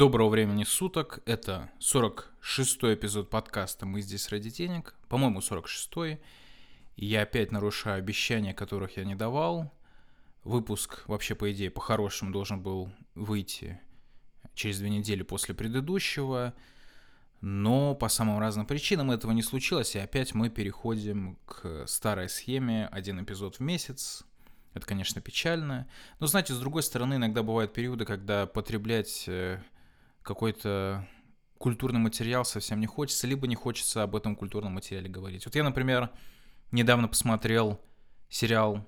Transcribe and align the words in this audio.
Доброго 0.00 0.30
времени 0.30 0.64
суток. 0.64 1.20
Это 1.26 1.70
46-й 1.78 2.94
эпизод 2.94 3.28
подкаста 3.28 3.84
«Мы 3.84 4.00
здесь 4.00 4.30
ради 4.30 4.48
денег». 4.48 4.94
По-моему, 5.10 5.40
46-й. 5.40 6.18
И 6.96 7.04
я 7.04 7.20
опять 7.20 7.52
нарушаю 7.52 7.98
обещания, 7.98 8.54
которых 8.54 8.96
я 8.96 9.04
не 9.04 9.14
давал. 9.14 9.70
Выпуск 10.42 11.02
вообще, 11.06 11.34
по 11.34 11.52
идее, 11.52 11.70
по-хорошему 11.70 12.32
должен 12.32 12.62
был 12.62 12.90
выйти 13.14 13.78
через 14.54 14.78
две 14.78 14.88
недели 14.88 15.22
после 15.22 15.54
предыдущего. 15.54 16.54
Но 17.42 17.94
по 17.94 18.08
самым 18.08 18.38
разным 18.38 18.64
причинам 18.64 19.10
этого 19.10 19.32
не 19.32 19.42
случилось, 19.42 19.96
и 19.96 19.98
опять 19.98 20.32
мы 20.32 20.48
переходим 20.48 21.36
к 21.44 21.86
старой 21.86 22.30
схеме 22.30 22.86
один 22.90 23.22
эпизод 23.22 23.56
в 23.56 23.60
месяц. 23.60 24.24
Это, 24.72 24.86
конечно, 24.86 25.20
печально. 25.20 25.90
Но, 26.20 26.26
знаете, 26.26 26.54
с 26.54 26.58
другой 26.58 26.84
стороны, 26.84 27.16
иногда 27.16 27.42
бывают 27.42 27.74
периоды, 27.74 28.06
когда 28.06 28.46
потреблять 28.46 29.24
э, 29.26 29.60
какой-то 30.22 31.06
культурный 31.58 32.00
материал 32.00 32.44
совсем 32.44 32.80
не 32.80 32.86
хочется, 32.86 33.26
либо 33.26 33.46
не 33.46 33.54
хочется 33.54 34.02
об 34.02 34.16
этом 34.16 34.34
культурном 34.34 34.72
материале 34.74 35.08
говорить. 35.08 35.44
Вот 35.44 35.54
я, 35.54 35.62
например, 35.62 36.10
недавно 36.72 37.06
посмотрел 37.06 37.80
сериал, 38.30 38.86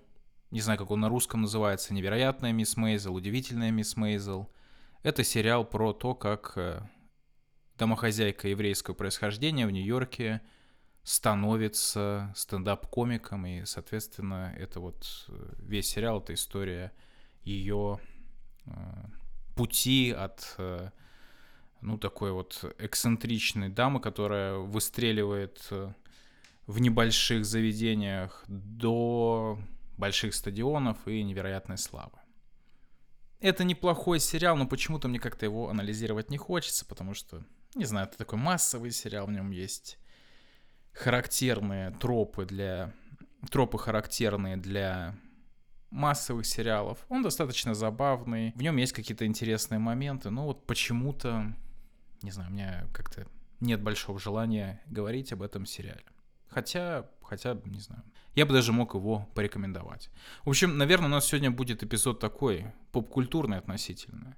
не 0.50 0.60
знаю, 0.60 0.78
как 0.78 0.90
он 0.90 1.00
на 1.00 1.08
русском 1.08 1.42
называется, 1.42 1.92
«Невероятная 1.92 2.52
мисс 2.52 2.76
Мейзел», 2.76 3.14
«Удивительная 3.14 3.70
мисс 3.70 3.96
Мейзел». 3.96 4.50
Это 5.02 5.24
сериал 5.24 5.64
про 5.64 5.92
то, 5.92 6.14
как 6.14 6.52
э, 6.56 6.80
домохозяйка 7.76 8.48
еврейского 8.48 8.94
происхождения 8.94 9.66
в 9.66 9.70
Нью-Йорке 9.70 10.40
становится 11.02 12.32
стендап-комиком, 12.36 13.44
и, 13.46 13.64
соответственно, 13.64 14.54
это 14.56 14.80
вот 14.80 15.26
э, 15.28 15.54
весь 15.58 15.88
сериал, 15.88 16.20
это 16.20 16.32
история 16.32 16.92
ее 17.42 17.98
э, 18.64 18.70
пути 19.56 20.10
от, 20.12 20.56
ну, 21.82 21.98
такой 21.98 22.32
вот 22.32 22.74
эксцентричной 22.78 23.68
дамы, 23.68 24.00
которая 24.00 24.56
выстреливает 24.56 25.68
в 26.66 26.80
небольших 26.80 27.44
заведениях 27.44 28.44
до 28.46 29.58
больших 29.98 30.34
стадионов 30.34 30.96
и 31.06 31.22
невероятной 31.22 31.76
славы. 31.76 32.18
Это 33.40 33.64
неплохой 33.64 34.20
сериал, 34.20 34.56
но 34.56 34.66
почему-то 34.66 35.08
мне 35.08 35.18
как-то 35.18 35.44
его 35.44 35.68
анализировать 35.68 36.30
не 36.30 36.38
хочется, 36.38 36.84
потому 36.86 37.14
что 37.14 37.44
не 37.74 37.84
знаю, 37.84 38.06
это 38.06 38.18
такой 38.18 38.38
массовый 38.38 38.90
сериал, 38.90 39.26
в 39.26 39.30
нем 39.30 39.50
есть 39.50 39.98
характерные 40.92 41.90
тропы 41.90 42.44
для... 42.44 42.92
Тропы 43.50 43.76
характерные 43.76 44.56
для 44.56 45.16
массовых 45.90 46.46
сериалов. 46.46 47.04
Он 47.08 47.22
достаточно 47.22 47.74
забавный, 47.74 48.52
в 48.54 48.62
нем 48.62 48.76
есть 48.76 48.92
какие-то 48.92 49.26
интересные 49.26 49.80
моменты, 49.80 50.30
но 50.30 50.46
вот 50.46 50.64
почему-то, 50.66 51.52
не 52.22 52.30
знаю, 52.30 52.50
у 52.50 52.52
меня 52.52 52.86
как-то 52.92 53.26
нет 53.60 53.82
большого 53.82 54.18
желания 54.18 54.82
говорить 54.86 55.32
об 55.32 55.42
этом 55.42 55.66
сериале. 55.66 56.04
Хотя, 56.48 57.08
хотя, 57.22 57.58
не 57.64 57.80
знаю, 57.80 58.02
я 58.34 58.44
бы 58.44 58.52
даже 58.52 58.72
мог 58.72 58.94
его 58.94 59.28
порекомендовать. 59.34 60.10
В 60.44 60.50
общем, 60.50 60.76
наверное, 60.76 61.06
у 61.06 61.10
нас 61.10 61.26
сегодня 61.26 61.50
будет 61.50 61.82
эпизод 61.82 62.18
такой, 62.18 62.66
поп-культурный 62.90 63.58
относительно. 63.58 64.36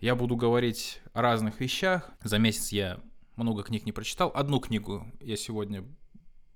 Я 0.00 0.14
буду 0.14 0.36
говорить 0.36 1.00
о 1.12 1.22
разных 1.22 1.60
вещах. 1.60 2.10
За 2.22 2.38
месяц 2.38 2.72
я 2.72 3.00
много 3.36 3.62
книг 3.62 3.84
не 3.86 3.92
прочитал. 3.92 4.30
Одну 4.34 4.60
книгу 4.60 5.06
я 5.20 5.36
сегодня... 5.36 5.84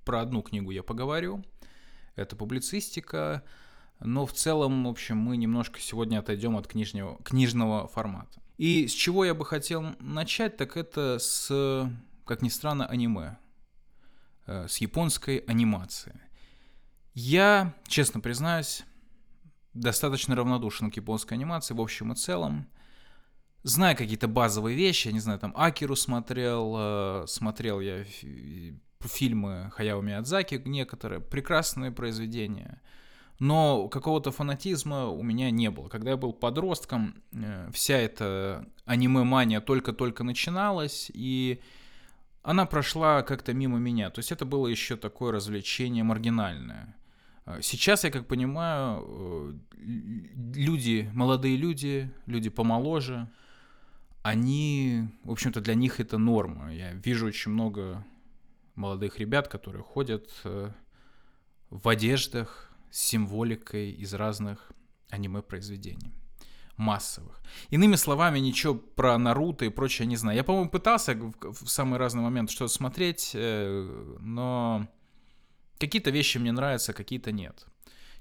Про 0.04 0.20
одну 0.20 0.42
книгу 0.42 0.72
я 0.72 0.82
поговорю. 0.82 1.44
Это 2.16 2.34
публицистика. 2.34 3.44
Но 4.00 4.26
в 4.26 4.32
целом, 4.32 4.84
в 4.84 4.88
общем, 4.88 5.16
мы 5.16 5.37
немножко 5.37 5.81
сегодня 5.81 6.19
отойдем 6.19 6.56
от 6.56 6.66
книжного, 6.66 7.22
книжного 7.22 7.87
формата. 7.87 8.41
И 8.62 8.87
с 8.87 8.93
чего 8.93 9.25
я 9.25 9.34
бы 9.34 9.45
хотел 9.45 9.97
начать, 9.99 10.56
так 10.56 10.77
это 10.77 11.19
с, 11.19 11.91
как 12.25 12.43
ни 12.43 12.49
странно, 12.49 12.87
аниме. 12.87 13.37
Э, 14.47 14.69
с 14.69 14.77
японской 14.77 15.39
анимации. 15.49 16.21
Я, 17.12 17.75
честно 17.89 18.21
признаюсь, 18.21 18.84
достаточно 19.75 20.37
равнодушен 20.37 20.93
к 20.93 20.97
японской 20.97 21.34
анимации 21.34 21.75
в 21.75 21.81
общем 21.81 22.12
и 22.12 22.15
целом 22.15 22.69
знаю 23.65 23.97
какие-то 23.97 24.28
базовые 24.28 24.77
вещи, 24.77 25.09
я 25.09 25.12
не 25.12 25.19
знаю, 25.19 25.41
там 25.41 25.53
Акиру 25.56 25.97
смотрел, 25.97 26.75
э, 26.79 27.25
смотрел 27.27 27.81
я 27.81 28.05
фильмы 29.00 29.73
Хаяо 29.73 30.00
Миядзаки 30.03 30.62
некоторые, 30.65 31.21
прекрасные 31.21 31.91
произведения, 31.91 32.81
но 33.42 33.88
какого-то 33.88 34.30
фанатизма 34.30 35.08
у 35.08 35.20
меня 35.25 35.50
не 35.50 35.69
было. 35.69 35.88
Когда 35.88 36.10
я 36.10 36.16
был 36.16 36.32
подростком, 36.32 37.16
э, 37.32 37.70
вся 37.72 37.97
эта 37.97 38.64
аниме-мания 38.84 39.60
только-только 39.60 40.22
начиналась, 40.22 41.10
и 41.12 41.60
она 42.44 42.66
прошла 42.66 43.22
как-то 43.22 43.52
мимо 43.52 43.78
меня. 43.78 44.10
То 44.10 44.20
есть 44.20 44.31
это 44.31 44.44
было 44.44 44.69
еще 44.69 44.97
такое 44.97 45.32
развлечение 45.32 46.04
маргинальное. 46.04 46.94
Э, 47.47 47.58
сейчас, 47.62 48.04
я 48.04 48.12
как 48.12 48.28
понимаю, 48.28 49.60
люди, 50.54 51.10
молодые 51.12 51.56
люди, 51.56 52.12
люди 52.26 52.48
помоложе, 52.48 53.28
они, 54.22 55.08
в 55.25 55.32
общем-то, 55.32 55.60
для 55.60 55.75
них 55.75 55.98
это 55.98 56.16
норма. 56.16 56.72
Я 56.72 56.92
вижу 56.92 57.26
очень 57.26 57.50
много 57.50 58.04
молодых 58.76 59.19
ребят, 59.19 59.48
которые 59.48 59.82
ходят 59.82 60.31
э, 60.44 60.70
в 61.70 61.88
одеждах 61.88 62.72
с 62.92 63.00
символикой 63.00 63.91
из 63.91 64.14
разных 64.14 64.70
аниме-произведений 65.10 66.14
массовых. 66.76 67.42
Иными 67.70 67.97
словами, 67.97 68.38
ничего 68.38 68.75
про 68.75 69.19
Наруто 69.19 69.64
и 69.64 69.69
прочее 69.69 70.06
не 70.06 70.16
знаю. 70.16 70.36
Я, 70.36 70.44
по-моему, 70.44 70.70
пытался 70.70 71.14
в 71.14 71.69
самый 71.69 71.98
разный 71.98 72.22
момент 72.22 72.50
что-то 72.50 72.72
смотреть, 72.72 73.32
э, 73.34 74.16
но 74.20 74.88
какие-то 75.78 76.10
вещи 76.10 76.38
мне 76.38 76.52
нравятся, 76.52 76.92
какие-то 76.92 77.32
нет. 77.32 77.66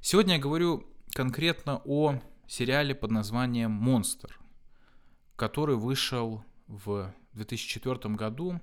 Сегодня 0.01 0.35
я 0.35 0.41
говорю 0.41 0.87
конкретно 1.13 1.81
о 1.85 2.19
сериале 2.47 2.95
под 2.95 3.11
названием 3.11 3.71
«Монстр» 3.71 4.41
который 5.41 5.75
вышел 5.75 6.45
в 6.67 7.11
2004 7.33 8.13
году. 8.13 8.61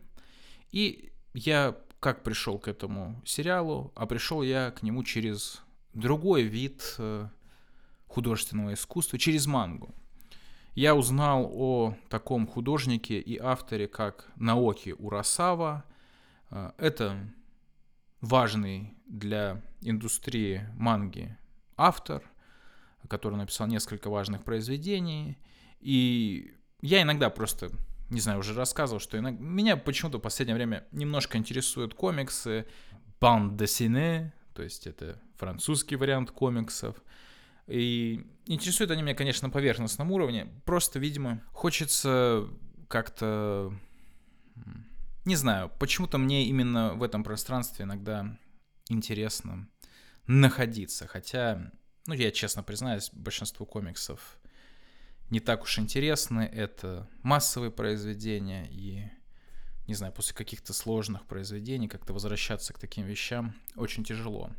И 0.71 1.11
я 1.35 1.77
как 1.99 2.23
пришел 2.23 2.57
к 2.61 2.69
этому 2.69 3.21
сериалу, 3.27 3.93
а 3.97 4.07
пришел 4.07 4.43
я 4.43 4.71
к 4.71 4.85
нему 4.85 5.03
через 5.03 5.61
другой 5.99 6.43
вид 6.43 6.95
э, 6.99 7.29
художественного 8.07 8.75
искусства, 8.75 9.19
через 9.19 9.47
мангу. 9.47 9.95
Я 10.75 10.95
узнал 10.95 11.51
о 11.53 11.97
таком 12.09 12.47
художнике 12.47 13.21
и 13.21 13.39
авторе, 13.39 13.89
как 13.89 14.31
Наоки 14.37 14.95
Урасава. 14.99 15.85
Э, 16.51 16.73
это 16.79 17.19
важный 18.21 18.95
для 19.07 19.63
индустрии 19.81 20.69
манги 20.75 21.37
автор, 21.77 22.23
который 23.09 23.37
написал 23.37 23.67
несколько 23.67 24.11
важных 24.11 24.45
произведений. 24.45 25.39
И 25.81 26.55
я 26.81 27.03
иногда 27.03 27.31
просто, 27.31 27.71
не 28.11 28.21
знаю, 28.21 28.41
уже 28.41 28.55
рассказывал, 28.55 29.01
что 29.01 29.19
иногда... 29.19 29.43
меня 29.43 29.77
почему-то 29.77 30.19
в 30.19 30.23
последнее 30.23 30.57
время 30.57 30.85
немножко 30.93 31.39
интересуют 31.39 31.95
комиксы, 31.95 32.67
bande 33.21 33.57
dessinée, 33.57 34.33
то 34.59 34.65
есть 34.65 34.89
это 34.89 35.23
французский 35.37 35.95
вариант 35.95 36.33
комиксов. 36.33 36.97
И 37.69 38.27
интересуют 38.47 38.91
они 38.91 39.03
меня, 39.03 39.15
конечно, 39.15 39.47
на 39.47 39.53
поверхностном 39.53 40.11
уровне. 40.11 40.49
Просто, 40.65 40.99
видимо, 40.99 41.45
хочется 41.53 42.49
как-то... 42.89 43.73
Не 45.25 45.37
знаю, 45.37 45.71
почему-то 45.79 46.19
мне 46.19 46.47
именно 46.47 46.95
в 46.95 47.05
этом 47.05 47.23
пространстве 47.23 47.85
иногда 47.85 48.37
интересно 48.89 49.69
находиться. 50.27 51.07
Хотя, 51.07 51.71
ну, 52.07 52.15
я 52.15 52.33
честно 52.33 52.65
признаюсь, 52.65 53.11
большинство 53.13 53.65
комиксов 53.65 54.41
не 55.31 55.39
так 55.39 55.63
уж 55.63 55.79
интересны. 55.79 56.51
Это 56.53 57.09
массовые 57.23 57.71
произведения 57.71 58.67
и, 58.73 59.05
не 59.89 59.95
знаю, 59.95 60.13
после 60.13 60.35
каких-то 60.35 60.75
сложных 60.75 61.25
произведений 61.25 61.89
как-то 61.89 62.13
возвращаться 62.13 62.75
к 62.75 62.79
таким 62.79 63.07
вещам 63.07 63.55
очень 63.75 64.05
тяжело. 64.05 64.51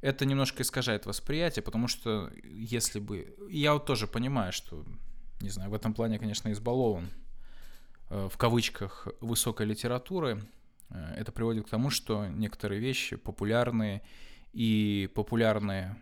Это 0.00 0.24
немножко 0.24 0.62
искажает 0.62 1.04
восприятие, 1.04 1.64
потому 1.64 1.88
что 1.88 2.30
если 2.44 3.00
бы... 3.00 3.36
Я 3.50 3.74
вот 3.74 3.86
тоже 3.86 4.06
понимаю, 4.06 4.52
что, 4.52 4.84
не 5.40 5.48
знаю, 5.48 5.70
в 5.70 5.74
этом 5.74 5.94
плане, 5.94 6.18
конечно, 6.20 6.50
избалован 6.52 7.10
э, 8.08 8.28
в 8.32 8.36
кавычках 8.36 9.08
высокой 9.20 9.66
литературы. 9.66 10.44
Э, 10.90 11.14
это 11.16 11.32
приводит 11.32 11.66
к 11.66 11.70
тому, 11.70 11.90
что 11.90 12.28
некоторые 12.28 12.80
вещи 12.80 13.16
популярные 13.16 14.02
и 14.52 15.10
популярные 15.12 16.00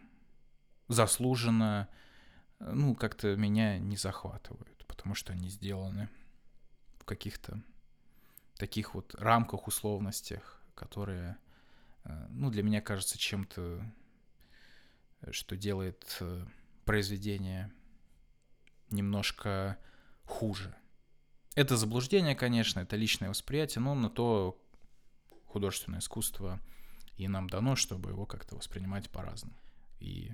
заслуженно 0.88 1.88
ну, 2.58 2.94
как-то 2.94 3.36
меня 3.36 3.78
не 3.78 3.96
захватывают, 3.96 4.84
потому 4.86 5.14
что 5.14 5.32
они 5.32 5.48
сделаны 5.48 6.10
в 6.98 7.04
каких-то 7.06 7.62
таких 8.60 8.94
вот 8.94 9.14
рамках, 9.14 9.66
условностях, 9.66 10.62
которые, 10.74 11.38
э, 12.04 12.26
ну, 12.28 12.50
для 12.50 12.62
меня 12.62 12.82
кажется 12.82 13.18
чем-то, 13.18 13.82
что 15.30 15.56
делает 15.56 16.18
э, 16.20 16.44
произведение 16.84 17.72
немножко 18.90 19.78
хуже. 20.24 20.74
Это 21.54 21.76
заблуждение, 21.76 22.34
конечно, 22.36 22.80
это 22.80 22.96
личное 22.96 23.30
восприятие, 23.30 23.82
но 23.82 23.94
на 23.94 24.10
то 24.10 24.62
художественное 25.46 26.00
искусство 26.00 26.60
и 27.16 27.28
нам 27.28 27.48
дано, 27.48 27.76
чтобы 27.76 28.10
его 28.10 28.26
как-то 28.26 28.56
воспринимать 28.56 29.10
по-разному. 29.10 29.56
И 30.00 30.32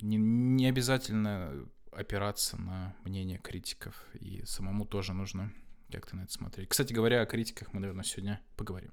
не, 0.00 0.16
не 0.16 0.66
обязательно 0.66 1.68
опираться 1.92 2.56
на 2.60 2.96
мнение 3.04 3.38
критиков, 3.38 3.94
и 4.14 4.44
самому 4.44 4.86
тоже 4.86 5.12
нужно 5.12 5.52
как-то 5.90 6.16
на 6.16 6.22
это 6.22 6.32
смотреть. 6.32 6.68
Кстати 6.68 6.92
говоря, 6.92 7.22
о 7.22 7.26
критиках 7.26 7.72
мы, 7.72 7.80
наверное, 7.80 8.04
сегодня 8.04 8.40
поговорим. 8.56 8.92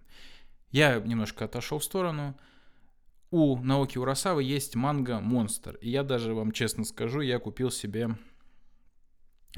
Я 0.72 1.00
немножко 1.00 1.46
отошел 1.46 1.80
в 1.80 1.84
сторону. 1.84 2.38
У 3.30 3.58
Наоки 3.58 3.98
Урасавы 3.98 4.44
есть 4.44 4.76
манга 4.76 5.20
«Монстр». 5.20 5.76
И 5.76 5.90
я 5.90 6.04
даже 6.04 6.34
вам 6.34 6.52
честно 6.52 6.84
скажу, 6.84 7.22
я 7.22 7.40
купил 7.40 7.72
себе 7.72 8.18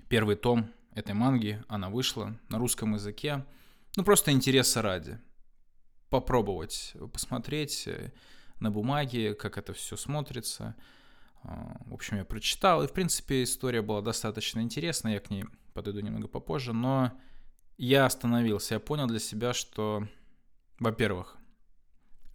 первый 0.10 0.36
том 0.36 0.72
этой 0.94 1.14
манги. 1.14 1.64
Она 1.68 1.90
вышла 1.90 2.38
на 2.50 2.60
русском 2.60 2.94
языке. 2.94 3.46
Ну, 3.96 4.04
просто 4.04 4.32
интереса 4.32 4.82
ради. 4.82 5.20
Попробовать, 6.10 6.94
посмотреть 7.12 7.88
э, 7.88 8.12
на 8.60 8.72
бумаге, 8.72 9.34
как 9.34 9.58
это 9.58 9.74
все 9.74 9.98
смотрится. 9.98 10.76
А, 11.44 11.78
в 11.86 11.94
общем, 11.94 12.18
я 12.18 12.26
прочитал, 12.26 12.84
и, 12.84 12.88
в 12.88 12.94
принципе, 12.94 13.44
история 13.44 13.82
была 13.82 14.02
достаточно 14.02 14.62
интересная, 14.62 15.14
я 15.14 15.20
к 15.20 15.30
ней 15.30 15.46
подойду 15.74 16.00
немного 16.00 16.28
попозже, 16.28 16.74
но 16.74 17.12
я 17.78 18.06
остановился, 18.06 18.76
я 18.76 18.80
понял 18.80 19.08
для 19.08 19.20
себя, 19.20 19.54
что, 19.54 20.08
во-первых, 20.80 21.38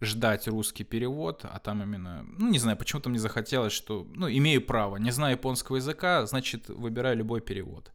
ждать 0.01 0.47
русский 0.47 0.83
перевод, 0.83 1.43
а 1.43 1.59
там 1.59 1.83
именно, 1.83 2.23
ну, 2.23 2.49
не 2.49 2.59
знаю, 2.59 2.77
почему-то 2.77 3.09
мне 3.09 3.19
захотелось, 3.19 3.73
что, 3.73 4.07
ну, 4.13 4.29
имею 4.29 4.61
право, 4.65 4.97
не 4.97 5.11
знаю 5.11 5.35
японского 5.35 5.77
языка, 5.77 6.25
значит, 6.25 6.69
выбираю 6.69 7.17
любой 7.17 7.41
перевод. 7.41 7.91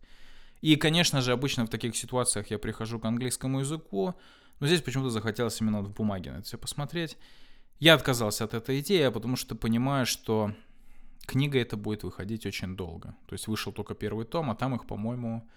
И, 0.61 0.77
конечно 0.77 1.21
же, 1.21 1.33
обычно 1.33 1.67
в 1.67 1.71
таких 1.71 1.97
ситуациях 1.97 2.51
я 2.51 2.59
прихожу 2.59 2.99
к 2.99 3.05
английскому 3.05 3.61
языку, 3.61 4.15
но 4.61 4.67
здесь 4.67 4.83
почему-то 4.83 5.11
захотелось 5.11 5.61
именно 5.61 5.83
в 5.83 5.93
бумаге 5.93 6.33
на 6.33 6.37
это 6.37 6.47
все 6.47 6.59
посмотреть. 6.59 7.17
Я 7.81 7.95
отказался 7.95 8.45
от 8.45 8.55
этой 8.55 8.81
идеи, 8.81 9.09
потому 9.09 9.37
что 9.37 9.55
понимаю, 9.55 10.07
что 10.07 10.55
книга 11.27 11.59
эта 11.59 11.77
будет 11.77 12.03
выходить 12.03 12.47
очень 12.47 12.77
долго. 12.77 13.17
То 13.27 13.35
есть 13.35 13.49
вышел 13.49 13.73
только 13.73 13.95
первый 13.95 14.25
том, 14.27 14.51
а 14.51 14.55
там 14.55 14.75
их, 14.75 14.87
по-моему, 14.87 15.49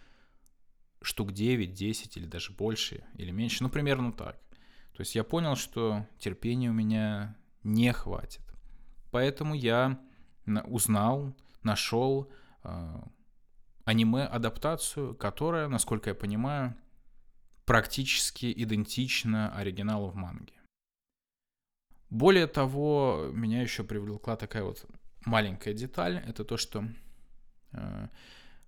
штук 1.01 1.31
9, 1.31 1.73
10 1.73 2.17
или 2.17 2.25
даже 2.25 2.51
больше, 2.51 3.03
или 3.15 3.31
меньше. 3.31 3.63
Ну, 3.63 3.69
примерно 3.69 4.11
так. 4.11 4.37
То 4.93 5.01
есть 5.01 5.15
я 5.15 5.23
понял, 5.23 5.55
что 5.55 6.05
терпения 6.19 6.69
у 6.69 6.73
меня 6.73 7.35
не 7.63 7.93
хватит. 7.93 8.41
Поэтому 9.11 9.53
я 9.53 9.99
узнал, 10.65 11.35
нашел 11.63 12.31
э, 12.63 13.01
аниме-адаптацию, 13.85 15.15
которая, 15.15 15.67
насколько 15.67 16.09
я 16.09 16.15
понимаю, 16.15 16.75
практически 17.65 18.51
идентична 18.51 19.53
оригиналу 19.55 20.07
в 20.07 20.15
манге. 20.15 20.53
Более 22.09 22.47
того, 22.47 23.29
меня 23.33 23.61
еще 23.61 23.83
привлекла 23.83 24.37
такая 24.37 24.63
вот 24.63 24.85
маленькая 25.27 25.73
деталь. 25.73 26.23
Это 26.25 26.43
то, 26.43 26.57
что 26.57 26.87
э, 27.73 28.07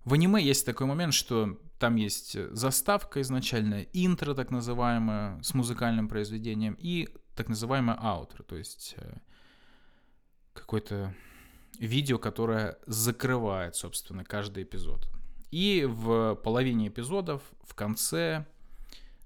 в 0.04 0.12
аниме 0.12 0.42
есть 0.42 0.64
такой 0.64 0.86
момент, 0.86 1.14
что 1.14 1.58
там 1.78 1.96
есть 1.96 2.36
заставка 2.54 3.20
изначальная, 3.20 3.88
интро 3.92 4.34
так 4.34 4.50
называемое 4.50 5.42
с 5.42 5.54
музыкальным 5.54 6.08
произведением 6.08 6.76
и 6.78 7.08
так 7.34 7.48
называемое 7.48 7.96
аутро, 7.96 8.42
то 8.42 8.56
есть 8.56 8.94
э, 8.98 9.16
какое-то 10.52 11.14
видео, 11.78 12.18
которое 12.18 12.78
закрывает, 12.86 13.76
собственно, 13.76 14.24
каждый 14.24 14.64
эпизод. 14.64 15.08
И 15.50 15.86
в 15.88 16.34
половине 16.36 16.88
эпизодов 16.88 17.42
в 17.62 17.74
конце 17.74 18.46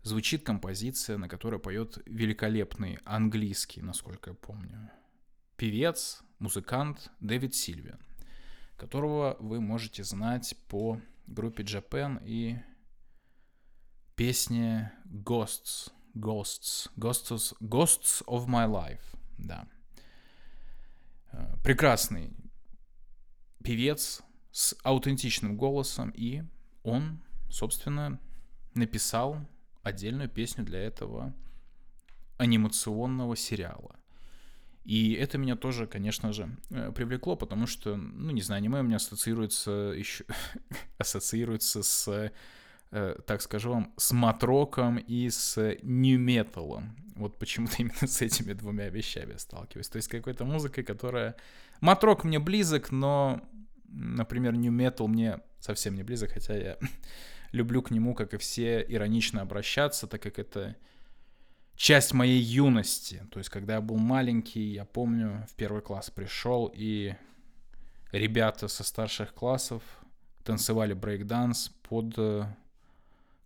звучит 0.03 0.45
композиция, 0.45 1.19
на 1.19 1.29
которой 1.29 1.59
поет 1.59 1.99
великолепный 2.07 2.99
английский, 3.05 3.83
насколько 3.83 4.31
я 4.31 4.37
помню, 4.37 4.91
певец, 5.57 6.24
музыкант 6.39 7.11
Дэвид 7.21 7.55
Сильвиан, 7.55 8.01
которого 8.77 9.37
вы 9.41 9.61
можете 9.61 10.05
знать 10.05 10.57
по 10.69 11.01
группе 11.27 11.63
Japan 11.63 12.23
и 12.25 12.59
песне 14.17 14.93
Ghosts, 15.07 15.93
Ghosts, 16.15 16.91
Ghosts, 16.97 17.57
Ghosts 17.61 18.25
of 18.27 18.47
My 18.47 18.69
Life, 18.69 19.03
да. 19.39 19.67
Э, 21.33 21.57
прекрасный 21.63 22.33
певец 23.63 24.23
с 24.53 24.77
аутентичным 24.83 25.57
голосом, 25.57 26.11
и 26.11 26.45
он, 26.83 27.23
собственно, 27.51 28.21
написал 28.75 29.39
отдельную 29.83 30.29
песню 30.29 30.65
для 30.65 30.81
этого 30.81 31.35
анимационного 32.37 33.37
сериала. 33.37 33.97
И 34.85 35.15
это 35.15 35.39
меня 35.39 35.57
тоже, 35.57 35.87
конечно 35.87 36.33
же, 36.33 36.49
э, 36.71 36.93
привлекло, 36.93 37.37
потому 37.37 37.67
что, 37.67 37.97
ну, 37.97 38.31
не 38.33 38.43
знаю, 38.43 38.59
аниме 38.59 38.81
у 38.81 38.83
меня 38.83 38.97
ассоциируется 38.97 39.71
еще, 39.97 40.25
ассоциируется 40.99 41.83
с, 41.83 42.31
э, 42.91 43.17
так 43.27 43.41
скажу 43.41 43.71
вам, 43.71 43.95
с 43.97 44.13
матроком 44.13 44.99
и 44.99 45.31
с 45.31 45.79
нью-металом. 45.83 46.95
Вот 47.17 47.39
почему-то 47.39 47.77
именно 47.79 48.07
с 48.07 48.21
этими 48.21 48.53
двумя 48.53 48.91
вещами 48.91 49.37
сталкиваюсь. 49.39 49.89
То 49.89 49.97
есть 49.97 50.09
какой-то 50.09 50.45
музыкой, 50.45 50.85
которая... 50.85 51.37
Матрок 51.81 52.25
мне 52.25 52.39
близок, 52.39 52.93
но, 52.93 53.43
например, 53.89 54.55
нью-метал 54.55 55.09
мне 55.09 55.41
совсем 55.61 55.95
не 55.95 56.03
близок, 56.03 56.33
хотя 56.33 56.57
я 56.57 56.79
люблю 57.53 57.81
к 57.81 57.91
нему, 57.91 58.15
как 58.15 58.35
и 58.35 58.37
все, 58.37 58.85
иронично 58.87 59.41
обращаться, 59.41 60.07
так 60.07 60.23
как 60.23 60.39
это 60.39 60.77
часть 61.77 62.13
моей 62.13 62.41
юности. 62.41 63.27
То 63.31 63.39
есть, 63.39 63.51
когда 63.51 63.75
я 63.75 63.81
был 63.81 63.97
маленький, 63.97 64.73
я 64.73 64.85
помню, 64.85 65.47
в 65.51 65.55
первый 65.55 65.83
класс 65.83 66.11
пришел, 66.11 66.71
и 66.75 67.15
ребята 68.13 68.69
со 68.69 68.85
старших 68.85 69.35
классов 69.35 69.83
танцевали 70.45 70.93
брейкданс 70.93 71.71
под 71.83 72.15
э, 72.19 72.45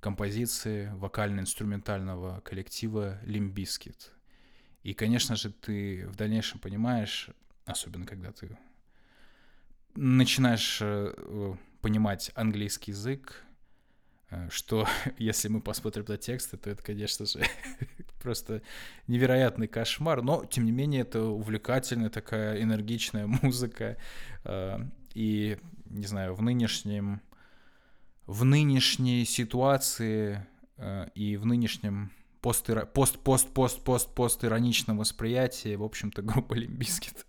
композиции 0.00 0.90
вокально-инструментального 0.94 2.40
коллектива 2.40 3.20
Limbiskit. 3.24 4.10
И, 4.82 4.94
конечно 4.94 5.36
же, 5.36 5.50
ты 5.50 6.06
в 6.08 6.16
дальнейшем 6.16 6.60
понимаешь, 6.60 7.30
особенно 7.64 8.06
когда 8.06 8.32
ты 8.32 8.58
начинаешь 9.94 10.78
э, 10.80 11.54
понимать 11.80 12.30
английский 12.34 12.92
язык, 12.92 13.44
Э, 13.44 13.47
что 14.50 14.86
если 15.18 15.48
мы 15.48 15.60
посмотрим 15.60 16.04
на 16.08 16.16
тексты, 16.16 16.56
то 16.56 16.70
это, 16.70 16.82
конечно 16.82 17.26
же, 17.26 17.42
просто 18.22 18.62
невероятный 19.06 19.68
кошмар, 19.68 20.22
но, 20.22 20.44
тем 20.44 20.64
не 20.64 20.72
менее, 20.72 21.02
это 21.02 21.22
увлекательная 21.22 22.10
такая 22.10 22.62
энергичная 22.62 23.26
музыка, 23.42 23.96
э, 24.44 24.78
и, 25.14 25.58
не 25.86 26.06
знаю, 26.06 26.34
в 26.34 26.42
нынешнем, 26.42 27.20
в 28.26 28.44
нынешней 28.44 29.24
ситуации 29.24 30.46
э, 30.76 31.08
и 31.14 31.36
в 31.36 31.46
нынешнем 31.46 32.12
пост, 32.40 32.66
пост, 32.92 33.18
пост, 33.18 33.48
пост, 33.52 33.84
пост, 33.84 34.14
пост 34.14 34.44
ироничном 34.44 34.98
восприятии, 34.98 35.74
в 35.74 35.82
общем-то, 35.82 36.22
группа 36.22 36.54
Limp 36.54 36.83
Bizkit 36.83 37.26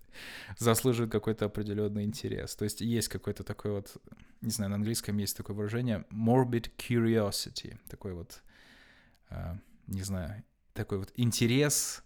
заслуживает 0.57 1.11
какой-то 1.11 1.45
определенный 1.45 2.03
интерес. 2.03 2.55
То 2.55 2.65
есть 2.65 2.81
есть 2.81 3.07
какой-то 3.07 3.43
такой 3.43 3.71
вот, 3.71 3.97
не 4.41 4.51
знаю, 4.51 4.69
на 4.69 4.75
английском 4.75 5.17
есть 5.17 5.37
такое 5.37 5.55
выражение 5.55 6.05
morbid 6.11 6.71
curiosity, 6.77 7.77
такой 7.89 8.13
вот, 8.13 8.41
э, 9.29 9.55
не 9.87 10.03
знаю, 10.03 10.43
такой 10.73 10.99
вот 10.99 11.11
интерес 11.15 12.03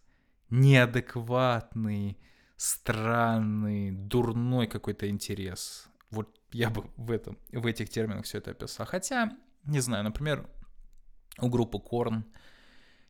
неадекватный, 0.49 2.19
странный, 2.57 3.91
дурной 3.91 4.67
какой-то 4.67 5.09
интерес. 5.09 5.87
Вот 6.11 6.39
я 6.51 6.69
бы 6.69 6.89
в 6.95 7.11
этом, 7.11 7.39
в 7.51 7.65
этих 7.65 7.89
терминах 7.89 8.25
все 8.25 8.37
это 8.37 8.51
описал. 8.51 8.85
Хотя, 8.85 9.35
не 9.63 9.79
знаю, 9.79 10.03
например, 10.03 10.47
у 11.39 11.49
группы 11.49 11.79
Korn 11.79 12.23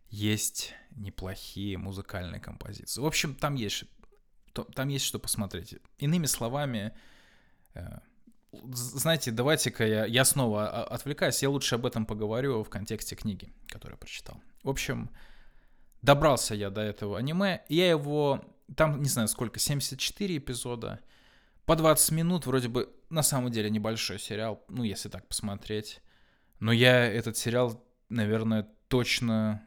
есть 0.10 0.74
неплохие 0.92 1.78
музыкальные 1.78 2.40
композиции. 2.40 3.02
В 3.02 3.06
общем, 3.06 3.36
там 3.36 3.56
есть 3.56 3.86
то, 4.54 4.64
там 4.64 4.88
есть 4.90 5.06
что 5.06 5.20
посмотреть. 5.20 5.76
Иными 5.98 6.26
словами, 6.26 6.94
э, 7.74 8.00
знаете, 8.72 9.32
давайте-ка 9.32 9.86
я, 9.86 10.06
я 10.06 10.26
снова 10.26 10.86
отвлекаюсь, 10.86 11.42
я 11.42 11.50
лучше 11.50 11.76
об 11.76 11.86
этом 11.86 12.06
поговорю 12.06 12.64
в 12.64 12.70
контексте 12.70 13.16
книги, 13.16 13.52
которую 13.68 13.96
я 13.96 13.98
прочитал. 13.98 14.42
В 14.64 14.70
общем, 14.70 15.10
добрался 16.02 16.56
я 16.56 16.70
до 16.70 16.82
этого 16.82 17.18
аниме, 17.18 17.64
я 17.70 17.90
его, 17.90 18.46
там, 18.76 19.02
не 19.02 19.10
знаю 19.10 19.28
сколько, 19.28 19.60
74 19.60 20.38
эпизода, 20.38 21.00
по 21.66 21.76
20 21.76 22.12
минут, 22.12 22.46
вроде 22.46 22.68
бы, 22.68 22.94
на 23.10 23.24
самом 23.24 23.52
деле 23.52 23.70
небольшой 23.70 24.20
сериал, 24.20 24.64
ну, 24.68 24.84
если 24.84 25.10
так 25.10 25.28
посмотреть. 25.28 26.02
Но 26.60 26.72
я 26.72 27.06
этот 27.06 27.38
сериал, 27.38 27.84
наверное, 28.10 28.68
точно 28.90 29.66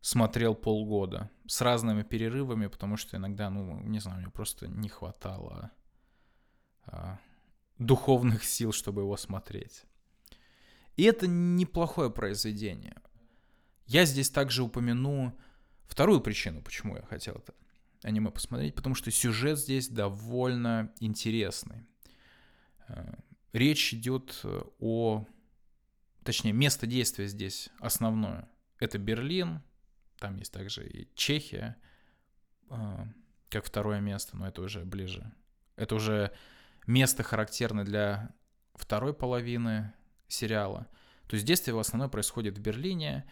смотрел 0.00 0.54
полгода 0.54 1.30
с 1.46 1.60
разными 1.60 2.02
перерывами, 2.02 2.66
потому 2.66 2.96
что 2.96 3.16
иногда, 3.16 3.50
ну, 3.50 3.80
не 3.80 3.98
знаю, 4.00 4.20
мне 4.20 4.30
просто 4.30 4.66
не 4.68 4.88
хватало 4.88 5.70
а, 6.86 7.18
духовных 7.78 8.44
сил, 8.44 8.72
чтобы 8.72 9.02
его 9.02 9.16
смотреть. 9.16 9.84
И 10.96 11.04
это 11.04 11.26
неплохое 11.26 12.10
произведение. 12.10 12.96
Я 13.86 14.04
здесь 14.04 14.30
также 14.30 14.62
упомяну 14.62 15.38
вторую 15.86 16.20
причину, 16.20 16.62
почему 16.62 16.96
я 16.96 17.02
хотел 17.02 17.34
это 17.34 17.54
аниме 18.02 18.30
посмотреть, 18.30 18.74
потому 18.74 18.94
что 18.94 19.10
сюжет 19.10 19.58
здесь 19.58 19.88
довольно 19.88 20.92
интересный. 21.00 21.86
Э, 22.88 23.14
речь 23.52 23.92
идет 23.92 24.42
о... 24.78 25.26
Точнее, 26.24 26.52
место 26.52 26.86
действия 26.86 27.26
здесь 27.26 27.70
основное. 27.78 28.48
Это 28.78 28.98
Берлин, 28.98 29.62
там 30.20 30.36
есть 30.36 30.52
также 30.52 30.86
и 30.86 31.08
Чехия, 31.14 31.76
э, 32.68 33.04
как 33.48 33.64
второе 33.64 34.00
место, 34.00 34.36
но 34.36 34.46
это 34.46 34.62
уже 34.62 34.84
ближе. 34.84 35.32
Это 35.76 35.96
уже 35.96 36.32
место 36.86 37.22
характерное 37.22 37.84
для 37.84 38.30
второй 38.74 39.14
половины 39.14 39.92
сериала. 40.28 40.86
То 41.26 41.34
есть 41.34 41.46
действие 41.46 41.74
в 41.74 41.78
основном 41.78 42.10
происходит 42.10 42.58
в 42.58 42.60
Берлине. 42.60 43.24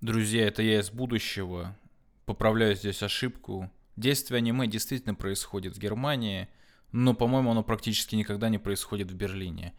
Друзья, 0.00 0.46
это 0.46 0.62
я 0.62 0.80
из 0.80 0.90
будущего. 0.90 1.76
Поправляю 2.24 2.74
здесь 2.74 3.02
ошибку. 3.02 3.70
Действие 3.96 4.38
аниме 4.38 4.66
действительно 4.66 5.14
происходит 5.14 5.74
в 5.74 5.78
Германии, 5.78 6.48
но, 6.92 7.14
по-моему, 7.14 7.50
оно 7.50 7.62
практически 7.62 8.14
никогда 8.14 8.48
не 8.48 8.58
происходит 8.58 9.10
в 9.10 9.14
Берлине. 9.14 9.74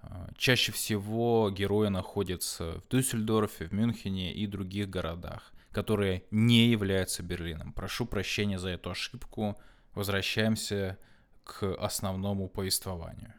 А, 0.00 0.30
чаще 0.36 0.72
всего 0.72 1.50
герои 1.50 1.88
находятся 1.88 2.80
в 2.80 2.88
Дюссельдорфе, 2.88 3.66
в 3.66 3.72
Мюнхене 3.72 4.32
и 4.32 4.46
других 4.46 4.88
городах, 4.88 5.52
которые 5.78 6.24
не 6.32 6.66
являются 6.66 7.22
Берлином. 7.22 7.72
Прошу 7.72 8.04
прощения 8.04 8.58
за 8.58 8.70
эту 8.70 8.90
ошибку. 8.90 9.56
Возвращаемся 9.94 10.98
к 11.44 11.72
основному 11.76 12.48
повествованию. 12.48 13.32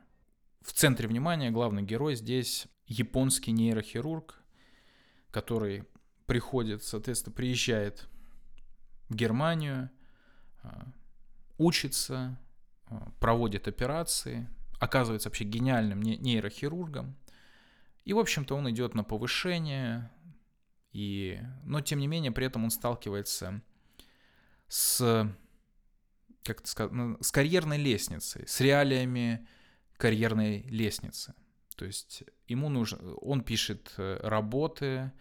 В 0.61 0.71
центре 0.71 1.09
внимания 1.09 1.51
главный 1.51 1.83
герой 1.83 2.15
здесь 2.15 2.67
японский 2.87 3.51
нейрохирург, 3.51 4.41
который 5.31 5.83
приходит, 6.27 6.81
соответственно, 6.81 7.35
приезжает 7.35 8.07
в 9.09 9.15
Германию, 9.15 9.89
а, 10.63 10.85
учится, 11.57 12.39
а, 12.85 13.11
проводит 13.19 13.67
операции, 13.67 14.47
оказывается 14.79 15.27
вообще 15.27 15.43
гениальным 15.43 16.01
нейрохирургом. 16.01 17.17
И, 18.05 18.13
в 18.13 18.17
общем-то, 18.17 18.55
он 18.55 18.69
идет 18.69 18.95
на 18.95 19.03
повышение, 19.03 20.09
и... 20.91 21.39
но, 21.63 21.81
тем 21.81 21.99
не 21.99 22.07
менее, 22.07 22.31
при 22.31 22.45
этом 22.45 22.63
он 22.63 22.71
сталкивается 22.71 23.61
с, 24.67 25.27
как 26.43 26.61
это 26.61 26.67
сказать, 26.69 26.91
ну, 26.91 27.17
с 27.21 27.31
карьерной 27.31 27.77
лестницей, 27.77 28.47
с 28.47 28.59
реалиями 28.59 29.47
карьерной 29.97 30.63
лестницы. 30.63 31.33
То 31.75 31.85
есть 31.85 32.23
ему 32.47 32.69
нужно, 32.69 33.15
он 33.15 33.41
пишет 33.41 33.93
э, 33.97 34.19
работы 34.23 35.11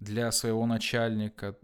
для 0.00 0.30
своего 0.32 0.66
начальника, 0.66 1.56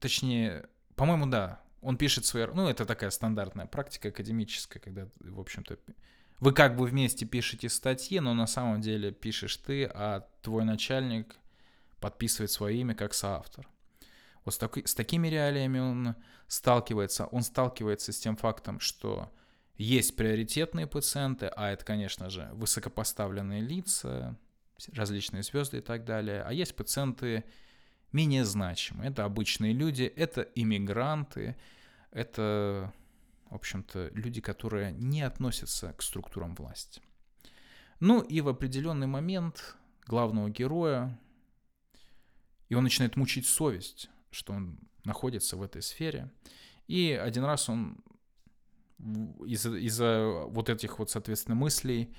точнее, 0.00 0.68
по-моему, 0.94 1.26
да, 1.26 1.60
он 1.80 1.96
пишет 1.96 2.24
свои, 2.24 2.46
ну, 2.46 2.68
это 2.68 2.84
такая 2.84 3.10
стандартная 3.10 3.66
практика 3.66 4.08
академическая, 4.08 4.82
когда, 4.82 5.08
в 5.20 5.38
общем-то, 5.38 5.78
вы 6.40 6.52
как 6.52 6.76
бы 6.76 6.86
вместе 6.86 7.24
пишете 7.24 7.68
статьи, 7.68 8.20
но 8.20 8.34
на 8.34 8.46
самом 8.46 8.80
деле 8.80 9.12
пишешь 9.12 9.56
ты, 9.58 9.84
а 9.84 10.26
твой 10.42 10.64
начальник 10.64 11.36
подписывает 12.00 12.50
свое 12.50 12.78
имя 12.78 12.94
как 12.94 13.14
соавтор. 13.14 13.68
Вот 14.44 14.54
с, 14.54 14.58
таки, 14.58 14.86
с 14.86 14.94
такими 14.94 15.28
реалиями 15.28 15.78
он 15.78 16.14
сталкивается. 16.46 17.26
Он 17.26 17.42
сталкивается 17.42 18.12
с 18.12 18.18
тем 18.18 18.36
фактом, 18.36 18.78
что 18.80 19.30
есть 19.76 20.16
приоритетные 20.16 20.86
пациенты, 20.86 21.46
а 21.46 21.70
это, 21.70 21.84
конечно 21.84 22.30
же, 22.30 22.48
высокопоставленные 22.52 23.60
лица, 23.60 24.38
различные 24.92 25.42
звезды 25.42 25.78
и 25.78 25.80
так 25.80 26.04
далее. 26.04 26.42
А 26.42 26.52
есть 26.52 26.76
пациенты 26.76 27.44
менее 28.12 28.44
значимые. 28.44 29.10
Это 29.10 29.24
обычные 29.24 29.72
люди, 29.72 30.04
это 30.04 30.42
иммигранты, 30.54 31.56
это, 32.10 32.92
в 33.50 33.54
общем-то, 33.56 34.10
люди, 34.14 34.40
которые 34.40 34.92
не 34.92 35.22
относятся 35.22 35.92
к 35.92 36.02
структурам 36.02 36.54
власти. 36.54 37.02
Ну 38.00 38.20
и 38.20 38.40
в 38.40 38.48
определенный 38.48 39.06
момент 39.06 39.76
главного 40.06 40.50
героя, 40.50 41.18
и 42.68 42.74
он 42.74 42.84
начинает 42.84 43.16
мучить 43.16 43.46
совесть, 43.46 44.10
что 44.30 44.52
он 44.52 44.78
находится 45.04 45.56
в 45.56 45.62
этой 45.62 45.82
сфере. 45.82 46.30
И 46.86 47.10
один 47.12 47.44
раз 47.44 47.68
он 47.68 47.98
из-за 49.44 49.76
из 49.76 49.98
вот 49.98 50.68
этих 50.68 50.98
вот, 50.98 51.10
соответственно, 51.10 51.54
мыслей 51.54 52.14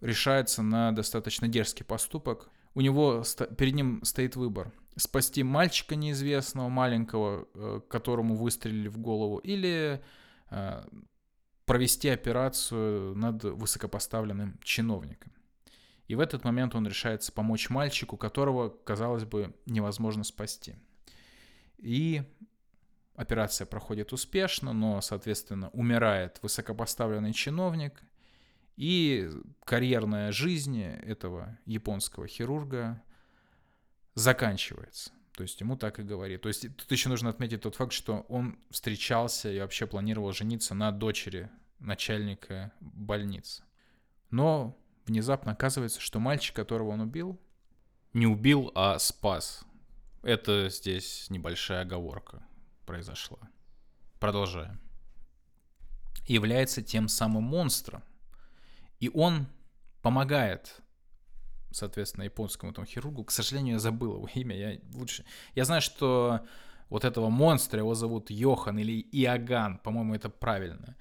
решается 0.00 0.62
на 0.62 0.92
достаточно 0.92 1.48
дерзкий 1.48 1.84
поступок. 1.84 2.50
У 2.74 2.80
него 2.80 3.22
перед 3.56 3.74
ним 3.74 4.04
стоит 4.04 4.36
выбор 4.36 4.72
спасти 4.96 5.42
мальчика 5.42 5.96
неизвестного, 5.96 6.68
маленького, 6.68 7.48
э, 7.54 7.80
которому 7.88 8.36
выстрелили 8.36 8.88
в 8.88 8.98
голову, 8.98 9.38
или 9.38 10.02
э, 10.50 10.84
провести 11.64 12.08
операцию 12.08 13.14
над 13.16 13.44
высокопоставленным 13.44 14.58
чиновником. 14.62 15.32
И 16.10 16.16
в 16.16 16.18
этот 16.18 16.42
момент 16.42 16.74
он 16.74 16.88
решается 16.88 17.30
помочь 17.30 17.70
мальчику, 17.70 18.16
которого, 18.16 18.68
казалось 18.68 19.24
бы, 19.24 19.54
невозможно 19.66 20.24
спасти. 20.24 20.74
И 21.78 22.24
операция 23.14 23.64
проходит 23.64 24.12
успешно, 24.12 24.72
но, 24.72 25.00
соответственно, 25.02 25.68
умирает 25.68 26.40
высокопоставленный 26.42 27.32
чиновник, 27.32 28.02
и 28.76 29.30
карьерная 29.62 30.32
жизнь 30.32 30.82
этого 30.82 31.56
японского 31.64 32.26
хирурга 32.26 33.00
заканчивается. 34.14 35.12
То 35.36 35.44
есть 35.44 35.60
ему 35.60 35.76
так 35.76 36.00
и 36.00 36.02
говорит. 36.02 36.42
То 36.42 36.48
есть 36.48 36.76
тут 36.76 36.90
еще 36.90 37.08
нужно 37.08 37.30
отметить 37.30 37.60
тот 37.60 37.76
факт, 37.76 37.92
что 37.92 38.26
он 38.28 38.58
встречался 38.70 39.48
и 39.48 39.60
вообще 39.60 39.86
планировал 39.86 40.32
жениться 40.32 40.74
на 40.74 40.90
дочери 40.90 41.48
начальника 41.78 42.72
больницы. 42.80 43.62
Но 44.30 44.76
внезапно 45.10 45.52
оказывается, 45.52 46.00
что 46.00 46.20
мальчик, 46.20 46.54
которого 46.54 46.90
он 46.90 47.00
убил, 47.00 47.38
не 48.12 48.26
убил, 48.26 48.70
а 48.74 48.98
спас. 48.98 49.64
Это 50.22 50.68
здесь 50.68 51.26
небольшая 51.30 51.82
оговорка 51.82 52.42
произошла. 52.86 53.38
Продолжаем. 54.18 54.80
Является 56.26 56.82
тем 56.82 57.08
самым 57.08 57.44
монстром. 57.44 58.02
И 59.00 59.10
он 59.12 59.46
помогает 60.02 60.80
соответственно, 61.72 62.24
японскому 62.24 62.72
там 62.72 62.84
хирургу. 62.84 63.24
К 63.24 63.30
сожалению, 63.30 63.74
я 63.74 63.78
забыл 63.78 64.16
его 64.16 64.28
имя. 64.34 64.56
Я 64.56 64.78
лучше... 64.94 65.24
Я 65.54 65.64
знаю, 65.64 65.80
что 65.80 66.40
вот 66.88 67.04
этого 67.04 67.28
монстра 67.28 67.78
его 67.78 67.94
зовут 67.94 68.30
Йохан 68.30 68.78
или 68.78 69.00
Иоганн. 69.12 69.78
По-моему, 69.78 70.14
это 70.14 70.28
правильно. 70.28 70.96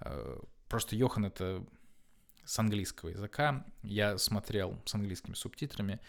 Э, 0.00 0.38
просто 0.68 0.94
Йохан 0.94 1.24
это 1.24 1.64
с 2.52 2.58
английского 2.58 3.08
языка. 3.08 3.64
Я 3.82 4.18
смотрел 4.18 4.78
с 4.84 4.94
английскими 4.94 5.32
субтитрами 5.32 6.00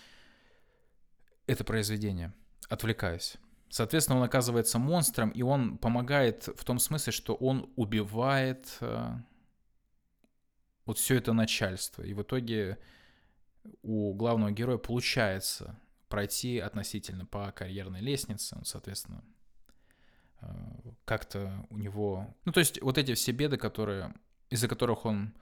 это 1.48 1.64
произведение. 1.64 2.34
Отвлекаюсь. 2.68 3.36
Соответственно, 3.70 4.18
он 4.18 4.26
оказывается 4.26 4.78
монстром, 4.78 5.30
и 5.30 5.42
он 5.42 5.78
помогает 5.78 6.50
в 6.58 6.66
том 6.66 6.80
смысле, 6.80 7.14
что 7.14 7.34
он 7.34 7.72
убивает 7.78 8.78
э, 8.82 9.14
вот 10.86 10.98
все 10.98 11.16
это 11.16 11.32
начальство. 11.32 12.04
И 12.04 12.14
в 12.14 12.22
итоге 12.22 12.78
у 13.82 14.14
главного 14.14 14.52
героя 14.52 14.78
получается 14.78 15.80
пройти 16.10 16.60
относительно 16.60 17.26
по 17.26 17.54
карьерной 17.54 18.02
лестнице, 18.02 18.58
он, 18.58 18.66
соответственно, 18.66 19.24
э, 20.42 20.48
как-то 21.06 21.66
у 21.70 21.78
него... 21.78 22.36
Ну, 22.44 22.52
то 22.52 22.60
есть 22.60 22.82
вот 22.82 22.98
эти 22.98 23.14
все 23.14 23.32
беды, 23.32 23.56
которые, 23.56 24.14
из-за 24.50 24.68
которых 24.68 25.06
он 25.06 25.34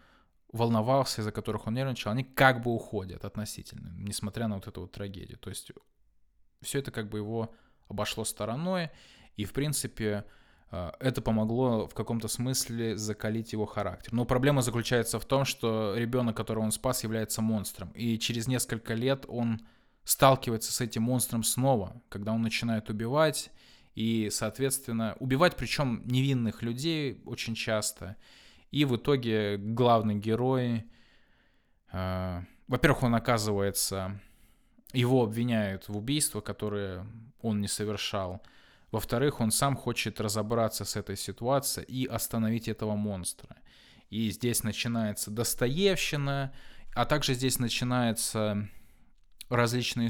волновался, 0.52 1.22
из-за 1.22 1.32
которых 1.32 1.68
он 1.68 1.74
нервничал, 1.74 2.12
они 2.12 2.24
как 2.24 2.62
бы 2.62 2.72
уходят 2.72 3.26
относительно, 3.26 3.94
несмотря 3.98 4.48
на 4.48 4.56
вот 4.56 4.68
эту 4.68 4.82
вот 4.82 4.92
трагедию. 4.92 5.38
То 5.38 5.50
есть 5.50 5.72
все 6.62 6.80
это 6.80 6.92
как 6.92 7.10
бы 7.10 7.18
его 7.20 7.54
обошло 7.88 8.26
стороной, 8.26 8.90
и, 9.38 9.46
в 9.46 9.54
принципе, 9.54 10.26
а, 10.72 10.94
это 11.00 11.22
помогло 11.22 11.88
в 11.88 11.94
каком-то 11.94 12.28
смысле 12.28 12.98
закалить 12.98 13.54
его 13.54 13.66
характер. 13.66 14.14
Но 14.14 14.26
проблема 14.26 14.62
заключается 14.62 15.20
в 15.20 15.26
том, 15.26 15.46
что 15.46 15.96
ребенок, 15.98 16.36
которого 16.38 16.64
он 16.64 16.72
спас, 16.72 17.04
является 17.04 17.42
монстром. 17.42 17.92
И 17.92 18.18
через 18.18 18.48
несколько 18.48 18.94
лет 18.94 19.26
он 19.28 19.62
сталкивается 20.04 20.72
с 20.72 20.82
этим 20.82 21.04
монстром 21.04 21.44
снова, 21.44 22.02
когда 22.10 22.34
он 22.34 22.42
начинает 22.42 22.90
убивать. 22.90 23.52
И, 23.96 24.30
соответственно, 24.32 25.18
убивать 25.20 25.58
причем 25.58 26.04
невинных 26.06 26.62
людей 26.62 27.22
очень 27.26 27.56
часто. 27.56 28.16
И 28.72 28.86
в 28.86 28.96
итоге 28.96 29.58
главный 29.58 30.16
герой, 30.16 30.86
э, 31.92 32.42
во-первых, 32.68 33.04
он 33.04 33.16
оказывается, 33.16 34.20
его 34.94 35.24
обвиняют 35.24 35.90
в 35.90 35.98
убийство, 35.98 36.42
которое 36.42 37.06
он 37.42 37.60
не 37.60 37.68
совершал. 37.68 38.42
Во-вторых, 38.92 39.40
он 39.40 39.52
сам 39.52 39.76
хочет 39.76 40.20
разобраться 40.20 40.86
с 40.86 40.96
этой 40.96 41.18
ситуацией 41.18 41.86
и 41.86 42.06
остановить 42.06 42.68
этого 42.68 42.96
монстра. 42.96 43.58
И 44.10 44.30
здесь 44.32 44.64
начинается 44.64 45.32
Достоевщина, 45.32 46.54
а 46.94 47.06
также 47.06 47.34
здесь 47.34 47.60
начинается 47.60 48.70
различные 49.50 50.10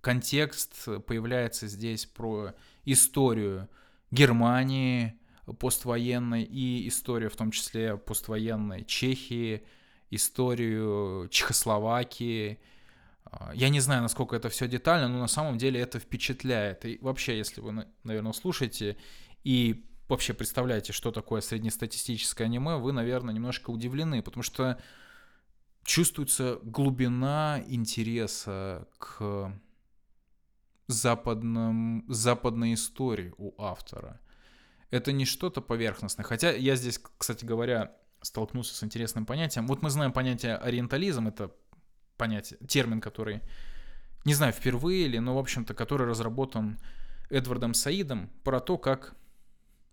контекст 0.00 0.84
появляется 1.06 1.66
здесь 1.66 2.06
про 2.06 2.52
историю 2.84 3.68
Германии 4.10 5.18
поствоенной 5.58 6.44
и 6.44 6.88
историю 6.88 7.30
в 7.30 7.36
том 7.36 7.50
числе 7.50 7.96
поствоенной 7.96 8.84
Чехии, 8.84 9.64
историю 10.10 11.28
Чехословакии. 11.30 12.60
А, 13.24 13.52
я 13.54 13.68
не 13.68 13.80
знаю, 13.80 14.02
насколько 14.02 14.36
это 14.36 14.48
все 14.48 14.68
детально, 14.68 15.08
но 15.08 15.18
на 15.18 15.28
самом 15.28 15.58
деле 15.58 15.80
это 15.80 15.98
впечатляет. 15.98 16.84
И 16.84 16.98
вообще, 17.00 17.36
если 17.38 17.60
вы, 17.60 17.86
наверное, 18.04 18.32
слушаете 18.32 18.96
и 19.42 19.84
вообще 20.08 20.34
представляете, 20.34 20.92
что 20.92 21.10
такое 21.10 21.40
среднестатистическое 21.40 22.46
аниме, 22.46 22.76
вы, 22.76 22.92
наверное, 22.92 23.34
немножко 23.34 23.70
удивлены, 23.70 24.22
потому 24.22 24.42
что 24.42 24.80
чувствуется 25.84 26.60
глубина 26.62 27.62
интереса 27.66 28.86
к 28.98 29.52
западном, 30.86 32.04
западной 32.08 32.74
истории 32.74 33.34
у 33.38 33.60
автора. 33.60 34.20
Это 34.92 35.10
не 35.10 35.24
что-то 35.24 35.62
поверхностное. 35.62 36.24
Хотя 36.24 36.52
я 36.52 36.76
здесь, 36.76 37.00
кстати 37.16 37.46
говоря, 37.46 37.96
столкнулся 38.20 38.74
с 38.74 38.84
интересным 38.84 39.24
понятием. 39.24 39.66
Вот 39.66 39.80
мы 39.82 39.88
знаем 39.88 40.12
понятие 40.12 40.56
ориентализм, 40.56 41.28
это 41.28 41.50
понятие, 42.18 42.58
термин, 42.68 43.00
который, 43.00 43.40
не 44.26 44.34
знаю, 44.34 44.52
впервые 44.52 45.06
или, 45.06 45.16
но, 45.16 45.34
в 45.34 45.38
общем-то, 45.38 45.72
который 45.72 46.06
разработан 46.06 46.78
Эдвардом 47.30 47.72
Саидом 47.72 48.30
про 48.44 48.60
то, 48.60 48.76
как 48.76 49.16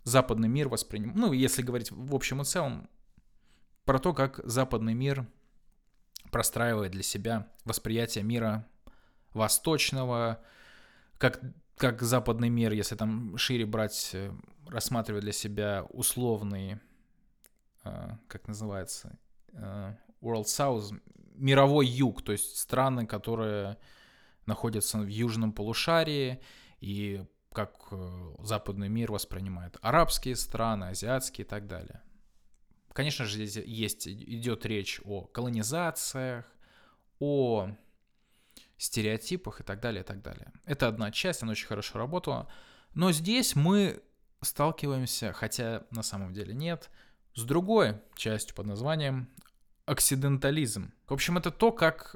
западный 0.03 0.50
мир 0.50 0.68
воспринимает, 0.68 1.18
ну, 1.18 1.32
если 1.32 1.62
говорить 1.62 1.91
в 1.91 2.13
общем 2.13 2.41
и 2.41 2.46
целом, 2.46 2.89
про 3.86 4.00
то, 4.00 4.13
как 4.13 4.41
западный 4.44 4.96
мир 4.96 5.25
простраивает 6.29 6.91
для 6.91 7.03
себя 7.03 7.48
восприятие 7.63 8.25
мира 8.25 8.68
восточного, 9.34 10.44
как, 11.18 11.39
как 11.79 12.01
западный 12.01 12.50
мир, 12.50 12.74
если 12.74 12.95
там 12.95 13.38
шире 13.38 13.65
брать, 13.65 14.12
э, 14.13 14.33
рассматривать 14.67 15.24
для 15.24 15.31
себя 15.31 15.86
условный, 15.89 16.77
э, 17.86 18.17
как 18.27 18.50
называется, 18.50 19.17
э, 19.53 19.95
World 20.21 20.43
South, 20.43 21.01
мировой 21.36 21.88
юг, 21.88 22.21
то 22.21 22.33
есть 22.33 22.57
страны, 22.57 23.07
которые 23.07 23.77
находятся 24.45 24.98
в 25.00 25.07
южном 25.07 25.53
полушарии, 25.53 26.41
и 26.81 27.25
как 27.53 27.93
западный 28.39 28.89
мир 28.89 29.12
воспринимает 29.13 29.77
арабские 29.81 30.36
страны, 30.36 30.89
азиатские 30.89 31.45
и 31.45 31.48
так 31.48 31.65
далее. 31.65 32.01
Конечно 32.91 33.24
же, 33.24 33.45
здесь 33.45 33.65
есть, 33.65 34.07
идет 34.07 34.65
речь 34.65 35.00
о 35.05 35.21
колонизациях, 35.21 36.45
о 37.19 37.69
стереотипах 38.79 39.62
и 39.62 39.63
так 39.63 39.81
далее, 39.81 40.01
и 40.01 40.05
так 40.05 40.21
далее. 40.21 40.51
Это 40.65 40.88
одна 40.88 41.12
часть, 41.12 41.43
она 41.43 41.51
очень 41.51 41.67
хорошо 41.67 42.00
работала. 42.00 42.48
Но 42.95 43.12
здесь 43.12 43.55
мы 43.55 44.01
сталкиваемся, 44.41 45.33
хотя 45.33 45.83
на 45.91 46.01
самом 46.01 46.33
деле 46.33 46.53
нет, 46.53 46.89
с 47.36 47.43
другой 47.43 48.00
частью 48.15 48.56
под 48.56 48.65
названием 48.67 49.30
оксидентализм. 49.86 50.93
В 51.08 51.13
общем, 51.13 51.38
это 51.38 51.51
то, 51.51 51.71
как 51.71 52.15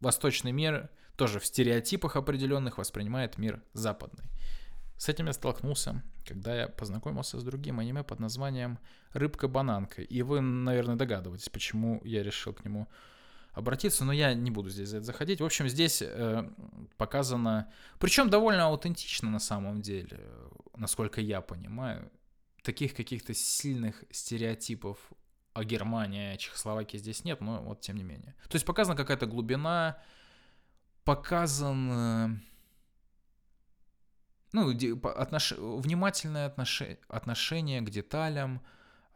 восточный 0.00 0.52
мир 0.52 0.90
тоже 1.16 1.40
в 1.40 1.46
стереотипах 1.46 2.16
определенных 2.16 2.78
воспринимает 2.78 3.38
мир 3.38 3.62
западный. 3.72 4.26
С 4.98 5.08
этим 5.08 5.26
я 5.26 5.32
столкнулся, 5.32 6.02
когда 6.26 6.54
я 6.54 6.68
познакомился 6.68 7.38
с 7.38 7.44
другим 7.44 7.80
аниме 7.80 8.02
под 8.02 8.20
названием 8.20 8.78
«Рыбка-бананка». 9.12 10.02
И 10.02 10.22
вы, 10.22 10.40
наверное, 10.40 10.96
догадываетесь, 10.96 11.48
почему 11.48 12.00
я 12.04 12.22
решил 12.22 12.52
к 12.52 12.64
нему 12.64 12.88
обратиться, 13.56 14.04
но 14.04 14.12
я 14.12 14.34
не 14.34 14.50
буду 14.50 14.68
здесь 14.68 14.90
за 14.90 14.98
это 14.98 15.06
заходить. 15.06 15.40
В 15.40 15.44
общем, 15.44 15.66
здесь 15.66 16.02
э, 16.02 16.48
показано, 16.98 17.72
причем 17.98 18.28
довольно 18.28 18.66
аутентично 18.66 19.30
на 19.30 19.38
самом 19.38 19.80
деле, 19.80 20.20
насколько 20.76 21.22
я 21.22 21.40
понимаю, 21.40 22.12
таких 22.62 22.94
каких-то 22.94 23.32
сильных 23.32 24.04
стереотипов 24.10 24.98
о 25.54 25.64
Германии, 25.64 26.34
о 26.34 26.36
Чехословакии 26.36 26.98
здесь 26.98 27.24
нет, 27.24 27.40
но 27.40 27.62
вот 27.62 27.80
тем 27.80 27.96
не 27.96 28.04
менее. 28.04 28.34
То 28.50 28.56
есть 28.56 28.66
показана 28.66 28.94
какая-то 28.94 29.24
глубина, 29.24 29.98
показан 31.04 32.42
ну, 34.52 34.70
отнош... 35.02 35.52
внимательное 35.56 36.46
отнош... 36.46 36.82
отношение 37.08 37.80
к 37.80 37.88
деталям, 37.88 38.62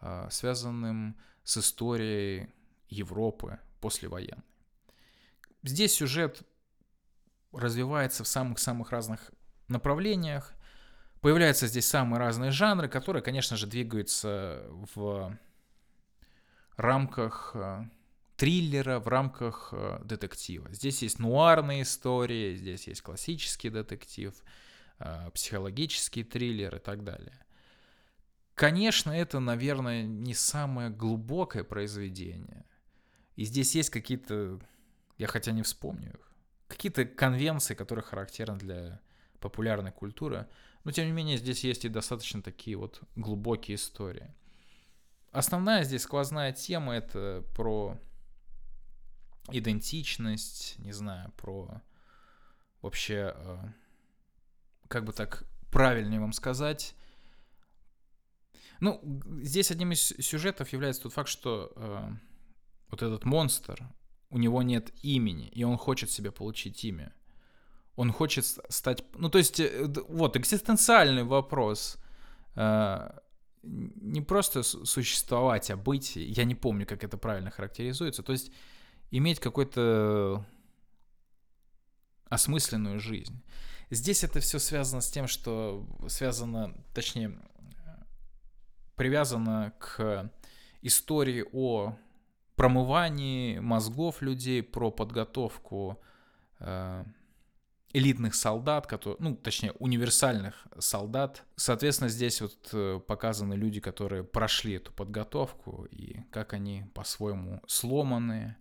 э, 0.00 0.29
связанным 0.31 1.18
с 1.44 1.59
историей 1.59 2.48
Европы, 2.88 3.59
послевоенной. 3.81 4.45
Здесь 5.62 5.95
сюжет 5.95 6.43
развивается 7.53 8.25
в 8.25 8.29
самых-самых 8.29 8.90
разных 8.90 9.33
направлениях. 9.69 10.53
Появляются 11.21 11.66
здесь 11.66 11.87
самые 11.87 12.19
разные 12.19 12.51
жанры, 12.51 12.88
которые, 12.88 13.23
конечно 13.23 13.57
же, 13.57 13.66
двигаются 13.66 14.64
в 14.95 15.37
рамках 16.77 17.53
э, 17.55 17.85
триллера, 18.37 19.01
в 19.01 19.09
рамках 19.09 19.69
э, 19.73 20.01
детектива. 20.03 20.73
Здесь 20.73 21.03
есть 21.03 21.19
нуарные 21.19 21.83
истории, 21.83 22.55
здесь 22.55 22.88
есть 22.88 23.03
классический 23.03 23.69
детектив, 23.69 24.35
э, 24.99 25.31
психологический 25.35 26.25
триллер 26.25 26.77
и 26.77 26.79
так 26.79 27.05
далее. 27.05 27.38
Конечно, 28.55 29.11
это, 29.11 29.40
наверное, 29.40 30.03
не 30.03 30.35
самое 30.35 30.90
глубокое 30.90 31.64
произведение. 31.64 32.64
И 33.40 33.44
здесь 33.44 33.74
есть 33.74 33.88
какие-то, 33.88 34.61
я 35.16 35.26
хотя 35.26 35.53
не 35.53 35.62
вспомню 35.62 36.11
их, 36.11 36.31
какие-то 36.68 37.07
конвенции, 37.07 37.72
которые 37.72 38.05
характерны 38.05 38.59
для 38.59 39.00
популярной 39.38 39.92
культуры. 39.92 40.46
Но 40.85 40.90
тем 40.90 41.07
не 41.07 41.12
менее 41.12 41.38
здесь 41.38 41.64
есть 41.64 41.87
и 41.87 41.88
достаточно 41.88 42.42
такие 42.42 42.76
вот 42.76 43.00
глубокие 43.16 43.76
истории. 43.76 44.31
Основная 45.33 45.85
здесь 45.85 46.03
сквозная 46.03 46.53
тема 46.53 46.92
это 46.92 47.42
про 47.57 47.98
идентичность, 49.48 50.79
не 50.79 50.92
знаю, 50.92 51.33
про 51.38 51.81
вообще, 52.83 53.35
э, 53.35 53.59
как 54.88 55.07
бы 55.07 55.14
так 55.14 55.44
правильнее 55.70 56.20
вам 56.20 56.35
сказать. 56.35 56.94
Ну, 58.81 59.00
здесь 59.40 59.70
одним 59.70 59.92
из 59.92 60.09
сюжетов 60.09 60.74
является 60.74 61.05
тот 61.05 61.14
факт, 61.14 61.31
что 61.31 61.72
э, 61.74 62.11
вот 62.90 63.03
этот 63.03 63.24
монстр, 63.24 63.88
у 64.31 64.38
него 64.38 64.62
нет 64.62 64.92
имени, 65.03 65.48
и 65.48 65.64
он 65.64 65.76
хочет 65.76 66.11
себе 66.11 66.31
получить 66.31 66.85
имя. 66.85 67.12
Он 67.96 68.12
хочет 68.12 68.44
стать... 68.44 69.05
Ну, 69.14 69.29
то 69.29 69.38
есть, 69.38 69.61
э, 69.61 69.87
вот, 70.09 70.37
экзистенциальный 70.37 71.24
вопрос. 71.24 71.98
Э, 72.55 73.11
не 73.62 74.22
просто 74.22 74.62
существовать, 74.62 75.70
а 75.70 75.76
быть. 75.76 76.16
Я 76.16 76.44
не 76.44 76.55
помню, 76.55 76.87
как 76.87 77.05
это 77.05 77.18
правильно 77.18 77.50
характеризуется. 77.50 78.22
То 78.22 78.33
есть, 78.33 78.53
иметь 79.11 79.40
какой-то 79.40 80.46
осмысленную 82.31 83.00
жизнь. 83.00 83.42
Здесь 83.90 84.22
это 84.22 84.38
все 84.38 84.61
связано 84.61 85.03
с 85.03 85.11
тем, 85.11 85.26
что 85.26 85.85
связано, 86.09 86.74
точнее, 86.94 87.37
привязано 88.94 89.72
к 89.81 90.31
истории 90.81 91.44
о 91.53 91.96
промывании 92.61 93.59
мозгов 93.59 94.20
людей, 94.20 94.62
про 94.62 94.90
подготовку 94.90 95.99
э, 96.59 97.05
элитных 97.94 98.35
солдат, 98.35 98.87
которые, 98.87 99.16
ну, 99.18 99.35
точнее, 99.35 99.73
универсальных 99.79 100.66
солдат. 100.79 101.42
Соответственно, 101.57 102.11
здесь 102.11 102.42
вот 102.42 102.68
э, 102.75 103.01
показаны 103.07 103.55
люди, 103.55 103.81
которые 103.81 104.25
прошли 104.25 104.75
эту 104.75 104.92
подготовку 104.92 105.87
и 105.90 106.20
как 106.31 106.53
они 106.53 106.85
по-своему 106.92 107.62
сломаны. 107.66 108.57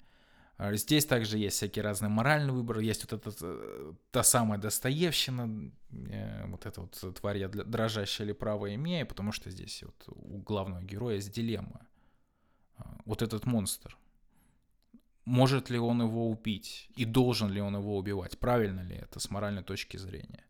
А 0.55 0.73
здесь 0.75 1.05
также 1.05 1.37
есть 1.37 1.57
всякие 1.57 1.83
разные 1.83 2.07
моральные 2.07 2.53
выборы, 2.53 2.81
есть 2.81 3.03
вот 3.03 3.11
эта 3.11 3.35
э, 3.41 3.93
та 4.11 4.23
самая 4.23 4.59
Достоевщина, 4.59 5.73
вот 6.45 6.65
эта 6.65 6.79
вот 6.79 7.15
тварь 7.19 7.37
я 7.39 7.49
дрожащая 7.49 8.27
или 8.27 8.33
право 8.33 8.73
имея, 8.73 9.03
потому 9.03 9.33
что 9.33 9.49
здесь 9.49 9.83
вот 9.83 10.03
у 10.07 10.37
главного 10.37 10.83
героя 10.83 11.15
есть 11.15 11.33
дилемма 11.33 11.81
вот 13.05 13.21
этот 13.21 13.45
монстр. 13.45 13.97
Может 15.25 15.69
ли 15.69 15.77
он 15.77 16.01
его 16.01 16.29
убить? 16.29 16.89
И 16.95 17.05
должен 17.05 17.51
ли 17.51 17.61
он 17.61 17.75
его 17.75 17.97
убивать? 17.97 18.39
Правильно 18.39 18.81
ли 18.81 18.95
это 18.95 19.19
с 19.19 19.29
моральной 19.29 19.63
точки 19.63 19.97
зрения? 19.97 20.43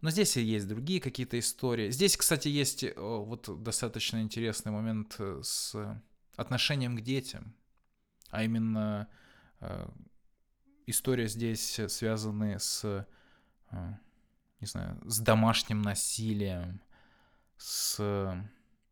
Но 0.00 0.10
здесь 0.10 0.36
есть 0.36 0.68
другие 0.68 1.00
какие-то 1.00 1.38
истории. 1.38 1.90
Здесь, 1.90 2.16
кстати, 2.16 2.48
есть 2.48 2.84
э, 2.84 2.92
вот 2.96 3.62
достаточно 3.62 4.22
интересный 4.22 4.70
момент 4.70 5.16
э, 5.18 5.40
с 5.42 5.74
отношением 6.36 6.96
к 6.96 7.00
детям. 7.00 7.54
А 8.30 8.44
именно 8.44 9.08
э, 9.60 9.88
история 10.86 11.26
здесь 11.26 11.80
связана 11.88 12.58
с, 12.58 13.06
не 14.60 14.66
знаю, 14.66 15.00
с 15.04 15.18
домашним 15.18 15.82
насилием, 15.82 16.80
с 17.56 17.98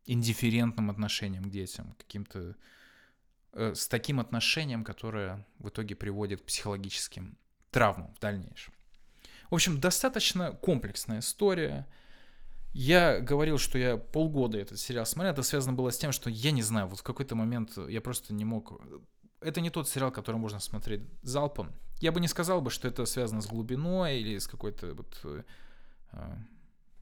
индифферентным 0.07 0.91
отношением 0.91 1.45
к 1.45 1.51
детям, 1.51 1.95
каким-то 1.99 2.57
э, 3.53 3.75
с 3.75 3.89
таким 3.89 4.21
отношением, 4.21 4.85
которое 4.85 5.47
в 5.59 5.69
итоге 5.69 5.95
приводит 5.95 6.43
к 6.43 6.45
психологическим 6.45 7.37
травмам 7.71 8.15
в 8.15 8.21
дальнейшем. 8.21 8.73
В 9.51 9.55
общем, 9.55 9.81
достаточно 9.81 10.53
комплексная 10.53 11.21
история. 11.21 11.87
Я 12.73 13.21
говорил, 13.21 13.59
что 13.59 13.79
я 13.79 13.97
полгода 13.97 14.59
этот 14.59 14.79
сериал 14.79 15.07
смотрел. 15.07 15.33
Это 15.33 15.43
связано 15.43 15.75
было 15.75 15.91
с 15.91 15.99
тем, 15.99 16.13
что 16.13 16.31
я 16.31 16.51
не 16.51 16.63
знаю, 16.63 16.89
вот 16.89 17.01
в 17.01 17.03
какой-то 17.03 17.35
момент 17.35 17.77
я 17.89 18.01
просто 18.01 18.35
не 18.35 18.45
мог... 18.45 18.81
Это 19.41 19.61
не 19.61 19.71
тот 19.71 19.89
сериал, 19.89 20.11
который 20.11 20.37
можно 20.37 20.59
смотреть 20.61 21.03
залпом. 21.23 21.73
Я 22.01 22.13
бы 22.13 22.21
не 22.21 22.29
сказал 22.29 22.61
бы, 22.61 22.71
что 22.71 22.89
это 22.89 23.07
связано 23.07 23.41
с 23.41 23.47
глубиной 23.47 24.21
или 24.21 24.39
с 24.39 24.47
какой-то 24.47 24.95
вот... 24.95 25.21
Э, 26.13 26.37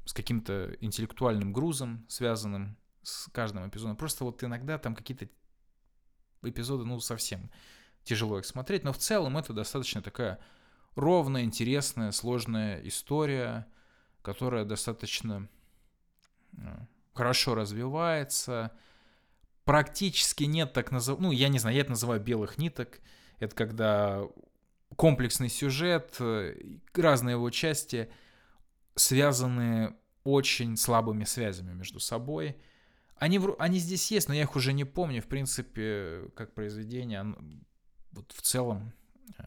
с 0.04 0.12
каким-то 0.12 0.76
интеллектуальным 0.80 1.52
грузом, 1.52 2.04
связанным 2.08 2.76
с 3.04 3.28
каждым 3.32 3.68
эпизодом. 3.68 3.96
Просто 3.96 4.24
вот 4.24 4.42
иногда 4.42 4.78
там 4.78 4.94
какие-то 4.94 5.28
эпизоды, 6.42 6.84
ну, 6.84 6.98
совсем 7.00 7.50
тяжело 8.02 8.38
их 8.38 8.44
смотреть. 8.44 8.84
Но 8.84 8.92
в 8.92 8.98
целом 8.98 9.36
это 9.36 9.52
достаточно 9.52 10.02
такая 10.02 10.40
ровная, 10.94 11.42
интересная, 11.42 12.12
сложная 12.12 12.80
история, 12.86 13.66
которая 14.22 14.64
достаточно 14.64 15.48
э, 16.56 16.86
хорошо 17.12 17.54
развивается. 17.54 18.72
Практически 19.64 20.44
нет 20.44 20.72
так 20.72 20.92
называемых, 20.92 21.28
ну, 21.28 21.32
я 21.32 21.48
не 21.48 21.58
знаю, 21.58 21.76
я 21.76 21.82
это 21.82 21.90
называю 21.90 22.20
белых 22.20 22.58
ниток. 22.58 23.00
Это 23.38 23.54
когда 23.54 24.22
комплексный 24.96 25.48
сюжет, 25.48 26.16
э, 26.20 26.78
разные 26.94 27.34
его 27.34 27.50
части 27.50 28.10
связаны 28.94 29.96
очень 30.22 30.76
слабыми 30.76 31.24
связями 31.24 31.72
между 31.72 32.00
собой. 32.00 32.56
Они, 33.16 33.40
они 33.58 33.78
здесь 33.78 34.10
есть, 34.10 34.28
но 34.28 34.34
я 34.34 34.42
их 34.42 34.56
уже 34.56 34.72
не 34.72 34.84
помню. 34.84 35.22
В 35.22 35.26
принципе, 35.26 36.28
как 36.34 36.54
произведение, 36.54 37.34
вот 38.12 38.32
в 38.32 38.42
целом 38.42 38.92
э, 39.38 39.42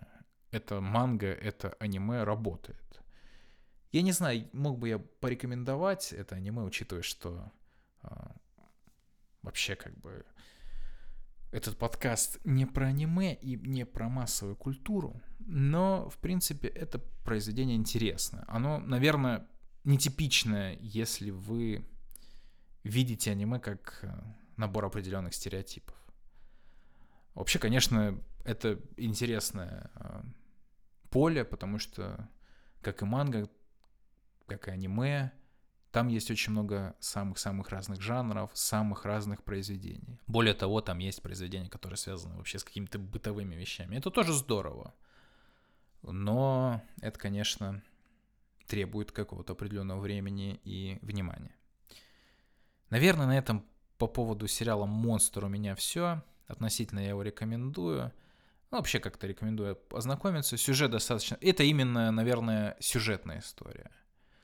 это 0.52 0.82
манга, 0.82 1.28
это 1.28 1.76
аниме 1.80 2.24
работает. 2.24 3.02
Я 3.92 4.02
не 4.02 4.12
знаю, 4.12 4.48
мог 4.54 4.80
бы 4.80 4.90
я 4.90 5.00
порекомендовать 5.00 6.14
это 6.14 6.36
аниме, 6.36 6.64
учитывая, 6.64 7.04
что 7.04 7.52
э, 8.04 8.08
вообще 9.42 9.76
как 9.76 9.98
бы 9.98 10.26
этот 11.52 11.78
подкаст 11.78 12.40
не 12.44 12.66
про 12.66 12.88
аниме 12.88 13.34
и 13.34 13.56
не 13.56 13.86
про 13.86 14.10
массовую 14.10 14.56
культуру, 14.56 15.22
но, 15.40 16.10
в 16.10 16.18
принципе, 16.18 16.68
это 16.68 17.00
произведение 17.24 17.78
интересное. 17.78 18.44
Оно, 18.48 18.80
наверное, 18.80 19.48
нетипичное, 19.84 20.78
если 20.82 21.32
вы 21.32 21.86
видите 22.88 23.32
аниме 23.32 23.60
как 23.60 24.00
э, 24.04 24.10
набор 24.58 24.86
определенных 24.86 25.34
стереотипов. 25.34 25.96
Вообще, 27.34 27.60
конечно, 27.60 28.20
это 28.46 28.80
интересное 28.98 29.92
э, 29.96 30.22
поле, 31.10 31.46
потому 31.46 31.80
что, 31.80 32.30
как 32.82 33.02
и 33.02 33.06
манга, 33.06 33.50
как 34.48 34.68
и 34.68 34.72
аниме, 34.72 35.32
там 35.92 36.10
есть 36.10 36.30
очень 36.30 36.52
много 36.52 36.96
самых-самых 37.00 37.70
разных 37.70 38.02
жанров, 38.02 38.52
самых 38.54 39.06
разных 39.06 39.44
произведений. 39.44 40.20
Более 40.28 40.54
того, 40.54 40.82
там 40.82 41.00
есть 41.00 41.22
произведения, 41.22 41.70
которые 41.70 41.98
связаны 41.98 42.36
вообще 42.36 42.60
с 42.60 42.64
какими-то 42.64 43.00
бытовыми 43.00 43.56
вещами. 43.56 43.96
Это 43.96 44.12
тоже 44.12 44.34
здорово. 44.34 44.94
Но 46.04 46.82
это, 47.02 47.18
конечно, 47.18 47.82
требует 48.68 49.12
какого-то 49.12 49.54
определенного 49.54 50.00
времени 50.00 50.60
и 50.64 51.00
внимания. 51.02 51.57
Наверное, 52.90 53.28
на 53.28 53.38
этом 53.38 53.66
по 53.98 54.08
поводу 54.08 54.48
сериала 54.48 54.86
«Монстр» 54.86 55.46
у 55.46 55.50
меня 55.50 55.76
все. 55.76 56.24
Относительно 56.48 57.00
я 57.00 57.10
его 57.10 57.22
рекомендую. 57.22 58.12
Ну, 58.72 58.78
вообще 58.78 59.00
как-то 59.00 59.28
рекомендую 59.28 59.78
ознакомиться. 59.92 60.58
Сюжет 60.58 60.92
достаточно... 60.92 61.38
Это 61.42 61.64
именно, 61.64 62.12
наверное, 62.12 62.76
сюжетная 62.80 63.40
история. 63.40 63.90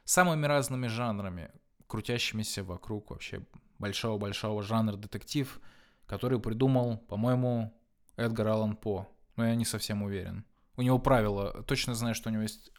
Самыми 0.05 0.45
разными 0.45 0.87
жанрами, 0.87 1.51
крутящимися 1.87 2.63
вокруг 2.63 3.11
вообще 3.11 3.45
большого-большого 3.79 4.63
жанра 4.63 4.95
детектив, 4.95 5.59
который 6.05 6.39
придумал, 6.39 6.97
по-моему, 6.97 7.73
Эдгар 8.15 8.47
Аллан 8.47 8.75
По. 8.75 9.07
Но 9.35 9.45
я 9.45 9.55
не 9.55 9.65
совсем 9.65 10.03
уверен. 10.03 10.45
У 10.75 10.81
него 10.81 10.99
правило, 10.99 11.63
точно 11.63 11.93
знаю, 11.93 12.15
что 12.15 12.29
у 12.29 12.33
него 12.33 12.43
есть, 12.43 12.71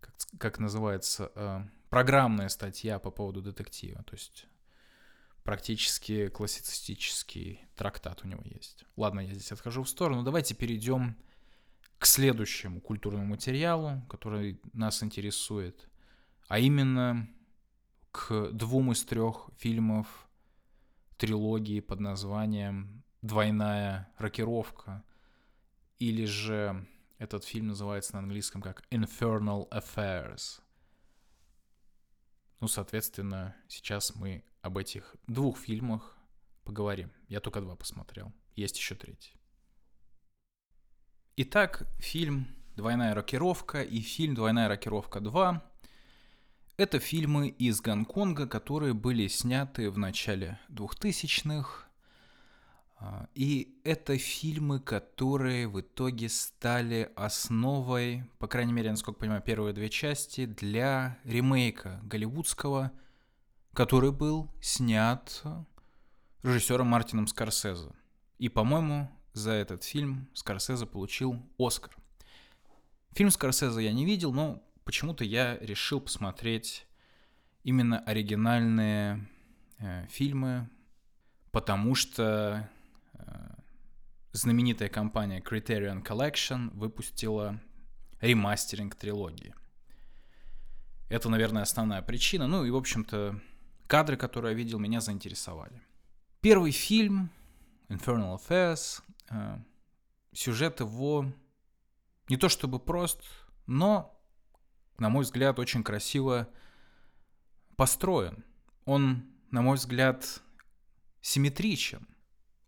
как, 0.00 0.14
как 0.38 0.58
называется, 0.58 1.30
э, 1.34 1.60
программная 1.92 2.48
статья 2.48 2.98
по 2.98 3.10
поводу 3.10 3.42
детектива. 3.42 4.02
То 4.04 4.14
есть 4.14 4.46
практически 5.42 6.28
классицистический 6.28 7.60
трактат 7.76 8.24
у 8.24 8.28
него 8.28 8.40
есть. 8.46 8.86
Ладно, 8.96 9.20
я 9.20 9.34
здесь 9.34 9.52
отхожу 9.52 9.82
в 9.82 9.88
сторону. 9.90 10.22
Давайте 10.22 10.54
перейдем 10.54 11.18
к 11.98 12.06
следующему 12.06 12.80
культурному 12.80 13.26
материалу, 13.26 14.00
который 14.08 14.58
нас 14.72 15.02
интересует, 15.02 15.86
а 16.48 16.58
именно 16.58 17.28
к 18.10 18.48
двум 18.52 18.92
из 18.92 19.04
трех 19.04 19.50
фильмов 19.58 20.06
трилогии 21.18 21.80
под 21.80 22.00
названием 22.00 23.04
«Двойная 23.20 24.10
рокировка», 24.16 25.04
или 25.98 26.24
же 26.24 26.86
этот 27.18 27.44
фильм 27.44 27.66
называется 27.66 28.14
на 28.14 28.20
английском 28.20 28.62
как 28.62 28.82
«Infernal 28.90 29.68
Affairs», 29.68 30.61
ну, 32.62 32.68
соответственно, 32.68 33.56
сейчас 33.66 34.14
мы 34.14 34.44
об 34.60 34.78
этих 34.78 35.16
двух 35.26 35.58
фильмах 35.58 36.16
поговорим. 36.62 37.10
Я 37.26 37.40
только 37.40 37.60
два 37.60 37.74
посмотрел. 37.74 38.32
Есть 38.54 38.78
еще 38.78 38.94
третий. 38.94 39.34
Итак, 41.34 41.88
фильм 41.98 42.46
«Двойная 42.76 43.16
рокировка» 43.16 43.82
и 43.82 43.98
фильм 43.98 44.36
«Двойная 44.36 44.68
рокировка 44.68 45.18
2»— 45.18 45.60
это 46.76 47.00
фильмы 47.00 47.48
из 47.48 47.80
Гонконга, 47.80 48.46
которые 48.46 48.94
были 48.94 49.26
сняты 49.26 49.90
в 49.90 49.98
начале 49.98 50.60
2000-х, 50.68 51.86
а, 51.86 51.91
и 53.34 53.80
это 53.84 54.18
фильмы, 54.18 54.80
которые 54.80 55.68
в 55.68 55.80
итоге 55.80 56.28
стали 56.28 57.10
основой, 57.16 58.24
по 58.38 58.46
крайней 58.46 58.72
мере, 58.72 58.90
насколько 58.90 59.18
я 59.18 59.20
понимаю, 59.20 59.42
первые 59.42 59.72
две 59.72 59.88
части, 59.88 60.46
для 60.46 61.18
ремейка 61.24 62.00
голливудского, 62.04 62.92
который 63.72 64.12
был 64.12 64.50
снят 64.60 65.42
режиссером 66.42 66.88
Мартином 66.88 67.26
Скорсезе. 67.26 67.90
И, 68.38 68.48
по-моему, 68.48 69.10
за 69.32 69.52
этот 69.52 69.84
фильм 69.84 70.28
Скорсезе 70.34 70.86
получил 70.86 71.40
Оскар. 71.58 71.96
Фильм 73.14 73.30
Скорсезе 73.30 73.82
я 73.82 73.92
не 73.92 74.04
видел, 74.04 74.32
но 74.32 74.62
почему-то 74.84 75.24
я 75.24 75.56
решил 75.58 76.00
посмотреть 76.00 76.86
именно 77.62 78.00
оригинальные 78.00 79.26
э, 79.78 80.06
фильмы, 80.08 80.68
потому 81.50 81.94
что 81.94 82.68
знаменитая 84.32 84.88
компания 84.88 85.40
Criterion 85.40 86.02
Collection 86.02 86.70
выпустила 86.76 87.60
ремастеринг 88.20 88.94
трилогии. 88.94 89.54
Это, 91.08 91.28
наверное, 91.28 91.62
основная 91.62 92.00
причина. 92.02 92.46
Ну 92.46 92.64
и, 92.64 92.70
в 92.70 92.76
общем-то, 92.76 93.38
кадры, 93.86 94.16
которые 94.16 94.52
я 94.52 94.56
видел, 94.56 94.78
меня 94.78 95.00
заинтересовали. 95.00 95.82
Первый 96.40 96.72
фильм, 96.72 97.30
Infernal 97.88 98.40
Affairs, 98.40 99.02
э, 99.28 99.58
сюжет 100.32 100.80
его 100.80 101.30
не 102.28 102.36
то 102.38 102.48
чтобы 102.48 102.78
прост, 102.78 103.22
но, 103.66 104.18
на 104.98 105.10
мой 105.10 105.24
взгляд, 105.24 105.58
очень 105.58 105.84
красиво 105.84 106.48
построен. 107.76 108.44
Он, 108.86 109.26
на 109.50 109.60
мой 109.60 109.76
взгляд, 109.76 110.42
симметричен. 111.20 112.08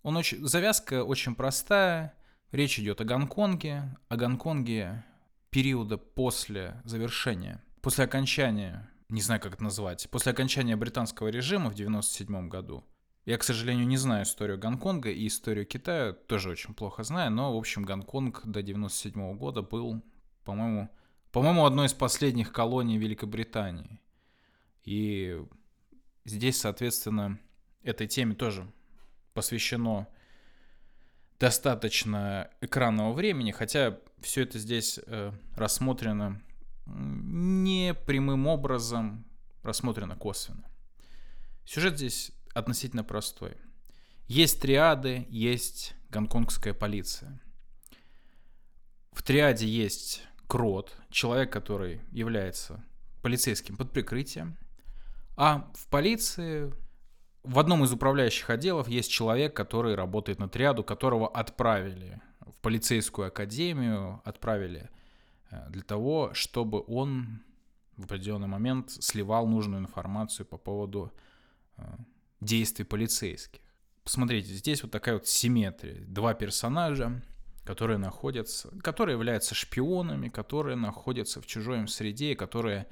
Он 0.05 0.19
очень, 0.19 0.47
завязка 0.47 1.03
очень 1.03 1.35
простая. 1.35 2.15
Речь 2.53 2.79
идет 2.79 3.01
о 3.01 3.05
Гонконге, 3.05 3.97
о 4.09 4.17
Гонконге 4.17 5.03
периода 5.49 5.97
после 5.97 6.81
завершения, 6.85 7.65
после 7.81 8.05
окончания, 8.05 8.89
не 9.09 9.23
знаю, 9.23 9.41
как 9.41 9.55
это 9.55 9.65
назвать, 9.65 10.09
после 10.11 10.33
окончания 10.33 10.77
британского 10.77 11.29
режима 11.29 11.71
в 11.71 11.75
97 11.75 12.49
году. 12.49 12.85
Я, 13.25 13.39
к 13.39 13.43
сожалению, 13.43 13.87
не 13.87 13.97
знаю 13.97 14.25
историю 14.25 14.59
Гонконга 14.59 15.11
и 15.11 15.27
историю 15.27 15.65
Китая, 15.65 16.13
тоже 16.13 16.51
очень 16.51 16.75
плохо 16.75 17.03
знаю, 17.03 17.31
но, 17.31 17.55
в 17.55 17.57
общем, 17.57 17.85
Гонконг 17.85 18.43
до 18.45 18.63
97 18.63 19.39
года 19.39 19.63
был, 19.63 20.03
по-моему, 20.45 20.91
по-моему, 21.33 21.65
одной 21.65 21.87
из 21.87 21.95
последних 21.95 22.53
колоний 22.53 22.99
Великобритании. 22.99 24.01
И 24.83 25.43
здесь, 26.27 26.61
соответственно, 26.61 27.41
этой 27.83 28.07
теме 28.07 28.35
тоже 28.35 28.71
посвящено 29.35 30.09
достаточно 31.39 32.51
экранного 32.61 33.13
времени, 33.13 33.51
хотя 33.51 33.99
все 34.21 34.43
это 34.43 34.59
здесь 34.59 34.99
э, 35.07 35.33
рассмотрено 35.57 36.41
не 36.87 37.95
прямым 37.95 38.47
образом, 38.47 39.27
рассмотрено 39.63 40.17
косвенно. 40.17 40.65
Сюжет 41.65 41.97
здесь 41.97 42.33
относительно 42.55 43.05
простой. 43.05 43.57
Есть 44.27 44.61
триады, 44.61 45.27
есть 45.29 45.95
гонконгская 46.11 46.73
полиция. 46.73 47.41
В 49.13 49.23
триаде 49.23 49.67
есть 49.67 50.23
крот, 50.47 50.97
человек, 51.11 51.53
который 51.53 52.01
является 52.11 52.85
полицейским 53.23 53.77
под 53.77 53.93
прикрытием. 53.93 54.57
А 55.37 55.71
в 55.75 55.89
полиции 55.89 56.73
в 57.45 57.59
одном 57.59 57.85
из 57.85 57.93
управляющих 57.93 58.49
отделов 58.51 58.89
есть 58.89 59.11
человек, 59.11 59.55
который 59.55 59.95
работает 59.95 60.39
на 60.39 60.49
триаду, 60.49 60.83
которого 60.83 61.29
отправили 61.29 62.21
в 62.41 62.59
полицейскую 62.61 63.29
академию, 63.29 64.23
отправили 64.25 64.91
э, 65.51 65.69
для 65.69 65.83
того, 65.83 66.33
чтобы 66.33 66.83
он 66.87 67.43
в 67.97 68.05
определенный 68.05 68.49
момент 68.49 68.91
сливал 68.91 69.47
нужную 69.47 69.83
информацию 69.83 70.47
по 70.47 70.57
поводу 70.57 71.13
э, 71.77 71.83
действий 72.41 72.85
полицейских. 72.85 73.61
Посмотрите, 74.03 74.53
здесь 74.53 74.83
вот 74.83 74.91
такая 74.91 75.15
вот 75.15 75.27
симметрия. 75.27 76.03
Два 76.07 76.35
персонажа, 76.35 77.23
которые 77.65 77.99
находятся, 77.99 78.71
которые 78.81 79.15
являются 79.15 79.55
шпионами, 79.55 80.29
которые 80.29 80.77
находятся 80.77 81.41
в 81.41 81.47
чужой 81.47 81.87
среде 81.89 82.35
которые 82.37 82.87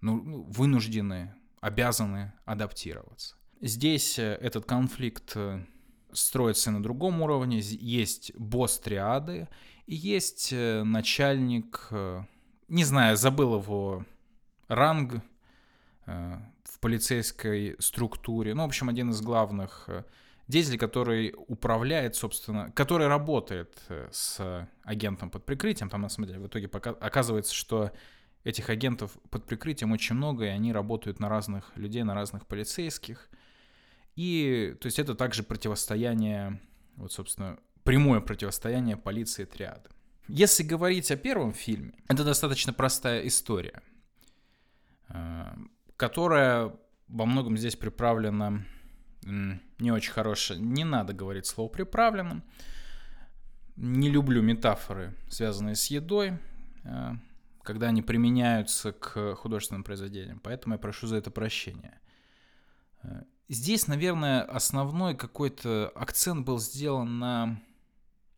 ну, 0.00 0.22
ну 0.22 0.42
вынуждены, 0.42 1.34
обязаны 1.60 2.32
адаптироваться. 2.44 3.36
Здесь 3.62 4.18
э, 4.18 4.34
этот 4.40 4.64
конфликт 4.64 5.36
э, 5.36 5.64
строится 6.12 6.72
на 6.72 6.82
другом 6.82 7.22
уровне. 7.22 7.60
Есть 7.60 8.34
босс 8.36 8.80
триады 8.80 9.48
и 9.86 9.94
есть 9.94 10.52
э, 10.52 10.82
начальник, 10.82 11.88
не 12.68 12.84
знаю, 12.84 13.16
забыл 13.16 13.58
его 13.60 14.04
ранг 14.66 15.22
в 16.06 16.80
полицейской 16.80 17.76
структуре. 17.78 18.54
Ну, 18.54 18.62
в 18.62 18.66
общем, 18.66 18.88
один 18.88 19.10
из 19.10 19.20
главных 19.20 19.88
деятелей, 20.48 20.78
который 20.78 21.32
управляет, 21.46 22.16
собственно, 22.16 22.72
который 22.72 23.06
работает 23.06 23.78
с 24.10 24.68
агентом 24.82 25.30
под 25.30 25.44
прикрытием. 25.44 25.88
Там, 25.88 26.00
на 26.00 26.08
самом 26.08 26.26
деле, 26.26 26.40
в 26.40 26.46
итоге 26.48 26.66
пока, 26.66 26.90
оказывается, 26.90 27.54
что 27.54 27.92
этих 28.42 28.68
агентов 28.70 29.12
под 29.30 29.46
прикрытием 29.46 29.92
очень 29.92 30.16
много, 30.16 30.46
и 30.46 30.48
они 30.48 30.72
работают 30.72 31.20
на 31.20 31.28
разных 31.28 31.70
людей, 31.76 32.02
на 32.02 32.14
разных 32.14 32.46
полицейских– 32.46 33.30
и, 34.16 34.76
то 34.80 34.86
есть, 34.86 34.98
это 34.98 35.14
также 35.14 35.42
противостояние, 35.42 36.60
вот, 36.96 37.12
собственно, 37.12 37.58
прямое 37.84 38.20
противостояние 38.20 38.96
полиции 38.96 39.44
триады. 39.44 39.90
Если 40.28 40.62
говорить 40.62 41.10
о 41.10 41.16
первом 41.16 41.52
фильме, 41.52 41.94
это 42.08 42.24
достаточно 42.24 42.72
простая 42.72 43.26
история, 43.26 43.82
э, 45.08 45.54
которая 45.96 46.72
во 47.08 47.26
многом 47.26 47.56
здесь 47.56 47.76
приправлена 47.76 48.64
не 49.24 49.92
очень 49.92 50.12
хорошая. 50.12 50.58
Не 50.58 50.84
надо 50.84 51.12
говорить 51.12 51.46
слово 51.46 51.68
«приправлено». 51.68 52.42
Не 53.76 54.10
люблю 54.10 54.42
метафоры, 54.42 55.14
связанные 55.28 55.76
с 55.76 55.86
едой, 55.86 56.38
э, 56.84 57.10
когда 57.62 57.88
они 57.88 58.02
применяются 58.02 58.92
к 58.92 59.34
художественным 59.34 59.84
произведениям. 59.84 60.40
Поэтому 60.40 60.74
я 60.74 60.78
прошу 60.78 61.06
за 61.06 61.16
это 61.16 61.30
прощения. 61.30 62.00
Здесь, 63.52 63.86
наверное, 63.86 64.40
основной 64.44 65.14
какой-то 65.14 65.92
акцент 65.94 66.46
был 66.46 66.58
сделан 66.58 67.18
на 67.18 67.60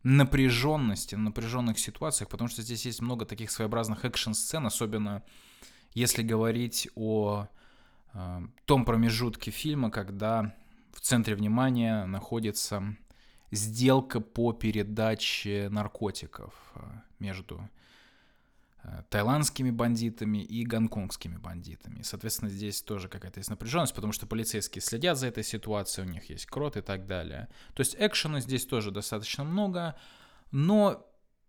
напряженности, 0.03 1.15
на 1.15 1.29
напряженных 1.29 1.79
ситуациях, 1.79 2.29
потому 2.29 2.49
что 2.49 2.61
здесь 2.61 2.85
есть 2.85 3.01
много 3.01 3.25
таких 3.25 3.49
своеобразных 3.49 4.03
экшн-сцен, 4.03 4.65
особенно 4.65 5.23
если 5.93 6.21
говорить 6.21 6.89
о 6.95 7.47
э, 8.13 8.41
том 8.65 8.83
промежутке 8.83 9.51
фильма, 9.51 9.89
когда 9.89 10.53
в 10.91 10.99
центре 10.99 11.33
внимания 11.35 12.05
находится 12.07 12.83
сделка 13.51 14.19
по 14.19 14.51
передаче 14.51 15.69
наркотиков 15.71 16.53
э, 16.75 16.81
между 17.19 17.69
тайландскими 19.09 19.71
бандитами 19.71 20.43
и 20.43 20.65
гонконгскими 20.65 21.37
бандитами. 21.37 22.01
Соответственно, 22.01 22.49
здесь 22.49 22.81
тоже 22.81 23.07
какая-то 23.07 23.39
есть 23.39 23.49
напряженность, 23.49 23.93
потому 23.93 24.13
что 24.13 24.27
полицейские 24.27 24.81
следят 24.81 25.17
за 25.17 25.27
этой 25.27 25.43
ситуацией, 25.43 26.07
у 26.07 26.11
них 26.11 26.29
есть 26.29 26.45
крот 26.45 26.77
и 26.77 26.81
так 26.81 27.05
далее. 27.05 27.47
То 27.73 27.81
есть 27.81 27.95
экшена 27.97 28.41
здесь 28.41 28.65
тоже 28.65 28.91
достаточно 28.91 29.43
много, 29.43 29.95
но 30.51 31.07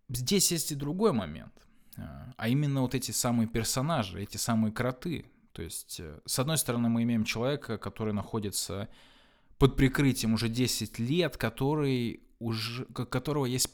здесь 0.08 0.52
есть 0.52 0.72
и 0.72 0.74
другой 0.74 1.12
момент, 1.12 1.52
э, 1.96 2.02
а 2.36 2.48
именно 2.48 2.82
вот 2.82 2.94
эти 2.94 3.10
самые 3.10 3.48
персонажи, 3.48 4.22
эти 4.22 4.36
самые 4.36 4.72
кроты. 4.72 5.26
То 5.52 5.62
есть, 5.62 6.00
э, 6.00 6.20
с 6.24 6.38
одной 6.38 6.58
стороны, 6.58 6.88
мы 6.88 7.02
имеем 7.02 7.24
человека, 7.24 7.78
который 7.78 8.12
находится 8.12 8.88
под 9.58 9.76
прикрытием 9.76 10.34
уже 10.34 10.48
10 10.48 10.98
лет, 10.98 11.36
который 11.36 12.22
уже, 12.38 12.84
которого 12.86 13.46
есть 13.46 13.70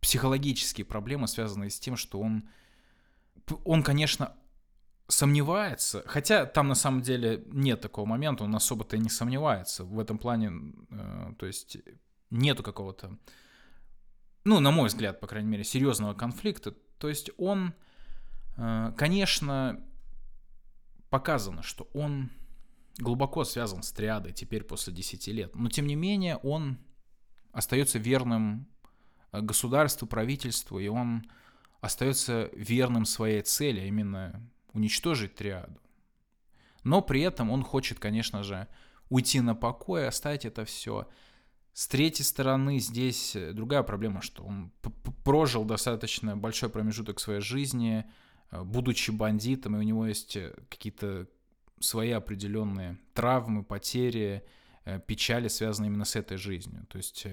психологические 0.00 0.84
проблемы, 0.84 1.28
связанные 1.28 1.70
с 1.70 1.78
тем, 1.78 1.96
что 1.96 2.20
он 2.20 2.48
он, 3.64 3.82
конечно, 3.82 4.34
сомневается, 5.08 6.02
хотя 6.06 6.46
там 6.46 6.68
на 6.68 6.74
самом 6.74 7.02
деле 7.02 7.44
нет 7.46 7.80
такого 7.80 8.06
момента, 8.06 8.44
он 8.44 8.54
особо-то 8.54 8.96
и 8.96 9.00
не 9.00 9.10
сомневается 9.10 9.84
в 9.84 9.98
этом 9.98 10.18
плане, 10.18 10.52
э, 10.90 11.32
то 11.38 11.46
есть 11.46 11.78
нету 12.30 12.62
какого-то, 12.62 13.18
ну, 14.44 14.60
на 14.60 14.70
мой 14.70 14.88
взгляд, 14.88 15.20
по 15.20 15.26
крайней 15.26 15.48
мере, 15.48 15.64
серьезного 15.64 16.14
конфликта, 16.14 16.72
то 16.98 17.08
есть 17.08 17.30
он, 17.36 17.74
э, 18.56 18.92
конечно, 18.96 19.84
показано, 21.10 21.62
что 21.62 21.88
он 21.92 22.30
глубоко 22.98 23.44
связан 23.44 23.82
с 23.82 23.92
триадой 23.92 24.32
теперь 24.32 24.64
после 24.64 24.92
10 24.92 25.28
лет, 25.28 25.54
но 25.54 25.68
тем 25.68 25.86
не 25.86 25.94
менее 25.94 26.36
он 26.36 26.78
остается 27.52 27.98
верным 27.98 28.66
э, 29.32 29.40
государству, 29.40 30.06
правительству, 30.06 30.78
и 30.78 30.88
он 30.88 31.24
остается 31.82 32.48
верным 32.54 33.04
своей 33.04 33.42
цели, 33.42 33.80
а 33.80 33.84
именно 33.84 34.40
уничтожить 34.72 35.34
триаду. 35.34 35.78
Но 36.84 37.02
при 37.02 37.20
этом 37.20 37.50
он 37.50 37.62
хочет, 37.62 37.98
конечно 37.98 38.42
же, 38.42 38.68
уйти 39.10 39.40
на 39.40 39.54
покой, 39.54 40.08
оставить 40.08 40.44
это 40.44 40.64
все. 40.64 41.08
С 41.74 41.88
третьей 41.88 42.24
стороны, 42.24 42.78
здесь 42.78 43.36
другая 43.52 43.82
проблема, 43.82 44.22
что 44.22 44.44
он 44.44 44.72
прожил 45.24 45.64
достаточно 45.64 46.36
большой 46.36 46.68
промежуток 46.70 47.18
своей 47.18 47.40
жизни, 47.40 48.04
э, 48.50 48.62
будучи 48.62 49.10
бандитом, 49.10 49.76
и 49.76 49.80
у 49.80 49.82
него 49.82 50.06
есть 50.06 50.36
э, 50.36 50.54
какие-то 50.68 51.26
свои 51.80 52.10
определенные 52.10 52.98
травмы, 53.12 53.64
потери, 53.64 54.44
э, 54.84 55.00
печали, 55.00 55.48
связанные 55.48 55.88
именно 55.88 56.04
с 56.04 56.14
этой 56.14 56.36
жизнью. 56.36 56.86
То 56.88 56.98
есть 56.98 57.26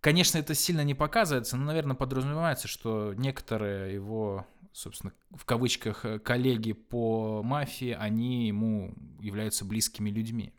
Конечно, 0.00 0.38
это 0.38 0.54
сильно 0.54 0.82
не 0.82 0.94
показывается, 0.94 1.56
но, 1.56 1.66
наверное, 1.66 1.94
подразумевается, 1.94 2.68
что 2.68 3.12
некоторые 3.14 3.94
его, 3.94 4.46
собственно, 4.72 5.12
в 5.30 5.44
кавычках, 5.44 6.06
э, 6.06 6.18
коллеги 6.18 6.72
по 6.72 7.42
мафии, 7.42 7.90
они 7.98 8.46
ему 8.46 8.94
являются 9.20 9.66
близкими 9.66 10.08
людьми. 10.08 10.54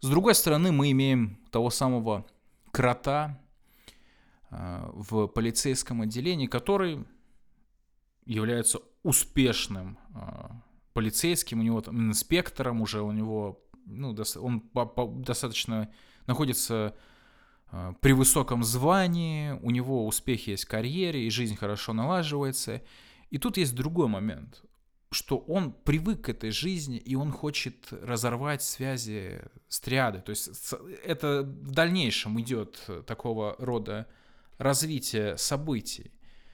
С 0.00 0.08
другой 0.08 0.34
стороны, 0.34 0.70
мы 0.70 0.90
имеем 0.90 1.38
того 1.50 1.70
самого 1.70 2.26
крота 2.72 3.40
э, 4.50 4.90
в 4.92 5.26
полицейском 5.28 6.02
отделении, 6.02 6.46
который 6.46 7.06
является 8.26 8.80
успешным 9.02 9.98
э, 10.14 10.50
полицейским, 10.92 11.60
у 11.60 11.62
него 11.62 11.80
там 11.80 11.98
инспектором 12.10 12.82
уже, 12.82 13.00
у 13.00 13.12
него, 13.12 13.64
ну, 13.86 14.14
он 14.36 14.62
достаточно 15.22 15.90
находится 16.26 16.94
при 18.00 18.12
высоком 18.12 18.64
звании, 18.64 19.52
у 19.62 19.70
него 19.70 20.06
успехи 20.06 20.50
есть 20.50 20.64
в 20.64 20.68
карьере, 20.68 21.26
и 21.26 21.30
жизнь 21.30 21.56
хорошо 21.56 21.92
налаживается. 21.92 22.82
И 23.30 23.38
тут 23.38 23.56
есть 23.56 23.74
другой 23.74 24.08
момент, 24.08 24.62
что 25.12 25.38
он 25.38 25.72
привык 25.72 26.22
к 26.22 26.28
этой 26.28 26.50
жизни, 26.50 26.98
и 26.98 27.14
он 27.14 27.30
хочет 27.30 27.88
разорвать 27.92 28.62
связи 28.62 29.40
с 29.68 29.80
триадой. 29.80 30.20
То 30.20 30.30
есть 30.30 30.74
это 31.04 31.42
в 31.42 31.70
дальнейшем 31.70 32.40
идет 32.40 32.88
такого 33.06 33.54
рода 33.58 34.08
развитие 34.58 35.38
событий. 35.38 36.12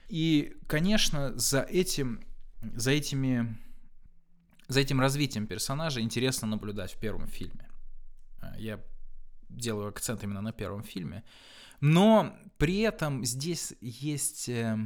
И, 0.09 0.55
конечно, 0.67 1.37
за 1.37 1.61
этим, 1.61 2.23
за 2.61 2.91
этими, 2.91 3.57
за 4.67 4.79
этим 4.79 5.01
развитием 5.01 5.47
персонажа 5.47 5.99
интересно 6.01 6.47
наблюдать 6.47 6.93
в 6.93 6.99
первом 6.99 7.27
фильме. 7.27 7.67
Э, 8.41 8.53
я 8.57 8.79
делаю 9.49 9.89
акцент 9.89 10.23
именно 10.23 10.41
на 10.41 10.51
первом 10.51 10.83
фильме. 10.83 11.23
Но 11.79 12.35
при 12.57 12.79
этом 12.79 13.23
здесь 13.23 13.73
есть 13.81 14.49
э, 14.49 14.77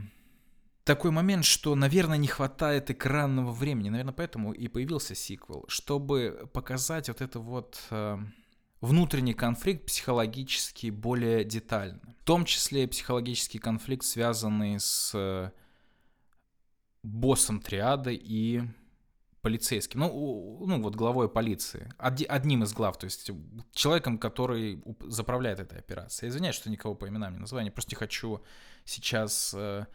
такой 0.83 1.11
момент, 1.11 1.45
что, 1.45 1.75
наверное, 1.75 2.17
не 2.17 2.27
хватает 2.27 2.89
экранного 2.89 3.51
времени. 3.51 3.89
Наверное, 3.89 4.13
поэтому 4.13 4.51
и 4.51 4.67
появился 4.67 5.15
сиквел, 5.15 5.65
чтобы 5.67 6.49
показать 6.53 7.07
вот 7.07 7.21
это 7.21 7.39
вот 7.39 7.81
э, 7.91 8.17
внутренний 8.81 9.33
конфликт 9.33 9.85
психологически 9.85 10.89
более 10.89 11.43
детально. 11.45 12.01
В 12.19 12.25
том 12.25 12.45
числе 12.45 12.87
психологический 12.87 13.59
конфликт, 13.59 14.03
связанный 14.03 14.79
с 14.79 15.11
э, 15.13 15.51
боссом 17.03 17.61
триады 17.61 18.15
и 18.15 18.63
полицейским, 19.41 20.01
ну, 20.01 20.65
ну 20.65 20.81
вот 20.81 20.95
главой 20.95 21.27
полиции, 21.27 21.91
одним 21.97 22.63
из 22.63 22.73
глав, 22.73 22.97
то 22.97 23.05
есть 23.05 23.31
человеком, 23.73 24.17
который 24.17 24.83
заправляет 25.01 25.59
этой 25.59 25.79
операцией. 25.79 26.27
Я 26.27 26.31
извиняюсь, 26.31 26.55
что 26.55 26.69
никого 26.69 26.95
по 26.95 27.07
именам 27.07 27.33
не 27.33 27.39
называю, 27.39 27.65
я 27.65 27.71
просто 27.71 27.91
не 27.91 27.97
хочу 27.97 28.43
сейчас 28.85 29.53
э, 29.57 29.85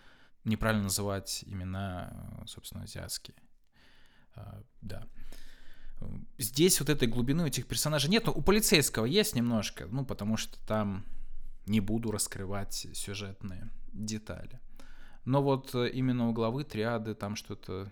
неправильно 0.44 0.84
называть 0.84 1.44
имена, 1.46 2.44
собственно, 2.46 2.84
азиатские. 2.84 3.36
Э, 4.34 4.62
да. 4.80 5.06
Здесь 6.38 6.80
вот 6.80 6.90
этой 6.90 7.08
глубины 7.08 7.44
у 7.44 7.46
этих 7.46 7.66
персонажей 7.66 8.10
нет, 8.10 8.26
но 8.26 8.32
у 8.32 8.42
полицейского 8.42 9.06
есть 9.06 9.34
немножко, 9.34 9.86
ну, 9.86 10.04
потому 10.04 10.36
что 10.36 10.58
там 10.66 11.04
не 11.66 11.80
буду 11.80 12.10
раскрывать 12.10 12.86
сюжетные 12.94 13.70
детали. 13.92 14.60
Но 15.24 15.42
вот 15.42 15.74
э, 15.74 15.88
именно 15.90 16.28
у 16.28 16.32
главы 16.32 16.64
триады 16.64 17.14
там 17.14 17.36
что-то 17.36 17.90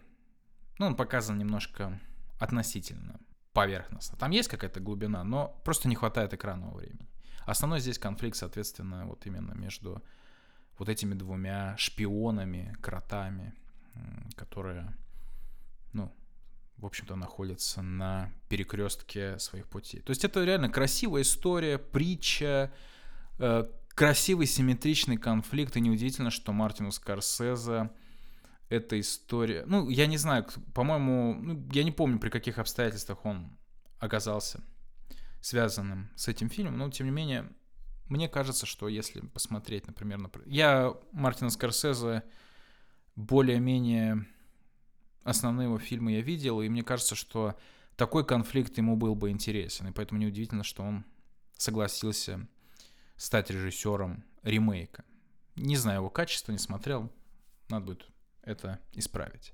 ну, 0.79 0.87
он 0.87 0.97
показан 0.97 1.39
немножко 1.39 2.01
относительно 2.39 3.21
поверхностно. 3.53 4.19
Там 4.19 4.31
есть 4.33 4.49
какая-то 4.49 4.81
глубина, 4.81 5.25
но 5.25 5.61
просто 5.65 5.89
не 5.89 5.95
хватает 5.95 6.35
экранного 6.35 6.77
времени. 6.77 7.09
Основной 7.47 7.81
здесь 7.81 7.99
конфликт, 7.99 8.37
соответственно, 8.37 9.07
вот 9.07 9.27
именно 9.27 9.53
между 9.53 10.03
вот 10.79 10.89
этими 10.89 11.15
двумя 11.15 11.77
шпионами, 11.77 12.77
кротами, 12.81 13.55
которые, 14.35 14.93
ну, 15.93 16.13
в 16.79 16.87
общем-то, 16.87 17.15
находятся 17.15 17.83
на 17.83 18.33
перекрестке 18.49 19.39
своих 19.39 19.69
путей. 19.69 20.01
То 20.01 20.11
есть 20.11 20.25
это 20.25 20.43
реально 20.43 20.69
красивая 20.69 21.23
история, 21.23 21.79
притча, 21.79 22.73
э, 23.39 23.65
красивый 23.95 24.47
симметричный 24.47 25.17
конфликт, 25.17 25.77
и 25.77 25.81
неудивительно, 25.81 26.31
что 26.31 26.53
Мартину 26.53 26.91
Скорсезе 26.91 27.91
эта 28.68 28.98
история... 28.98 29.64
Ну, 29.66 29.88
я 29.88 30.07
не 30.07 30.16
знаю, 30.16 30.46
по-моему, 30.74 31.35
ну, 31.35 31.68
я 31.72 31.85
не 31.85 31.92
помню, 31.92 32.18
при 32.18 32.31
каких 32.31 32.59
обстоятельствах 32.59 33.24
он 33.24 33.57
оказался 33.98 34.62
связанным 35.40 36.11
с 36.16 36.29
этим 36.29 36.48
фильмом, 36.48 36.79
но, 36.79 36.90
тем 36.90 37.07
не 37.07 37.12
менее, 37.12 37.50
мне 38.07 38.29
кажется, 38.29 38.66
что 38.66 38.88
если 38.88 39.20
посмотреть, 39.20 39.87
например, 39.87 40.18
на... 40.18 40.31
Я 40.46 40.94
Мартина 41.12 41.50
Скорсезе 41.50 42.22
более-менее 43.16 44.27
основные 45.22 45.66
его 45.66 45.79
фильмы 45.79 46.12
я 46.12 46.20
видел, 46.20 46.61
и 46.61 46.68
мне 46.68 46.83
кажется, 46.83 47.14
что 47.14 47.59
такой 47.96 48.27
конфликт 48.27 48.77
ему 48.77 48.96
был 48.96 49.14
бы 49.14 49.31
интересен, 49.31 49.88
и 49.88 49.92
поэтому 49.92 50.20
неудивительно, 50.20 50.64
что 50.64 50.83
он 50.83 51.05
согласился 51.57 52.46
стать 53.16 53.50
режиссером 53.50 54.24
ремейка. 54.42 55.05
Не 55.57 55.77
знаю 55.77 56.00
его 56.00 56.11
качества, 56.11 56.53
не 56.53 56.59
смотрел, 56.59 57.11
надо 57.68 57.87
будет 57.87 58.07
это 58.44 58.80
исправить. 58.92 59.52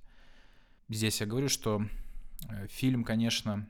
Здесь 0.88 1.20
я 1.20 1.26
говорю, 1.26 1.48
что 1.48 1.82
э, 2.48 2.66
фильм, 2.68 3.04
конечно, 3.04 3.68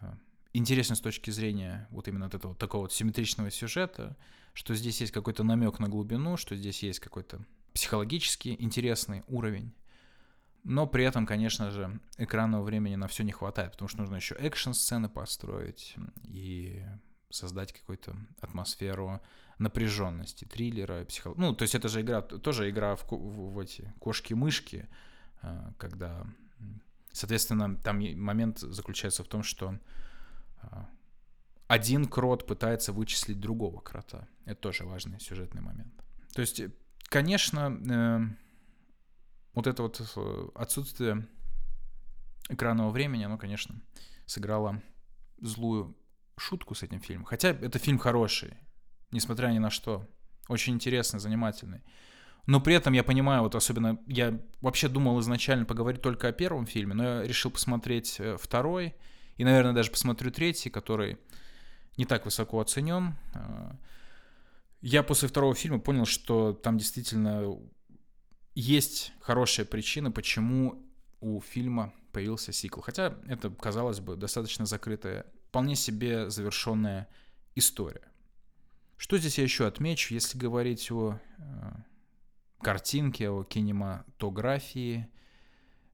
э, 0.00 0.12
интересен 0.52 0.96
с 0.96 1.00
точки 1.00 1.30
зрения 1.30 1.88
вот 1.90 2.08
именно 2.08 2.26
от 2.26 2.34
этого 2.34 2.54
такого 2.54 2.82
вот 2.82 2.92
симметричного 2.92 3.50
сюжета, 3.50 4.16
что 4.52 4.74
здесь 4.74 5.00
есть 5.00 5.12
какой-то 5.12 5.44
намек 5.44 5.78
на 5.78 5.88
глубину, 5.88 6.36
что 6.36 6.56
здесь 6.56 6.82
есть 6.82 7.00
какой-то 7.00 7.44
психологически 7.72 8.56
интересный 8.58 9.22
уровень. 9.26 9.74
Но 10.62 10.86
при 10.86 11.04
этом, 11.04 11.26
конечно 11.26 11.70
же, 11.70 12.00
экранного 12.18 12.62
времени 12.62 12.94
на 12.94 13.08
все 13.08 13.24
не 13.24 13.32
хватает, 13.32 13.72
потому 13.72 13.88
что 13.88 13.98
нужно 13.98 14.16
еще 14.16 14.34
экшн-сцены 14.34 15.08
построить 15.08 15.94
и 16.24 16.84
создать 17.30 17.72
какую-то 17.72 18.14
атмосферу 18.40 19.20
напряженности, 19.60 20.46
триллера, 20.46 21.04
психо... 21.04 21.34
Ну, 21.36 21.54
то 21.54 21.62
есть 21.62 21.74
это 21.74 21.88
же 21.88 22.00
игра, 22.00 22.22
тоже 22.22 22.70
игра 22.70 22.96
в, 22.96 23.04
в, 23.10 23.52
в 23.52 23.58
эти 23.58 23.92
кошки-мышки, 24.00 24.88
а, 25.42 25.72
когда, 25.78 26.26
соответственно, 27.12 27.76
там 27.76 27.98
момент 28.18 28.58
заключается 28.58 29.22
в 29.22 29.28
том, 29.28 29.42
что 29.42 29.78
а, 30.62 30.88
один 31.68 32.06
крот 32.06 32.46
пытается 32.46 32.92
вычислить 32.92 33.38
другого 33.38 33.80
крота. 33.80 34.26
Это 34.46 34.60
тоже 34.60 34.84
важный 34.84 35.20
сюжетный 35.20 35.60
момент. 35.60 35.92
То 36.32 36.40
есть, 36.40 36.62
конечно, 37.04 37.78
э, 37.90 38.20
вот 39.54 39.66
это 39.66 39.82
вот 39.82 40.00
э, 40.00 40.48
отсутствие 40.54 41.28
экранного 42.48 42.90
времени, 42.90 43.24
оно, 43.24 43.38
конечно, 43.38 43.80
сыграло 44.26 44.82
злую 45.40 45.96
шутку 46.36 46.74
с 46.74 46.82
этим 46.82 47.00
фильмом. 47.00 47.26
Хотя 47.26 47.50
это 47.50 47.78
фильм 47.78 47.98
хороший, 47.98 48.56
несмотря 49.10 49.48
ни 49.48 49.58
на 49.58 49.70
что. 49.70 50.06
Очень 50.48 50.74
интересный, 50.74 51.20
занимательный. 51.20 51.82
Но 52.46 52.60
при 52.60 52.74
этом 52.74 52.92
я 52.94 53.04
понимаю, 53.04 53.42
вот 53.42 53.54
особенно, 53.54 53.98
я 54.06 54.40
вообще 54.60 54.88
думал 54.88 55.20
изначально 55.20 55.64
поговорить 55.64 56.02
только 56.02 56.28
о 56.28 56.32
первом 56.32 56.66
фильме, 56.66 56.94
но 56.94 57.04
я 57.04 57.22
решил 57.22 57.50
посмотреть 57.50 58.16
э, 58.18 58.36
второй, 58.40 58.94
и, 59.36 59.44
наверное, 59.44 59.72
даже 59.72 59.90
посмотрю 59.90 60.30
третий, 60.30 60.70
который 60.70 61.18
не 61.96 62.06
так 62.06 62.24
высоко 62.24 62.60
оценен. 62.60 63.14
Э, 63.34 63.72
я 64.80 65.02
после 65.02 65.28
второго 65.28 65.54
фильма 65.54 65.78
понял, 65.78 66.06
что 66.06 66.52
там 66.52 66.78
действительно 66.78 67.56
есть 68.54 69.12
хорошая 69.20 69.66
причина, 69.66 70.10
почему 70.10 70.82
у 71.20 71.40
фильма 71.40 71.92
появился 72.12 72.52
сиквел. 72.52 72.82
Хотя 72.82 73.14
это, 73.28 73.50
казалось 73.50 74.00
бы, 74.00 74.16
достаточно 74.16 74.66
закрытая, 74.66 75.26
вполне 75.48 75.76
себе 75.76 76.30
завершенная 76.30 77.08
история. 77.54 78.09
Что 79.00 79.16
здесь 79.16 79.38
я 79.38 79.44
еще 79.44 79.66
отмечу, 79.66 80.12
если 80.12 80.36
говорить 80.36 80.92
о 80.92 81.18
э, 81.38 81.70
картинке, 82.60 83.30
о 83.30 83.44
кинематографии, 83.44 85.08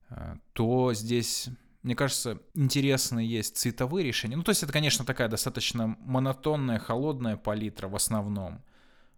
э, 0.09 0.35
то 0.51 0.93
здесь, 0.93 1.47
мне 1.83 1.95
кажется, 1.95 2.41
интересные 2.53 3.25
есть 3.25 3.55
цветовые 3.55 4.05
решения. 4.05 4.35
Ну, 4.35 4.43
то 4.43 4.51
есть 4.51 4.61
это, 4.61 4.73
конечно, 4.73 5.05
такая 5.05 5.29
достаточно 5.29 5.95
монотонная, 6.01 6.79
холодная 6.79 7.37
палитра 7.37 7.87
в 7.87 7.95
основном. 7.95 8.61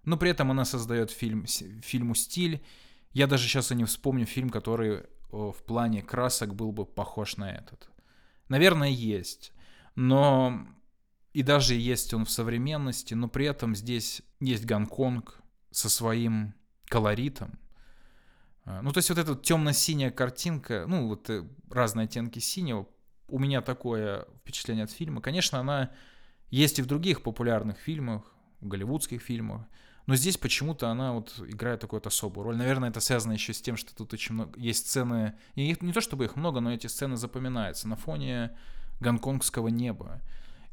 Но 0.05 0.17
при 0.17 0.29
этом 0.29 0.51
она 0.51 0.65
создает 0.65 1.09
фильм, 1.09 1.47
фильму 1.47 2.13
стиль. 2.13 2.63
Я 3.11 3.25
даже 3.25 3.47
сейчас 3.47 3.71
и 3.71 3.75
не 3.75 3.85
вспомню 3.85 4.27
фильм, 4.27 4.51
который 4.51 5.07
в 5.31 5.63
плане 5.65 6.03
красок 6.03 6.53
был 6.53 6.71
бы 6.71 6.85
похож 6.85 7.37
на 7.37 7.51
этот. 7.51 7.89
Наверное, 8.49 8.89
есть. 8.89 9.51
Но 9.95 10.67
и 11.33 11.43
даже 11.43 11.75
есть 11.75 12.13
он 12.13 12.25
в 12.25 12.31
современности, 12.31 13.13
но 13.13 13.27
при 13.27 13.45
этом 13.45 13.75
здесь 13.75 14.21
есть 14.39 14.65
Гонконг 14.65 15.39
со 15.71 15.89
своим 15.89 16.53
колоритом. 16.85 17.59
А, 18.65 18.81
ну, 18.81 18.91
то 18.91 18.97
есть 18.97 19.09
вот 19.09 19.19
эта 19.19 19.35
темно-синяя 19.35 20.11
картинка, 20.11 20.85
ну, 20.87 21.07
вот 21.07 21.29
э, 21.29 21.47
разные 21.69 22.05
оттенки 22.05 22.39
синего, 22.39 22.87
у 23.27 23.39
меня 23.39 23.61
такое 23.61 24.25
впечатление 24.41 24.85
от 24.85 24.91
фильма. 24.91 25.21
Конечно, 25.21 25.59
она 25.59 25.91
есть 26.49 26.79
и 26.79 26.81
в 26.81 26.87
других 26.87 27.21
популярных 27.21 27.77
фильмах, 27.77 28.23
в 28.59 28.67
голливудских 28.67 29.21
фильмах, 29.21 29.61
но 30.07 30.15
здесь 30.15 30.37
почему-то 30.37 30.89
она 30.89 31.13
вот 31.13 31.35
играет 31.47 31.81
такую 31.81 31.99
вот 31.99 32.07
особую 32.07 32.43
роль. 32.43 32.57
Наверное, 32.57 32.89
это 32.89 32.99
связано 32.99 33.33
еще 33.33 33.53
с 33.53 33.61
тем, 33.61 33.77
что 33.77 33.95
тут 33.95 34.11
очень 34.13 34.33
много 34.33 34.59
есть 34.59 34.87
сцены, 34.87 35.35
и 35.53 35.77
не 35.81 35.93
то 35.93 36.01
чтобы 36.01 36.25
их 36.25 36.35
много, 36.35 36.59
но 36.61 36.73
эти 36.73 36.87
сцены 36.87 37.15
запоминаются 37.15 37.87
на 37.87 37.95
фоне 37.95 38.57
гонконгского 38.99 39.67
неба. 39.67 40.19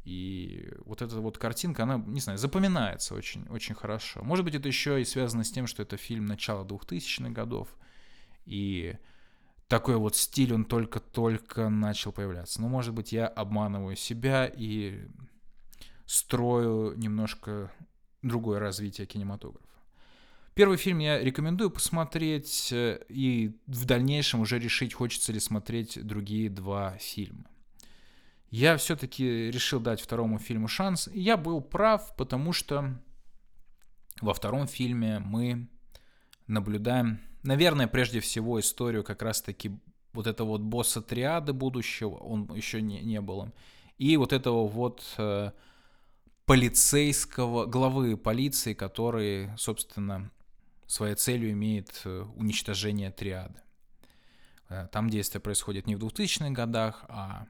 И 0.07 0.73
вот 0.85 1.03
эта 1.03 1.17
вот 1.17 1.37
картинка, 1.37 1.83
она, 1.83 1.97
не 2.07 2.21
знаю, 2.21 2.39
запоминается 2.39 3.13
очень, 3.13 3.45
очень 3.49 3.75
хорошо. 3.75 4.23
Может 4.23 4.45
быть, 4.45 4.55
это 4.55 4.69
еще 4.69 5.03
и 5.03 5.05
связано 5.05 5.43
с 5.43 5.51
тем, 5.51 5.67
что 5.67 5.83
это 5.83 5.97
фильм 5.97 6.27
начала 6.27 6.65
2000-х 6.65 7.31
годов, 7.31 7.69
и 8.45 8.97
такой 9.67 9.97
вот 9.97 10.15
стиль, 10.15 10.55
он 10.55 10.65
только-только 10.65 11.69
начал 11.69 12.13
появляться. 12.13 12.63
Но, 12.63 12.69
может 12.69 12.95
быть, 12.95 13.11
я 13.11 13.27
обманываю 13.27 13.97
себя 13.97 14.47
и 14.47 15.09
строю 16.05 16.97
немножко 16.97 17.73
другое 18.23 18.61
развитие 18.61 19.09
кинематографа. 19.09 19.67
Первый 20.55 20.79
фильм 20.79 21.01
я 21.01 21.19
рекомендую 21.19 21.71
посмотреть 21.71 22.69
э, 22.73 23.01
и 23.09 23.59
в 23.67 23.85
дальнейшем 23.87 24.39
уже 24.39 24.61
решить, 24.61 24.95
хочется 24.95 25.33
ли 25.33 25.41
смотреть 25.41 25.99
другие 26.07 26.49
два 26.49 26.97
фильма 26.99 27.51
я 28.51 28.77
все-таки 28.77 29.51
решил 29.51 29.81
дать 29.81 30.01
второму 30.01 30.39
фильму 30.39 30.69
шанс. 30.69 31.09
И 31.09 31.21
я 31.21 31.37
был 31.37 31.61
прав, 31.61 32.15
потому 32.17 32.53
что 32.53 32.99
во 34.21 34.35
втором 34.35 34.67
фильме 34.67 35.19
мы 35.19 35.69
наблюдаем, 36.47 37.21
наверное, 37.43 37.89
прежде 37.89 38.21
всего 38.21 38.61
историю 38.61 39.05
как 39.05 39.23
раз-таки 39.23 39.73
вот 40.13 40.27
этого 40.27 40.49
вот 40.49 40.63
босса 40.63 41.03
триады 41.03 41.53
будущего, 41.53 42.17
он 42.17 42.55
еще 42.55 42.81
не, 42.81 43.01
не 43.01 43.21
был 43.21 43.53
и 43.99 44.17
вот 44.17 44.33
этого 44.33 44.67
вот 44.67 45.03
э, 45.17 45.53
полицейского, 46.45 47.67
главы 47.67 48.17
полиции, 48.17 48.75
который, 48.75 49.51
собственно, 49.57 50.31
своей 50.87 51.15
целью 51.15 51.53
имеет 51.53 52.03
э, 52.05 52.25
уничтожение 52.37 53.11
триады. 53.11 53.61
Э, 54.69 54.89
там 54.93 55.09
действие 55.09 55.41
происходит 55.41 55.87
не 55.87 55.97
в 55.97 56.05
2000-х 56.05 56.51
годах, 56.51 57.05
а 57.09 57.47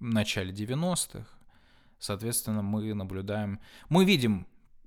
начале 0.00 0.52
90-х. 0.52 1.26
Соответственно, 1.98 2.62
мы 2.62 2.94
наблюдаем... 2.94 3.60
Мы 3.88 4.04
видим 4.04 4.46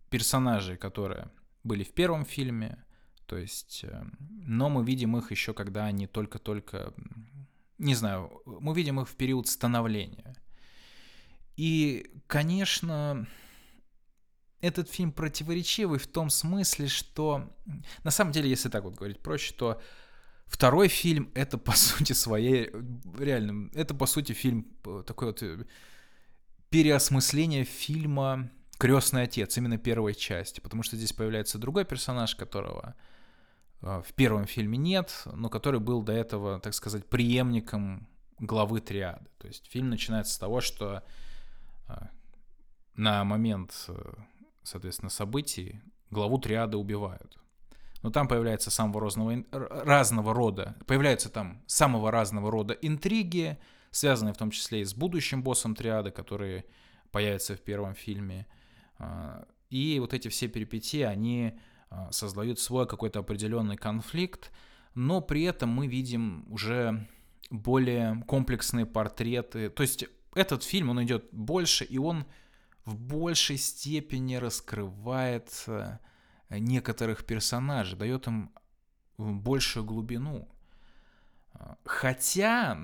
персонажей, 0.09 0.77
которые 0.77 1.29
были 1.63 1.83
в 1.83 1.93
первом 1.93 2.25
фильме, 2.25 2.83
то 3.25 3.37
есть... 3.37 3.83
Э, 3.83 4.03
но 4.19 4.69
мы 4.69 4.83
видим 4.83 5.17
их 5.17 5.31
еще, 5.31 5.53
когда 5.53 5.85
они 5.85 6.07
только-только 6.07 6.93
не 7.81 7.95
знаю, 7.95 8.41
мы 8.45 8.75
видим 8.75 8.99
их 8.99 9.09
в 9.09 9.15
период 9.15 9.47
становления. 9.47 10.35
И, 11.57 12.11
конечно, 12.27 13.27
этот 14.61 14.89
фильм 14.89 15.11
противоречивый 15.11 15.97
в 15.97 16.07
том 16.07 16.29
смысле, 16.29 16.87
что 16.87 17.51
на 18.03 18.11
самом 18.11 18.31
деле, 18.31 18.49
если 18.49 18.69
так 18.69 18.83
вот 18.83 18.95
говорить 18.95 19.19
проще, 19.19 19.53
то 19.55 19.81
второй 20.51 20.87
фильм 20.87 21.31
это 21.33 21.57
по 21.57 21.71
сути 21.75 22.13
своей 22.13 22.69
реально 23.17 23.71
это 23.73 23.95
по 23.95 24.05
сути 24.05 24.33
фильм 24.33 24.67
э, 24.85 25.03
такой 25.07 25.27
вот 25.29 25.41
э, 25.41 25.65
переосмысление 26.69 27.63
фильма 27.63 28.49
Крестный 28.77 29.23
отец 29.23 29.55
именно 29.57 29.77
первой 29.77 30.15
части, 30.15 30.59
потому 30.59 30.81
что 30.81 30.95
здесь 30.95 31.13
появляется 31.13 31.59
другой 31.59 31.85
персонаж, 31.85 32.35
которого 32.35 32.95
э, 33.81 34.01
в 34.03 34.13
первом 34.13 34.45
фильме 34.45 34.77
нет, 34.77 35.23
но 35.25 35.49
который 35.49 35.79
был 35.79 36.01
до 36.01 36.13
этого, 36.13 36.59
так 36.59 36.73
сказать, 36.73 37.05
преемником 37.05 38.07
главы 38.39 38.81
триады. 38.81 39.27
То 39.37 39.47
есть 39.47 39.67
фильм 39.69 39.89
начинается 39.89 40.33
с 40.33 40.37
того, 40.37 40.61
что 40.61 41.03
на 42.95 43.23
момент 43.23 43.89
соответственно, 44.63 45.09
событий 45.09 45.81
главу 46.09 46.37
триады 46.37 46.77
убивают. 46.77 47.37
Но 48.01 48.09
там 48.09 48.27
появляется 48.27 48.71
самого 48.71 49.01
разного, 49.01 49.43
разного 49.51 50.33
рода, 50.33 50.75
появляются 50.87 51.29
там 51.29 51.61
самого 51.67 52.11
разного 52.11 52.49
рода 52.49 52.73
интриги, 52.73 53.57
связанные 53.91 54.33
в 54.33 54.37
том 54.37 54.51
числе 54.51 54.81
и 54.81 54.85
с 54.85 54.93
будущим 54.93 55.43
боссом 55.43 55.75
триады, 55.75 56.11
который 56.11 56.65
появится 57.11 57.55
в 57.55 57.61
первом 57.61 57.93
фильме. 57.93 58.47
А, 58.97 59.45
и 59.69 59.99
вот 59.99 60.13
эти 60.13 60.29
все 60.29 60.47
перипетии, 60.47 61.01
они 61.01 61.59
а, 61.89 62.11
создают 62.11 62.59
свой 62.59 62.87
какой-то 62.87 63.19
определенный 63.19 63.77
конфликт, 63.77 64.51
но 64.95 65.21
при 65.21 65.43
этом 65.43 65.69
мы 65.69 65.87
видим 65.87 66.45
уже 66.49 67.07
более 67.49 68.23
комплексные 68.27 68.85
портреты. 68.85 69.69
То 69.69 69.83
есть 69.83 70.05
этот 70.33 70.63
фильм, 70.63 70.89
он 70.89 71.03
идет 71.03 71.27
больше, 71.31 71.83
и 71.83 71.97
он 71.97 72.25
в 72.85 72.97
большей 72.97 73.57
степени 73.57 74.35
раскрывает 74.35 75.51
э, 75.67 75.99
некоторых 76.59 77.25
персонажей, 77.25 77.97
дает 77.97 78.27
им 78.27 78.51
большую 79.17 79.85
глубину. 79.85 80.47
Хотя, 81.85 82.77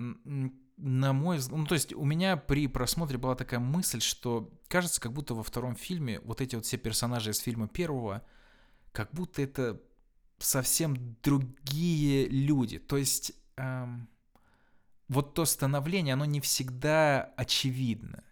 на 0.77 1.13
мой 1.13 1.37
взгляд, 1.37 1.59
ну 1.59 1.65
то 1.65 1.73
есть 1.75 1.93
у 1.93 2.05
меня 2.05 2.37
при 2.37 2.67
просмотре 2.67 3.17
была 3.17 3.35
такая 3.35 3.59
мысль, 3.59 4.01
что 4.01 4.51
кажется, 4.67 5.01
как 5.01 5.13
будто 5.13 5.33
во 5.33 5.43
втором 5.43 5.75
фильме 5.75 6.19
вот 6.21 6.41
эти 6.41 6.55
вот 6.55 6.65
все 6.65 6.77
персонажи 6.77 7.31
из 7.31 7.39
фильма 7.39 7.67
первого, 7.67 8.23
как 8.91 9.11
будто 9.13 9.41
это 9.41 9.81
совсем 10.37 11.15
другие 11.23 12.27
люди. 12.27 12.77
То 12.77 12.97
есть 12.97 13.31
эм, 13.55 14.07
вот 15.07 15.33
то 15.33 15.45
становление, 15.45 16.13
оно 16.13 16.25
не 16.25 16.41
всегда 16.41 17.33
очевидно. 17.37 18.23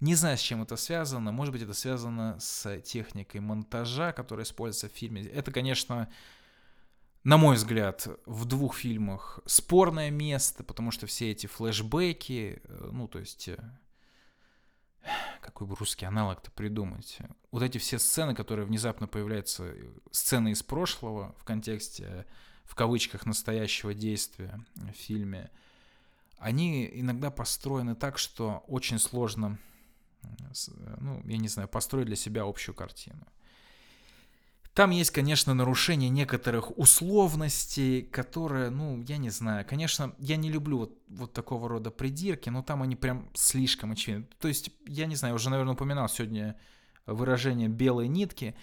Не 0.00 0.14
знаю, 0.14 0.38
с 0.38 0.40
чем 0.40 0.62
это 0.62 0.76
связано. 0.76 1.32
Может 1.32 1.52
быть, 1.52 1.62
это 1.62 1.74
связано 1.74 2.38
с 2.38 2.80
техникой 2.82 3.40
монтажа, 3.40 4.12
которая 4.12 4.44
используется 4.44 4.88
в 4.88 4.96
фильме. 4.96 5.22
Это, 5.22 5.50
конечно, 5.50 6.08
на 7.24 7.36
мой 7.36 7.56
взгляд, 7.56 8.08
в 8.24 8.44
двух 8.44 8.76
фильмах 8.76 9.40
спорное 9.44 10.10
место, 10.10 10.62
потому 10.62 10.92
что 10.92 11.06
все 11.06 11.32
эти 11.32 11.46
флешбеки, 11.46 12.62
э, 12.62 12.90
ну, 12.92 13.08
то 13.08 13.18
есть, 13.18 13.48
э, 13.48 13.58
какой 15.40 15.66
бы 15.66 15.74
русский 15.74 16.06
аналог-то 16.06 16.52
придумать? 16.52 17.18
Вот 17.50 17.62
эти 17.62 17.78
все 17.78 17.98
сцены, 17.98 18.36
которые 18.36 18.66
внезапно 18.66 19.08
появляются, 19.08 19.64
э, 19.64 19.90
сцены 20.12 20.52
из 20.52 20.62
прошлого 20.62 21.34
в 21.38 21.44
контексте, 21.44 22.24
в 22.64 22.76
кавычках, 22.76 23.26
настоящего 23.26 23.94
действия 23.94 24.64
в 24.76 24.92
фильме, 24.92 25.50
они 26.38 26.88
иногда 26.92 27.32
построены 27.32 27.96
так, 27.96 28.16
что 28.16 28.62
очень 28.68 29.00
сложно 29.00 29.58
ну, 31.00 31.22
я 31.24 31.38
не 31.38 31.48
знаю, 31.48 31.68
построить 31.68 32.06
для 32.06 32.16
себя 32.16 32.42
общую 32.44 32.74
картину. 32.74 33.26
Там 34.74 34.90
есть, 34.90 35.10
конечно, 35.10 35.54
нарушение 35.54 36.08
некоторых 36.08 36.78
условностей, 36.78 38.02
которые, 38.02 38.70
ну, 38.70 39.02
я 39.08 39.16
не 39.16 39.30
знаю, 39.30 39.66
конечно, 39.68 40.14
я 40.18 40.36
не 40.36 40.50
люблю 40.50 40.78
вот, 40.78 40.98
вот 41.08 41.32
такого 41.32 41.68
рода 41.68 41.90
придирки, 41.90 42.48
но 42.48 42.62
там 42.62 42.82
они 42.82 42.94
прям 42.94 43.28
слишком 43.34 43.90
очевидны. 43.90 44.28
То 44.38 44.46
есть, 44.46 44.70
я 44.86 45.06
не 45.06 45.16
знаю, 45.16 45.34
уже, 45.34 45.50
наверное, 45.50 45.74
упоминал 45.74 46.08
сегодня 46.08 46.56
выражение 47.06 47.68
«белые 47.68 48.08
нитки», 48.08 48.54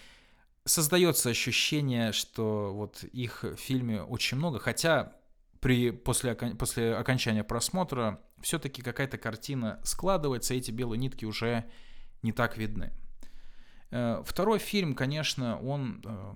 создается 0.63 1.29
ощущение, 1.29 2.13
что 2.13 2.73
вот 2.73 3.03
их 3.03 3.43
в 3.43 3.57
фильме 3.57 4.01
очень 4.01 4.37
много, 4.37 4.59
хотя 4.59 5.13
при, 5.59 5.91
после, 5.91 6.33
после 6.33 6.95
окончания 6.95 7.43
просмотра 7.43 8.21
все-таки 8.45 8.83
какая-то 8.83 9.17
картина 9.17 9.79
складывается, 9.83 10.53
эти 10.53 10.69
белые 10.69 10.99
нитки 10.99 11.25
уже 11.25 11.67
не 12.21 12.31
так 12.31 12.57
видны. 12.57 12.93
Э, 13.89 14.21
второй 14.23 14.59
фильм, 14.59 14.93
конечно, 14.93 15.59
он... 15.59 16.03
Э, 16.05 16.33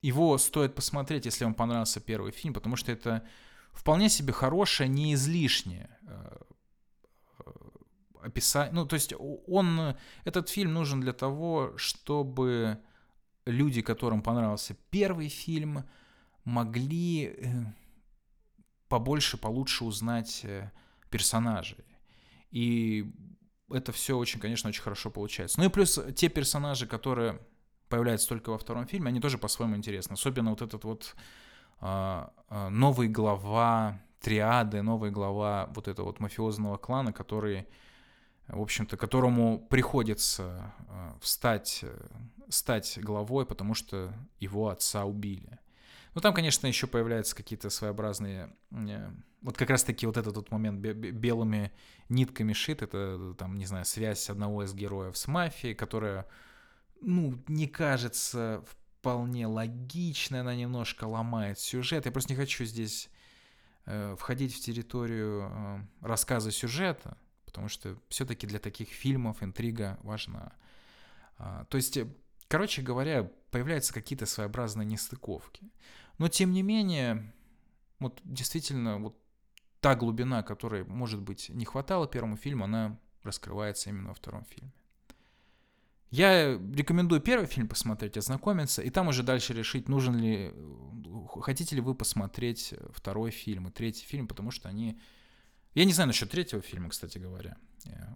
его 0.00 0.38
стоит 0.38 0.74
посмотреть, 0.74 1.26
если 1.26 1.44
вам 1.44 1.52
понравился 1.52 2.00
первый 2.00 2.32
фильм, 2.32 2.54
потому 2.54 2.76
что 2.76 2.90
это 2.90 3.28
вполне 3.72 4.08
себе 4.08 4.32
хорошее, 4.32 4.88
не 4.88 5.12
излишнее 5.12 5.90
э, 6.06 6.36
описание. 8.22 8.72
Ну, 8.72 8.86
то 8.86 8.94
есть 8.94 9.12
он, 9.18 9.96
этот 10.24 10.48
фильм 10.48 10.72
нужен 10.72 11.02
для 11.02 11.12
того, 11.12 11.74
чтобы 11.76 12.78
люди, 13.44 13.82
которым 13.82 14.22
понравился 14.22 14.74
первый 14.88 15.28
фильм, 15.28 15.84
могли 16.44 17.66
побольше, 18.90 19.38
получше 19.38 19.84
узнать 19.84 20.40
э, 20.42 20.70
персонажей. 21.08 21.84
И 22.50 23.10
это 23.70 23.92
все 23.92 24.18
очень, 24.18 24.40
конечно, 24.40 24.68
очень 24.68 24.82
хорошо 24.82 25.10
получается. 25.10 25.60
Ну 25.60 25.66
и 25.66 25.70
плюс 25.70 25.98
те 26.16 26.28
персонажи, 26.28 26.86
которые 26.86 27.40
появляются 27.88 28.28
только 28.28 28.50
во 28.50 28.58
втором 28.58 28.86
фильме, 28.86 29.08
они 29.08 29.20
тоже 29.20 29.38
по-своему 29.38 29.76
интересны. 29.76 30.14
Особенно 30.14 30.50
вот 30.50 30.60
этот 30.60 30.84
вот 30.84 31.14
а, 31.80 32.32
а, 32.48 32.68
новый 32.68 33.08
глава 33.08 34.00
триады, 34.20 34.82
новый 34.82 35.12
глава 35.12 35.70
вот 35.74 35.88
этого 35.88 36.06
вот 36.06 36.20
мафиозного 36.20 36.76
клана, 36.76 37.12
который, 37.12 37.68
в 38.48 38.60
общем-то, 38.60 38.96
которому 38.96 39.64
приходится 39.70 40.74
а, 40.88 41.16
встать, 41.20 41.80
э, 41.82 42.08
стать 42.48 42.98
главой, 43.00 43.46
потому 43.46 43.74
что 43.74 44.12
его 44.40 44.68
отца 44.68 45.04
убили. 45.04 45.60
Ну, 46.14 46.20
там, 46.20 46.34
конечно, 46.34 46.66
еще 46.66 46.86
появляются 46.86 47.36
какие-то 47.36 47.70
своеобразные... 47.70 48.54
Э, 48.72 49.10
вот 49.42 49.56
как 49.56 49.70
раз-таки 49.70 50.06
вот 50.06 50.16
этот 50.16 50.36
вот 50.36 50.50
момент 50.50 50.80
белыми 50.80 51.72
нитками 52.08 52.52
шит, 52.52 52.82
это, 52.82 53.34
там, 53.38 53.56
не 53.56 53.64
знаю, 53.66 53.84
связь 53.84 54.28
одного 54.28 54.64
из 54.64 54.74
героев 54.74 55.16
с 55.16 55.26
мафией, 55.28 55.74
которая, 55.74 56.26
ну, 57.00 57.42
не 57.48 57.66
кажется 57.66 58.62
вполне 58.66 59.46
логичной, 59.46 60.40
она 60.40 60.54
немножко 60.54 61.04
ломает 61.04 61.58
сюжет. 61.58 62.04
Я 62.04 62.12
просто 62.12 62.32
не 62.32 62.36
хочу 62.36 62.64
здесь 62.64 63.08
э, 63.86 64.14
входить 64.18 64.54
в 64.54 64.60
территорию 64.60 65.50
э, 65.50 65.78
рассказа 66.02 66.50
сюжета, 66.50 67.16
потому 67.46 67.68
что 67.68 67.96
все-таки 68.08 68.46
для 68.46 68.58
таких 68.58 68.88
фильмов 68.88 69.42
интрига 69.42 69.98
важна. 70.02 70.52
А, 71.38 71.64
то 71.64 71.78
есть, 71.78 71.98
короче 72.50 72.82
говоря, 72.82 73.30
появляются 73.52 73.94
какие-то 73.94 74.26
своеобразные 74.26 74.84
нестыковки. 74.84 75.70
Но 76.18 76.28
тем 76.28 76.52
не 76.52 76.62
менее, 76.62 77.32
вот 78.00 78.20
действительно, 78.24 78.98
вот 78.98 79.16
та 79.80 79.94
глубина, 79.94 80.42
которой, 80.42 80.84
может 80.84 81.22
быть, 81.22 81.48
не 81.48 81.64
хватало 81.64 82.08
первому 82.08 82.36
фильму, 82.36 82.64
она 82.64 82.98
раскрывается 83.22 83.88
именно 83.88 84.08
во 84.08 84.14
втором 84.14 84.44
фильме. 84.44 84.72
Я 86.10 86.54
рекомендую 86.54 87.20
первый 87.20 87.46
фильм 87.46 87.68
посмотреть, 87.68 88.16
ознакомиться, 88.16 88.82
и 88.82 88.90
там 88.90 89.06
уже 89.06 89.22
дальше 89.22 89.54
решить, 89.54 89.88
нужен 89.88 90.16
ли, 90.16 90.52
хотите 91.40 91.76
ли 91.76 91.80
вы 91.80 91.94
посмотреть 91.94 92.74
второй 92.92 93.30
фильм 93.30 93.68
и 93.68 93.70
третий 93.70 94.04
фильм, 94.04 94.26
потому 94.26 94.50
что 94.50 94.68
они... 94.68 94.98
Я 95.74 95.84
не 95.84 95.92
знаю 95.92 96.08
насчет 96.08 96.28
третьего 96.28 96.62
фильма, 96.62 96.88
кстати 96.88 97.18
говоря. 97.18 97.56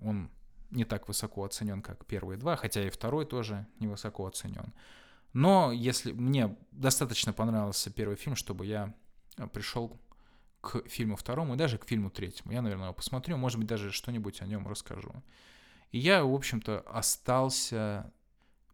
Он 0.01 0.29
не 0.71 0.85
так 0.85 1.09
высоко 1.09 1.45
оценен, 1.45 1.83
как 1.83 2.05
первые 2.07 2.39
два, 2.39 2.57
хотя 2.57 2.87
и 2.87 2.91
второй 2.91 3.27
тоже 3.27 3.67
невысоко 3.81 4.27
оценен. 4.27 4.73
Но 5.33 5.73
если 5.73 6.13
мне 6.13 6.57
достаточно 6.71 7.33
понравился 7.33 7.91
первый 7.91 8.17
фильм, 8.17 8.37
чтобы 8.37 8.67
я 8.67 8.95
э, 9.37 9.47
пришел 9.49 10.01
к 10.61 10.89
фильму 10.89 11.17
второму 11.17 11.55
и 11.55 11.57
даже 11.57 11.77
к 11.77 11.87
фильму 11.87 12.09
третьему. 12.09 12.53
Я, 12.53 12.63
наверное, 12.63 12.87
его 12.87 12.95
посмотрю, 12.95 13.37
может 13.37 13.59
быть, 13.59 13.67
даже 13.67 13.93
что-нибудь 13.93 14.41
о 14.41 14.47
нем 14.47 14.67
расскажу. 14.67 15.13
И 15.91 15.99
я, 15.99 16.25
в 16.25 16.33
общем-то, 16.33 16.81
остался... 16.87 18.11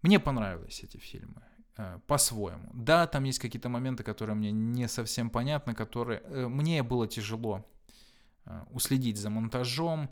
Мне 0.02 0.20
понравились 0.20 0.82
эти 0.84 0.98
фильмы 0.98 1.42
э, 1.76 1.98
по-своему. 2.06 2.70
Да, 2.72 3.06
там 3.06 3.24
есть 3.24 3.38
какие-то 3.38 3.68
моменты, 3.68 4.04
которые 4.04 4.36
мне 4.36 4.52
не 4.52 4.86
совсем 4.86 5.30
понятны, 5.30 5.74
которые... 5.74 6.20
Э, 6.24 6.46
мне 6.46 6.82
было 6.82 7.08
тяжело 7.08 7.66
уследить 8.70 9.18
за 9.18 9.30
монтажом, 9.30 10.10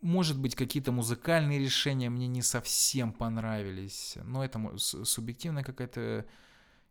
может 0.00 0.38
быть, 0.38 0.54
какие-то 0.54 0.92
музыкальные 0.92 1.58
решения 1.58 2.10
мне 2.10 2.26
не 2.26 2.42
совсем 2.42 3.12
понравились, 3.12 4.16
но 4.22 4.44
это 4.44 4.76
субъективная 4.78 5.62
какая-то 5.62 6.26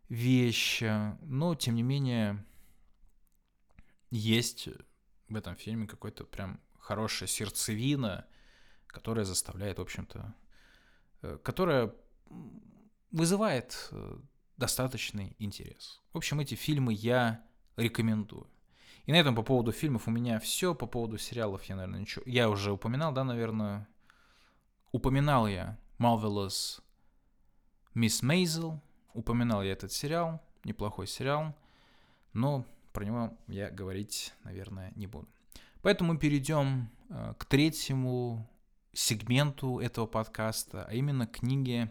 вещь, 0.08 0.82
но, 1.22 1.54
тем 1.54 1.74
не 1.74 1.82
менее, 1.82 2.44
есть 4.10 4.68
в 5.28 5.36
этом 5.36 5.56
фильме 5.56 5.86
какой-то 5.86 6.24
прям 6.24 6.60
хорошая 6.78 7.28
сердцевина, 7.28 8.26
которая 8.86 9.24
заставляет, 9.24 9.78
в 9.78 9.82
общем-то, 9.82 10.34
э, 11.22 11.38
которая 11.42 11.94
вызывает 13.12 13.88
э, 13.92 14.18
достаточный 14.56 15.36
интерес. 15.38 16.02
В 16.12 16.18
общем, 16.18 16.40
эти 16.40 16.54
фильмы 16.54 16.92
я 16.92 17.44
рекомендую. 17.76 18.48
И 19.10 19.12
на 19.12 19.16
этом 19.16 19.34
по 19.34 19.42
поводу 19.42 19.72
фильмов 19.72 20.06
у 20.06 20.12
меня 20.12 20.38
все. 20.38 20.72
По 20.72 20.86
поводу 20.86 21.18
сериалов 21.18 21.64
я, 21.64 21.74
наверное, 21.74 21.98
ничего... 21.98 22.22
Я 22.26 22.48
уже 22.48 22.70
упоминал, 22.70 23.12
да, 23.12 23.24
наверное? 23.24 23.88
Упоминал 24.92 25.48
я 25.48 25.76
Marvelous 25.98 26.80
Miss 27.92 28.22
Maisel. 28.22 28.78
Упоминал 29.12 29.64
я 29.64 29.72
этот 29.72 29.90
сериал. 29.90 30.40
Неплохой 30.62 31.08
сериал. 31.08 31.56
Но 32.34 32.64
про 32.92 33.04
него 33.04 33.36
я 33.48 33.68
говорить, 33.70 34.32
наверное, 34.44 34.92
не 34.94 35.08
буду. 35.08 35.26
Поэтому 35.82 36.12
мы 36.12 36.18
перейдем 36.20 36.88
э, 37.08 37.34
к 37.36 37.46
третьему 37.46 38.48
сегменту 38.92 39.80
этого 39.80 40.06
подкаста, 40.06 40.84
а 40.88 40.94
именно 40.94 41.26
книге 41.26 41.90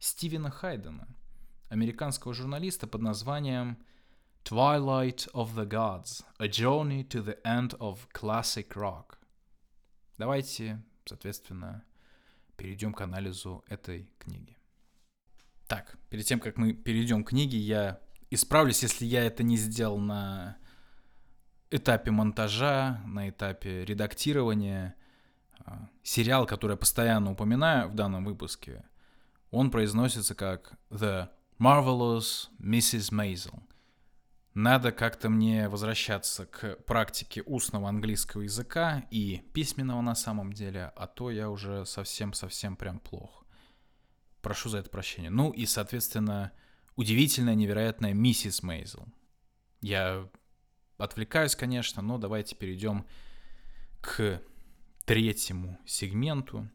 Стивена 0.00 0.50
Хайдена, 0.50 1.08
американского 1.70 2.34
журналиста 2.34 2.86
под 2.86 3.00
названием 3.00 3.78
Twilight 4.48 5.28
of 5.34 5.54
the 5.54 5.66
Gods, 5.66 6.24
A 6.38 6.48
Journey 6.48 7.04
to 7.04 7.22
the 7.22 7.36
End 7.44 7.74
of 7.78 8.08
Classic 8.14 8.66
Rock. 8.74 9.18
Давайте, 10.16 10.82
соответственно, 11.04 11.84
перейдем 12.56 12.94
к 12.94 13.02
анализу 13.02 13.62
этой 13.68 14.08
книги. 14.18 14.56
Так, 15.66 15.98
перед 16.08 16.24
тем, 16.24 16.40
как 16.40 16.56
мы 16.56 16.72
перейдем 16.72 17.24
к 17.24 17.28
книге, 17.28 17.58
я 17.58 18.00
исправлюсь, 18.30 18.82
если 18.82 19.04
я 19.04 19.22
это 19.22 19.42
не 19.42 19.58
сделал 19.58 19.98
на 19.98 20.56
этапе 21.70 22.10
монтажа, 22.10 23.02
на 23.04 23.28
этапе 23.28 23.84
редактирования. 23.84 24.94
А, 25.58 25.90
сериал, 26.02 26.46
который 26.46 26.72
я 26.72 26.78
постоянно 26.78 27.32
упоминаю 27.32 27.90
в 27.90 27.94
данном 27.94 28.24
выпуске, 28.24 28.82
он 29.50 29.70
произносится 29.70 30.34
как 30.34 30.72
The 30.88 31.28
Marvelous 31.58 32.48
Mrs. 32.58 33.12
Maisel. 33.12 33.60
Надо 34.54 34.92
как-то 34.92 35.28
мне 35.28 35.68
возвращаться 35.68 36.46
к 36.46 36.76
практике 36.84 37.42
устного 37.42 37.88
английского 37.88 38.42
языка 38.42 39.04
и 39.10 39.44
письменного 39.52 40.00
на 40.00 40.14
самом 40.14 40.52
деле, 40.52 40.92
а 40.96 41.06
то 41.06 41.30
я 41.30 41.50
уже 41.50 41.84
совсем-совсем 41.86 42.76
прям 42.76 42.98
плохо. 42.98 43.44
Прошу 44.42 44.68
за 44.68 44.78
это 44.78 44.90
прощения. 44.90 45.30
Ну 45.30 45.50
и, 45.50 45.66
соответственно, 45.66 46.52
удивительная, 46.96 47.54
невероятная 47.54 48.14
миссис 48.14 48.62
Мейзел. 48.62 49.06
Я 49.80 50.28
отвлекаюсь, 50.96 51.54
конечно, 51.54 52.02
но 52.02 52.18
давайте 52.18 52.56
перейдем 52.56 53.06
к 54.00 54.40
третьему 55.04 55.78
сегменту. 55.86 56.68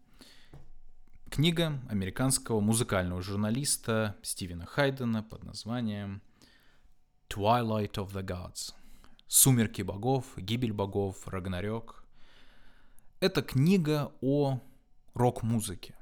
Книга 1.29 1.81
американского 1.89 2.59
музыкального 2.59 3.21
журналиста 3.21 4.15
Стивена 4.21 4.65
Хайдена 4.65 5.23
под 5.23 5.43
названием 5.43 6.21
Twilight 7.33 7.93
of 7.93 8.13
the 8.13 8.23
Gods. 8.23 8.75
Сумерки 9.27 9.81
богов, 9.81 10.25
гибель 10.37 10.71
богов, 10.71 11.27
Рагнарёк. 11.27 12.05
Это 13.21 13.41
книга 13.41 14.11
о 14.21 14.59
рок-музыке. 15.15 15.95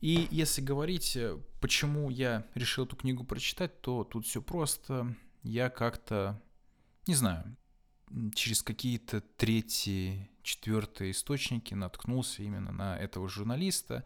И 0.00 0.28
если 0.30 0.60
говорить, 0.62 1.16
э, 1.16 1.36
почему 1.60 2.10
я 2.10 2.46
решил 2.54 2.84
эту 2.84 2.94
книгу 2.94 3.24
прочитать, 3.24 3.80
то 3.80 4.04
тут 4.04 4.24
все 4.24 4.40
просто. 4.40 5.16
Я 5.42 5.68
как-то, 5.68 6.40
не 7.08 7.16
знаю, 7.16 7.56
через 8.36 8.62
какие-то 8.62 9.22
третьи, 9.36 10.30
четвертые 10.44 11.10
источники 11.10 11.74
наткнулся 11.74 12.44
именно 12.44 12.70
на 12.70 12.96
этого 12.96 13.28
журналиста. 13.28 14.04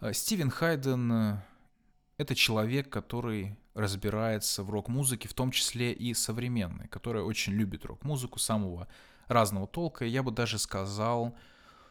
Э, 0.00 0.12
Стивен 0.12 0.50
Хайден 0.50 1.12
э,— 1.12 1.42
это 2.18 2.36
человек, 2.36 2.88
который 2.88 3.58
разбирается 3.74 4.62
в 4.62 4.70
рок-музыке, 4.70 5.28
в 5.28 5.34
том 5.34 5.50
числе 5.50 5.92
и 5.92 6.14
современной, 6.14 6.88
который 6.88 7.22
очень 7.22 7.52
любит 7.52 7.84
рок-музыку 7.84 8.38
самого 8.38 8.88
разного 9.28 9.66
толка. 9.66 10.04
И 10.04 10.10
я 10.10 10.22
бы 10.22 10.30
даже 10.30 10.58
сказал, 10.58 11.36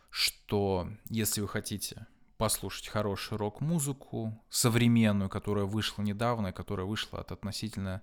что 0.09 0.89
если 1.09 1.41
вы 1.41 1.47
хотите 1.47 2.07
послушать 2.37 2.87
хорошую 2.87 3.39
рок-музыку, 3.39 4.41
современную, 4.49 5.29
которая 5.29 5.65
вышла 5.65 6.01
недавно, 6.01 6.53
которая 6.53 6.85
вышла 6.85 7.19
от 7.19 7.31
относительно 7.31 8.01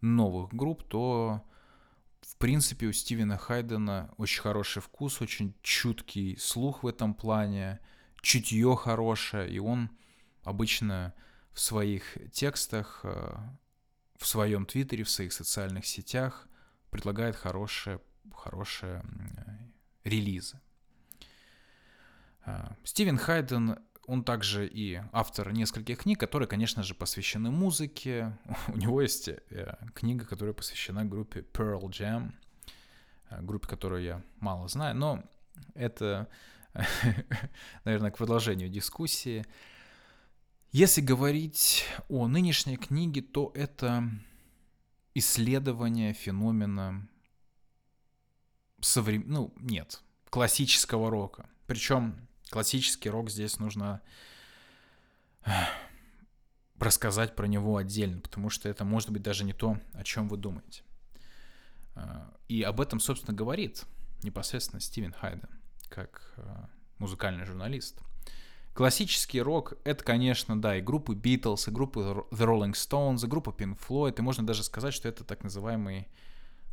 новых 0.00 0.52
групп, 0.54 0.84
то 0.84 1.42
в 2.20 2.36
принципе 2.36 2.86
у 2.86 2.92
Стивена 2.92 3.36
Хайдена 3.36 4.10
очень 4.16 4.40
хороший 4.40 4.82
вкус, 4.82 5.20
очень 5.20 5.54
чуткий 5.62 6.36
слух 6.38 6.82
в 6.82 6.86
этом 6.86 7.14
плане, 7.14 7.80
чутье 8.20 8.74
хорошее, 8.76 9.50
и 9.50 9.58
он 9.58 9.90
обычно 10.44 11.14
в 11.58 11.60
своих 11.60 12.16
текстах, 12.30 13.00
э, 13.02 13.36
в 14.16 14.26
своем 14.28 14.64
твиттере, 14.64 15.02
в 15.02 15.10
своих 15.10 15.32
социальных 15.32 15.86
сетях 15.86 16.46
предлагает 16.90 17.34
хорошие, 17.34 18.00
хорошие 18.32 19.02
релизы. 20.04 20.60
А, 22.44 22.76
Стивен 22.84 23.18
Хайден, 23.18 23.76
он 24.06 24.22
также 24.22 24.68
и 24.68 25.02
автор 25.10 25.52
нескольких 25.52 25.98
книг, 25.98 26.20
которые, 26.20 26.46
конечно 26.46 26.84
же, 26.84 26.94
посвящены 26.94 27.50
музыке. 27.50 28.38
У 28.68 28.76
него 28.76 29.02
есть 29.02 29.26
э, 29.26 29.74
книга, 29.94 30.24
которая 30.24 30.54
посвящена 30.54 31.04
группе 31.04 31.40
Pearl 31.40 31.82
Jam, 31.88 32.34
э, 33.30 33.42
группе, 33.42 33.66
которую 33.66 34.04
я 34.04 34.22
мало 34.38 34.68
знаю, 34.68 34.94
но 34.94 35.24
это, 35.74 36.28
наверное, 37.84 38.12
к 38.12 38.16
продолжению 38.16 38.68
дискуссии. 38.68 39.44
Если 40.70 41.00
говорить 41.00 41.84
о 42.08 42.28
нынешней 42.28 42.76
книге, 42.76 43.22
то 43.22 43.52
это 43.54 44.08
исследование 45.14 46.12
феномена 46.12 47.08
соврем... 48.80 49.24
ну, 49.26 49.54
нет, 49.56 50.02
классического 50.30 51.10
рока. 51.10 51.48
Причем 51.66 52.28
Классический 52.50 53.10
рок 53.10 53.30
здесь 53.30 53.58
нужно 53.58 54.00
рассказать 56.78 57.36
про 57.36 57.46
него 57.46 57.76
отдельно, 57.76 58.20
потому 58.20 58.48
что 58.48 58.68
это 58.68 58.84
может 58.84 59.10
быть 59.10 59.22
даже 59.22 59.44
не 59.44 59.52
то, 59.52 59.78
о 59.92 60.04
чем 60.04 60.28
вы 60.28 60.36
думаете. 60.36 60.82
А, 61.94 62.32
и 62.48 62.62
об 62.62 62.80
этом, 62.80 63.00
собственно, 63.00 63.36
говорит 63.36 63.84
непосредственно 64.22 64.80
Стивен 64.80 65.12
Хайден, 65.12 65.48
как 65.88 66.34
а, 66.36 66.70
музыкальный 66.98 67.44
журналист. 67.44 68.00
Классический 68.78 69.42
рок— 69.42 69.74
это, 69.82 70.04
конечно, 70.04 70.62
да, 70.62 70.76
и 70.76 70.80
группы 70.80 71.14
Beatles, 71.14 71.68
и 71.68 71.72
группы 71.72 71.98
The 72.30 72.46
Rolling 72.46 72.74
Stones, 72.74 73.24
и 73.24 73.26
группа 73.26 73.50
Pink 73.50 73.76
Floyd, 73.76 74.14
и 74.16 74.22
можно 74.22 74.46
даже 74.46 74.62
сказать, 74.62 74.94
что 74.94 75.08
это 75.08 75.24
так 75.24 75.42
называемый 75.42 76.06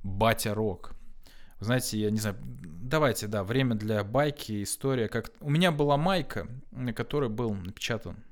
батя-рок— 0.03 0.93
знаете, 1.59 1.97
я 1.97 2.11
не 2.11 2.19
знаю, 2.19 2.37
давайте, 2.43 3.25
да, 3.25 3.43
время 3.43 3.73
для 3.73 4.03
байки, 4.03 4.61
история. 4.61 5.07
Как... 5.07 5.31
У 5.39 5.49
меня 5.49 5.71
была 5.71 5.97
майка, 5.97 6.47
на 6.69 6.93
которой 6.93 7.29
был 7.29 7.55
напечатан 7.55 8.23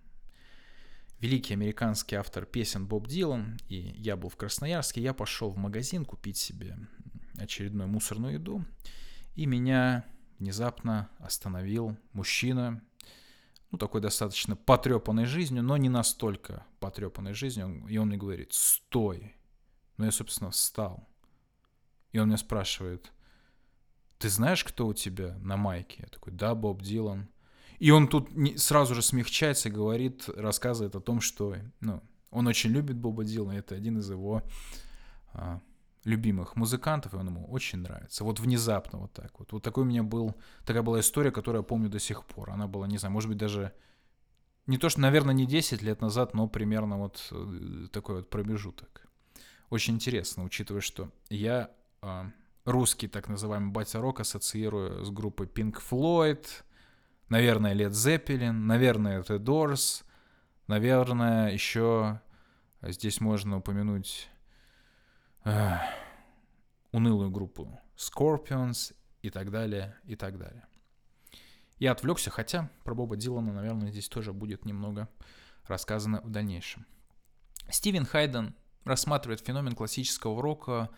великий 1.19 1.55
американский 1.55 2.15
автор 2.15 2.45
песен 2.45 2.85
Боб 2.85 3.07
Дилан, 3.07 3.57
и 3.69 3.95
я 3.97 4.15
был 4.15 4.29
в 4.29 4.35
Красноярске, 4.35 5.01
я 5.01 5.15
пошел 5.15 5.49
в 5.49 5.57
магазин 5.57 6.05
купить 6.05 6.37
себе 6.37 6.77
очередную 7.39 7.89
мусорную 7.89 8.35
еду, 8.35 8.63
и 9.33 9.47
меня 9.47 10.05
внезапно 10.37 11.09
остановил 11.17 11.97
мужчина, 12.11 12.83
ну, 13.73 13.79
такой 13.79 14.01
достаточно 14.01 14.55
потрепанной 14.55 15.25
жизнью, 15.25 15.63
но 15.63 15.77
не 15.77 15.89
настолько 15.89 16.63
потрепанной 16.79 17.33
жизнью, 17.33 17.83
и 17.89 17.97
он 17.97 18.09
мне 18.09 18.17
говорит, 18.17 18.53
стой. 18.53 19.35
Ну, 19.97 20.05
я, 20.05 20.11
собственно, 20.11 20.51
встал. 20.51 21.09
И 22.11 22.19
он 22.19 22.27
меня 22.27 22.37
спрашивает, 22.37 23.11
ты 24.19 24.29
знаешь, 24.29 24.63
кто 24.63 24.85
у 24.85 24.93
тебя 24.93 25.35
на 25.39 25.57
майке? 25.57 26.03
Я 26.03 26.09
такой, 26.09 26.33
да, 26.33 26.53
Боб 26.53 26.83
Дилан. 26.83 27.27
И 27.79 27.89
он 27.89 28.07
тут 28.07 28.29
сразу 28.57 28.93
же 28.93 29.01
смягчается 29.01 29.69
и 29.69 29.71
говорит, 29.71 30.29
рассказывает 30.29 30.95
о 30.95 31.01
том, 31.01 31.19
что 31.19 31.55
ну, 31.79 32.03
он 32.29 32.45
очень 32.45 32.69
любит 32.69 32.97
Боба 32.97 33.23
Дилана, 33.23 33.57
это 33.57 33.73
один 33.73 33.97
из 33.97 34.07
его 34.07 34.43
а, 35.33 35.61
любимых 36.03 36.55
музыкантов, 36.55 37.13
и 37.13 37.17
он 37.17 37.27
ему 37.27 37.45
очень 37.47 37.79
нравится. 37.79 38.23
Вот 38.23 38.39
внезапно 38.39 38.99
вот 38.99 39.13
так 39.13 39.39
вот. 39.39 39.51
Вот 39.51 39.63
такой 39.63 39.83
у 39.83 39.87
меня 39.87 40.03
был, 40.03 40.35
такая 40.65 40.83
была 40.83 40.99
история, 40.99 41.31
которую 41.31 41.61
я 41.61 41.65
помню 41.65 41.89
до 41.89 41.99
сих 41.99 42.25
пор. 42.25 42.49
Она 42.49 42.67
была, 42.67 42.87
не 42.87 42.97
знаю, 42.97 43.13
может 43.13 43.29
быть, 43.29 43.37
даже 43.37 43.73
не 44.67 44.77
то, 44.77 44.89
что, 44.89 45.01
наверное, 45.01 45.33
не 45.33 45.45
10 45.45 45.81
лет 45.81 46.01
назад, 46.01 46.33
но 46.33 46.47
примерно 46.47 46.97
вот 46.97 47.27
э, 47.31 47.87
такой 47.91 48.15
вот 48.17 48.29
промежуток. 48.29 49.07
Очень 49.69 49.95
интересно, 49.95 50.43
учитывая, 50.43 50.81
что 50.81 51.09
я 51.29 51.71
а, 52.01 52.29
русский 52.65 53.07
так 53.07 53.27
называемый 53.27 53.71
батя 53.71 53.99
рок 53.99 54.19
ассоциирую 54.19 55.03
с 55.03 55.09
группой 55.09 55.47
Pink 55.47 55.81
Floyd, 55.89 56.45
наверное, 57.29 57.73
Led 57.73 57.89
Zeppelin, 57.89 58.51
наверное, 58.51 59.21
The 59.21 59.39
Doors, 59.39 60.03
наверное, 60.67 61.51
еще 61.51 62.21
здесь 62.81 63.19
можно 63.19 63.57
упомянуть 63.57 64.29
унылую 66.93 67.29
группу 67.29 67.77
Scorpions 67.97 68.95
и 69.21 69.29
так 69.29 69.51
далее, 69.51 69.97
и 70.05 70.15
так 70.15 70.37
далее. 70.37 70.65
Я 71.79 71.91
отвлекся, 71.91 72.29
хотя 72.29 72.69
про 72.85 72.95
Боба 72.95 73.17
Дилана, 73.17 73.51
наверное, 73.51 73.91
здесь 73.91 74.07
тоже 74.07 74.31
будет 74.31 74.63
немного 74.63 75.09
рассказано 75.65 76.21
в 76.21 76.29
дальнейшем. 76.29 76.85
Стивен 77.69 78.05
Хайден 78.05 78.55
рассматривает 78.85 79.41
феномен 79.41 79.75
классического 79.75 80.41
рока 80.41 80.89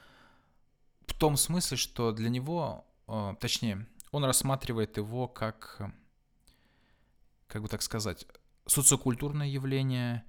в 1.08 1.18
том 1.18 1.38
смысле, 1.38 1.78
что 1.78 2.12
для 2.12 2.30
него, 2.30 2.86
э, 3.08 3.36
точнее, 3.40 3.88
он 4.12 4.26
рассматривает 4.26 4.98
его 4.98 5.28
как, 5.28 5.82
как 7.48 7.62
бы 7.62 7.68
так 7.68 7.82
сказать, 7.82 8.28
социокультурное 8.66 9.48
явление 9.48 10.24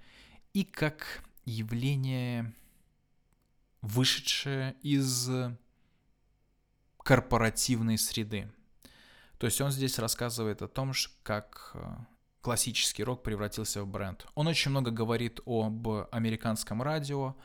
и 0.53 0.63
как 0.63 1.23
явление, 1.45 2.53
вышедшее 3.81 4.75
из 4.81 5.29
корпоративной 7.07 7.97
среды. 7.97 8.51
То 9.37 9.45
есть 9.45 9.61
он 9.61 9.71
здесь 9.71 9.99
рассказывает 9.99 10.61
о 10.61 10.67
том, 10.67 10.93
как 11.23 11.71
э, 11.75 11.95
классический 12.41 13.03
рок 13.03 13.23
превратился 13.23 13.83
в 13.83 13.87
бренд. 13.87 14.25
Он 14.35 14.47
очень 14.47 14.71
много 14.71 14.91
говорит 14.91 15.39
об 15.45 15.87
американском 16.11 16.81
радио. 16.81 17.35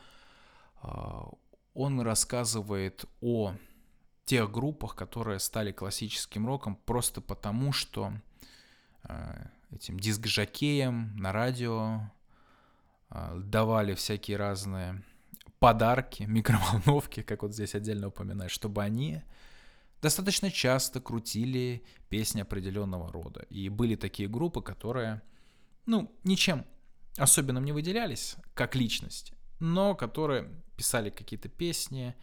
А, 0.81 1.29
он 1.73 2.01
рассказывает 2.01 3.05
о 3.21 3.53
тех 4.25 4.51
группах, 4.51 4.95
которые 4.95 5.39
стали 5.39 5.71
классическим 5.71 6.47
роком 6.47 6.75
просто 6.75 7.21
потому, 7.21 7.71
что 7.73 8.11
э, 9.03 9.45
этим 9.71 9.99
диск-жокеям 9.99 11.15
на 11.15 11.31
радио 11.31 12.01
э, 13.09 13.41
давали 13.43 13.93
всякие 13.93 14.37
разные 14.37 15.03
подарки, 15.63 16.23
микроволновки, 16.27 17.21
как 17.21 17.41
вот 17.41 17.53
здесь 17.53 17.73
отдельно 17.73 18.07
упоминать, 18.07 18.51
чтобы 18.51 18.83
они 18.83 19.21
достаточно 20.01 20.51
часто 20.51 20.99
крутили 20.99 21.85
песни 22.09 22.41
определенного 22.41 23.09
рода. 23.13 23.45
И 23.49 23.69
были 23.69 23.95
такие 23.95 24.27
группы, 24.27 24.61
которые, 24.61 25.21
ну, 25.85 26.13
ничем 26.25 26.65
особенным 27.17 27.63
не 27.63 27.71
выделялись, 27.71 28.35
как 28.53 28.75
личность, 28.75 29.31
но 29.61 29.95
которые 29.95 30.49
писали 30.75 31.09
какие-то 31.09 31.47
песни, 31.47 32.13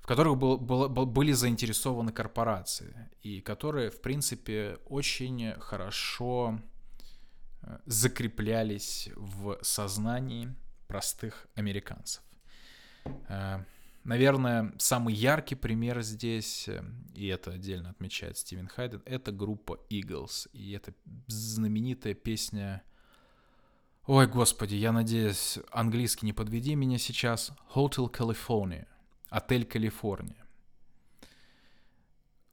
в 0.00 0.06
которых 0.06 0.38
был, 0.38 0.56
был, 0.56 0.88
был, 0.88 1.04
были 1.04 1.32
заинтересованы 1.32 2.10
корпорации, 2.10 3.10
и 3.20 3.42
которые, 3.42 3.90
в 3.90 4.00
принципе, 4.00 4.78
очень 4.86 5.52
хорошо 5.60 6.58
э, 7.60 7.78
закреплялись 7.84 9.10
в 9.14 9.58
сознании 9.60 10.54
простых 10.86 11.48
американцев. 11.54 12.25
Э, 13.28 13.64
Наверное, 14.06 14.72
самый 14.78 15.14
яркий 15.14 15.56
пример 15.56 16.00
здесь, 16.02 16.68
э, 16.68 16.80
и 17.16 17.26
это 17.26 17.50
отдельно 17.50 17.90
отмечает 17.90 18.38
Стивен 18.38 18.68
Хайден, 18.68 19.02
это 19.04 19.32
группа 19.32 19.80
Eagles. 19.90 20.48
И 20.52 20.70
это 20.70 20.94
знаменитая 21.26 22.14
песня... 22.14 22.84
Ой, 24.06 24.28
господи, 24.28 24.76
я 24.76 24.92
надеюсь, 24.92 25.58
английский 25.72 26.24
не 26.26 26.32
подведи 26.32 26.76
меня 26.76 26.98
сейчас. 26.98 27.50
Hotel 27.74 28.08
California. 28.08 28.86
Отель 29.28 29.64
Калифорния. 29.64 30.46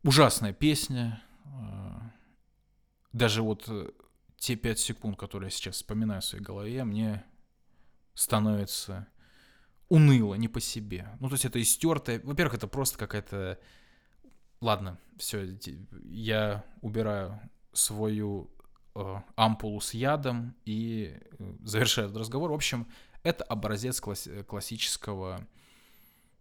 Ужасная 0.02 0.54
песня. 0.54 1.22
Э, 1.46 2.00
даже 3.12 3.44
вот 3.44 3.70
те 4.38 4.56
пять 4.56 4.80
секунд, 4.80 5.20
которые 5.20 5.50
я 5.50 5.52
сейчас 5.52 5.76
вспоминаю 5.76 6.22
в 6.22 6.26
своей 6.26 6.44
голове, 6.44 6.84
мне 6.84 7.24
становится 8.16 9.06
уныло, 9.94 10.34
не 10.34 10.48
по 10.48 10.60
себе. 10.60 11.08
Ну, 11.20 11.28
то 11.30 11.36
есть 11.36 11.46
это 11.46 11.62
истертое. 11.62 12.20
Во-первых, 12.24 12.56
это 12.56 12.68
просто 12.68 12.98
какая-то... 12.98 13.60
Ладно, 14.60 14.98
все, 15.18 15.56
я 16.04 16.64
убираю 16.82 17.40
свою 17.74 18.50
э, 18.96 19.16
ампулу 19.36 19.82
с 19.82 19.94
ядом 19.94 20.56
и 20.66 21.16
э, 21.16 21.54
завершаю 21.64 22.08
этот 22.08 22.22
разговор. 22.22 22.50
В 22.50 22.56
общем, 22.56 22.88
это 23.22 23.44
образец 23.44 24.02
класс- 24.02 24.30
классического 24.48 25.48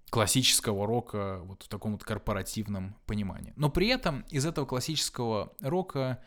классического 0.09 0.87
рока 0.87 1.41
вот 1.45 1.63
в 1.63 1.69
таком 1.69 1.93
вот 1.93 2.05
корпоративном 2.05 2.97
понимании. 3.07 3.53
Но 3.57 3.71
при 3.71 3.89
этом 3.89 4.25
из 4.29 4.47
этого 4.47 4.67
классического 4.67 5.53
рока 5.61 6.23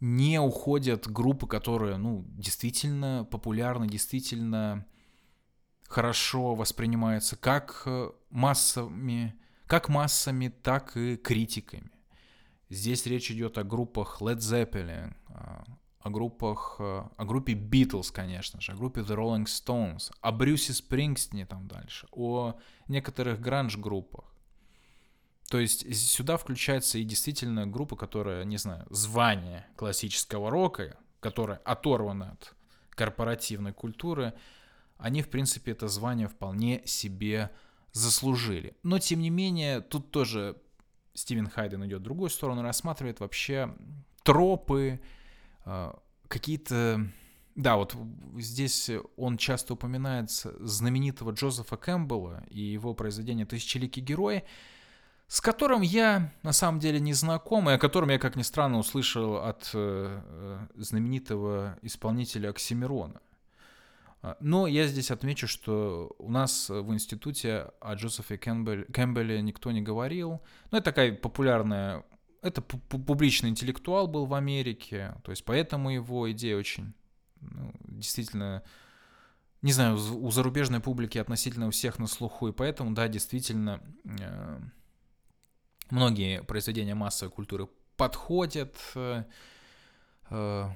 не 0.00 0.40
уходят 0.40 1.08
группы, 1.08 1.46
которые, 1.46 1.96
ну, 1.96 2.24
действительно 2.28 3.26
популярны, 3.30 3.88
действительно 3.88 4.86
хорошо 5.92 6.54
воспринимается 6.54 7.36
как 7.36 7.82
э, 7.84 8.10
массами, 8.30 9.34
как 9.66 9.88
массами, 9.88 10.48
так 10.48 10.96
и 10.96 11.16
критиками. 11.16 11.90
Здесь 12.70 13.04
речь 13.06 13.30
идет 13.30 13.58
о 13.58 13.64
группах 13.64 14.22
Led 14.22 14.38
Zeppelin, 14.38 15.14
а, 15.28 15.64
о 16.00 16.10
группах, 16.10 16.76
э, 16.78 17.02
о 17.16 17.24
группе 17.24 17.52
Beatles, 17.52 18.10
конечно 18.10 18.60
же, 18.62 18.72
о 18.72 18.74
группе 18.74 19.02
The 19.02 19.14
Rolling 19.14 19.44
Stones, 19.44 20.10
о 20.22 20.32
Брюсе 20.32 20.72
Спрингстине 20.72 21.44
там 21.44 21.68
дальше, 21.68 22.08
о 22.10 22.58
некоторых 22.88 23.40
гранж-группах. 23.40 24.34
То 25.50 25.58
есть 25.58 25.94
сюда 25.94 26.38
включается 26.38 26.96
и 26.96 27.04
действительно 27.04 27.66
группа, 27.66 27.96
которая, 27.96 28.44
не 28.44 28.56
знаю, 28.56 28.86
звание 28.88 29.66
классического 29.76 30.50
рока, 30.50 30.96
которая 31.20 31.58
оторвана 31.58 32.32
от 32.32 32.54
корпоративной 32.94 33.74
культуры, 33.74 34.32
они, 35.02 35.20
в 35.20 35.28
принципе, 35.28 35.72
это 35.72 35.88
звание 35.88 36.28
вполне 36.28 36.82
себе 36.86 37.50
заслужили. 37.90 38.76
Но, 38.84 39.00
тем 39.00 39.20
не 39.20 39.30
менее, 39.30 39.80
тут 39.80 40.12
тоже 40.12 40.56
Стивен 41.12 41.48
Хайден 41.48 41.84
идет 41.84 42.00
в 42.00 42.04
другую 42.04 42.30
сторону, 42.30 42.62
рассматривает 42.62 43.18
вообще 43.20 43.74
тропы, 44.22 45.00
э, 45.64 45.92
какие-то... 46.28 47.06
Да, 47.56 47.76
вот 47.76 47.96
здесь 48.38 48.90
он 49.16 49.36
часто 49.36 49.74
упоминает 49.74 50.30
знаменитого 50.30 51.32
Джозефа 51.32 51.76
Кэмпбелла 51.76 52.44
и 52.48 52.60
его 52.60 52.94
произведение 52.94 53.44
«Тысячеликий 53.44 54.02
герой», 54.02 54.44
с 55.26 55.40
которым 55.40 55.82
я 55.82 56.32
на 56.42 56.52
самом 56.52 56.78
деле 56.78 57.00
не 57.00 57.12
знаком, 57.12 57.68
и 57.68 57.72
о 57.72 57.78
котором 57.78 58.10
я, 58.10 58.18
как 58.18 58.36
ни 58.36 58.42
странно, 58.42 58.78
услышал 58.78 59.36
от 59.36 59.70
э, 59.74 60.20
э 60.24 60.66
знаменитого 60.76 61.76
исполнителя 61.82 62.50
Оксимирона. 62.50 63.20
А, 64.22 64.36
но 64.40 64.66
я 64.66 64.86
здесь 64.86 65.10
отмечу, 65.10 65.46
что 65.46 66.14
у 66.18 66.30
нас 66.30 66.68
в 66.68 66.92
институте 66.92 67.70
о 67.80 67.94
Джозефе 67.94 68.38
Кэмпбелле, 68.38 69.42
никто 69.42 69.70
не 69.72 69.82
говорил. 69.82 70.42
Ну, 70.70 70.78
это 70.78 70.84
такая 70.84 71.12
популярная... 71.12 72.04
Это 72.40 72.60
публичный 72.60 73.50
интеллектуал 73.50 74.08
был 74.08 74.26
в 74.26 74.34
Америке, 74.34 75.14
то 75.22 75.30
есть 75.30 75.44
поэтому 75.44 75.90
его 75.90 76.28
идея 76.32 76.56
очень 76.56 76.92
ну, 77.40 77.72
действительно 77.84 78.64
не 79.62 79.72
знаю, 79.72 79.96
у 79.96 80.30
зарубежной 80.32 80.80
публики 80.80 81.18
относительно 81.18 81.68
у 81.68 81.70
всех 81.70 82.00
на 82.00 82.08
слуху, 82.08 82.48
и 82.48 82.52
поэтому, 82.52 82.94
да, 82.94 83.06
действительно, 83.06 83.80
э, 84.04 84.60
многие 85.90 86.42
произведения 86.42 86.96
массовой 86.96 87.30
культуры 87.30 87.68
подходят, 87.96 88.76
э, 88.96 89.22
э, 90.30 90.68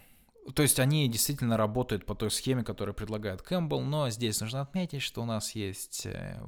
то 0.55 0.63
есть 0.63 0.79
они 0.79 1.09
действительно 1.09 1.57
работают 1.57 2.07
по 2.07 2.15
той 2.15 2.31
схеме, 2.31 2.63
которую 2.63 2.95
предлагает 2.95 3.43
Кэмпбелл, 3.43 3.83
но 3.83 4.11
здесь 4.11 4.41
нужно 4.41 4.61
отметить, 4.61 5.03
что 5.03 5.23
у 5.23 5.25
нас 5.25 5.55
есть 5.55 6.07
э, 6.07 6.41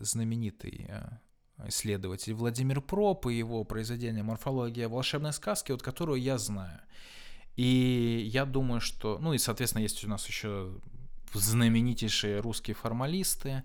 знаменитый 0.00 0.86
э, 0.88 1.68
исследователь 1.68 2.34
Владимир 2.34 2.80
Проп 2.80 3.26
и 3.26 3.34
его 3.34 3.64
произведение 3.64 4.22
«Морфология 4.22 4.88
волшебной 4.88 5.32
сказки», 5.32 5.72
вот 5.72 5.82
которую 5.82 6.20
я 6.20 6.38
знаю. 6.38 6.80
И 7.56 8.28
я 8.32 8.44
думаю, 8.44 8.80
что... 8.80 9.18
Ну 9.18 9.32
и, 9.32 9.38
соответственно, 9.38 9.82
есть 9.82 10.04
у 10.04 10.08
нас 10.08 10.26
еще 10.26 10.78
знаменитейшие 11.32 12.40
русские 12.40 12.74
формалисты. 12.74 13.64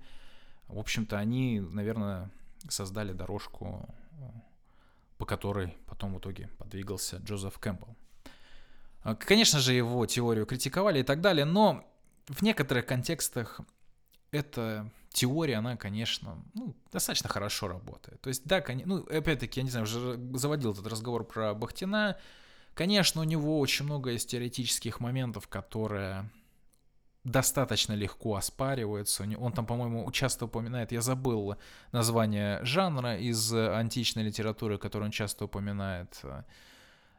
В 0.68 0.80
общем-то, 0.80 1.18
они, 1.18 1.60
наверное, 1.60 2.32
создали 2.70 3.14
дорожку, 3.14 3.88
по 5.18 5.26
которой 5.26 5.76
потом 5.86 6.14
в 6.14 6.20
итоге 6.20 6.50
подвигался 6.58 7.18
Джозеф 7.18 7.58
Кэмпбелл. 7.60 7.96
А, 9.06 9.14
конечно 9.14 9.60
же, 9.60 9.74
его 9.74 10.04
теорию 10.08 10.48
критиковали 10.48 11.02
и 11.02 11.04
так 11.04 11.22
далее, 11.22 11.46
но 11.46 11.86
в 12.28 12.42
некоторых 12.42 12.88
контекстах 12.88 13.62
эта 14.32 14.92
теория, 15.10 15.58
она, 15.58 15.78
конечно, 15.78 16.44
ну, 16.56 16.76
достаточно 16.92 17.30
хорошо 17.30 17.68
работает. 17.68 18.20
То 18.22 18.30
есть, 18.30 18.46
да, 18.46 18.64
ну, 18.84 19.04
опять-таки, 19.04 19.60
я 19.60 19.64
не 19.64 19.70
знаю, 19.70 19.84
уже 19.84 20.20
заводил 20.34 20.74
этот 20.74 20.88
разговор 20.88 21.24
про 21.24 21.54
Бахтина. 21.54 22.18
Конечно, 22.74 23.22
у 23.22 23.24
него 23.24 23.60
очень 23.60 23.86
много 23.86 24.10
есть 24.10 24.32
теоретических 24.32 25.00
моментов, 25.00 25.48
которые 25.48 26.28
достаточно 27.24 27.94
легко 27.94 28.36
оспариваются. 28.36 29.24
Он 29.38 29.54
там, 29.54 29.68
по-моему, 29.68 30.12
часто 30.12 30.46
упоминает, 30.46 30.92
я 30.92 31.02
забыл 31.02 31.58
название 31.92 32.60
жанра 32.66 33.18
из 33.18 33.54
античной 33.54 34.24
литературы, 34.24 34.80
который 34.80 35.04
он 35.04 35.12
часто 35.12 35.46
упоминает 35.46 36.20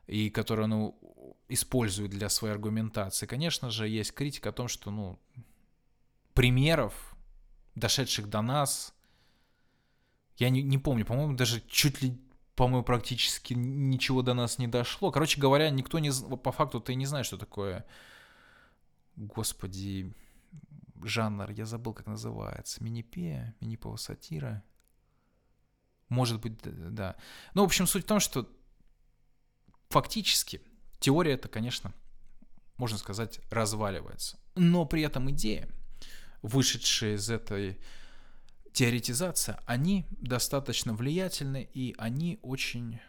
и 0.07 0.31
которую 0.31 0.69
ну, 0.69 1.26
использует 1.49 2.11
для 2.11 2.29
своей 2.29 2.55
аргументации. 2.55 3.27
Конечно 3.27 3.71
же, 3.71 3.89
есть 3.89 4.13
критика 4.13 4.49
о 4.49 4.53
том, 4.53 4.69
что 4.69 4.91
ну, 4.91 5.19
примеров, 6.35 7.17
дошедших 7.75 8.29
до 8.29 8.43
нас, 8.43 8.95
Я 10.39 10.51
не, 10.51 10.63
не 10.63 10.79
помню, 10.79 11.05
по-моему, 11.07 11.35
даже 11.35 11.63
чуть 11.69 12.03
ли, 12.03 12.19
по-моему, 12.55 12.85
практически 12.85 13.55
ничего 13.55 14.23
до 14.23 14.35
нас 14.35 14.59
не 14.59 14.69
дошло. 14.69 15.11
Короче 15.11 15.41
говоря, 15.41 15.71
никто 15.71 15.99
не... 15.99 16.11
По 16.37 16.53
факту 16.53 16.81
ты 16.81 16.95
не 16.95 17.07
знаешь, 17.07 17.27
что 17.27 17.39
такое... 17.39 17.85
Господи, 19.17 20.13
жанр, 21.03 21.51
я 21.51 21.65
забыл, 21.65 21.95
как 21.95 22.07
называется. 22.07 22.85
Минипея, 22.85 23.55
миниповая 23.61 23.97
сатира. 23.97 24.63
Может 26.11 26.41
быть, 26.41 26.59
да. 26.63 27.17
Ну, 27.55 27.63
в 27.63 27.65
общем, 27.65 27.87
суть 27.87 28.05
в 28.05 28.07
том, 28.07 28.21
что 28.21 28.47
фактически 29.89 30.61
теория 30.99 31.33
это, 31.33 31.49
конечно, 31.49 31.93
можно 32.77 32.99
сказать, 32.99 33.41
разваливается. 33.51 34.39
Но 34.55 34.85
при 34.87 35.03
этом 35.03 35.31
идея, 35.31 35.69
вышедшая 36.43 37.15
из 37.15 37.31
этой 37.31 37.79
теоретизации, 38.73 39.57
они 39.67 40.07
достаточно 40.11 40.95
влиятельны 40.95 41.69
и 41.73 41.95
они 41.99 42.39
очень 42.43 43.01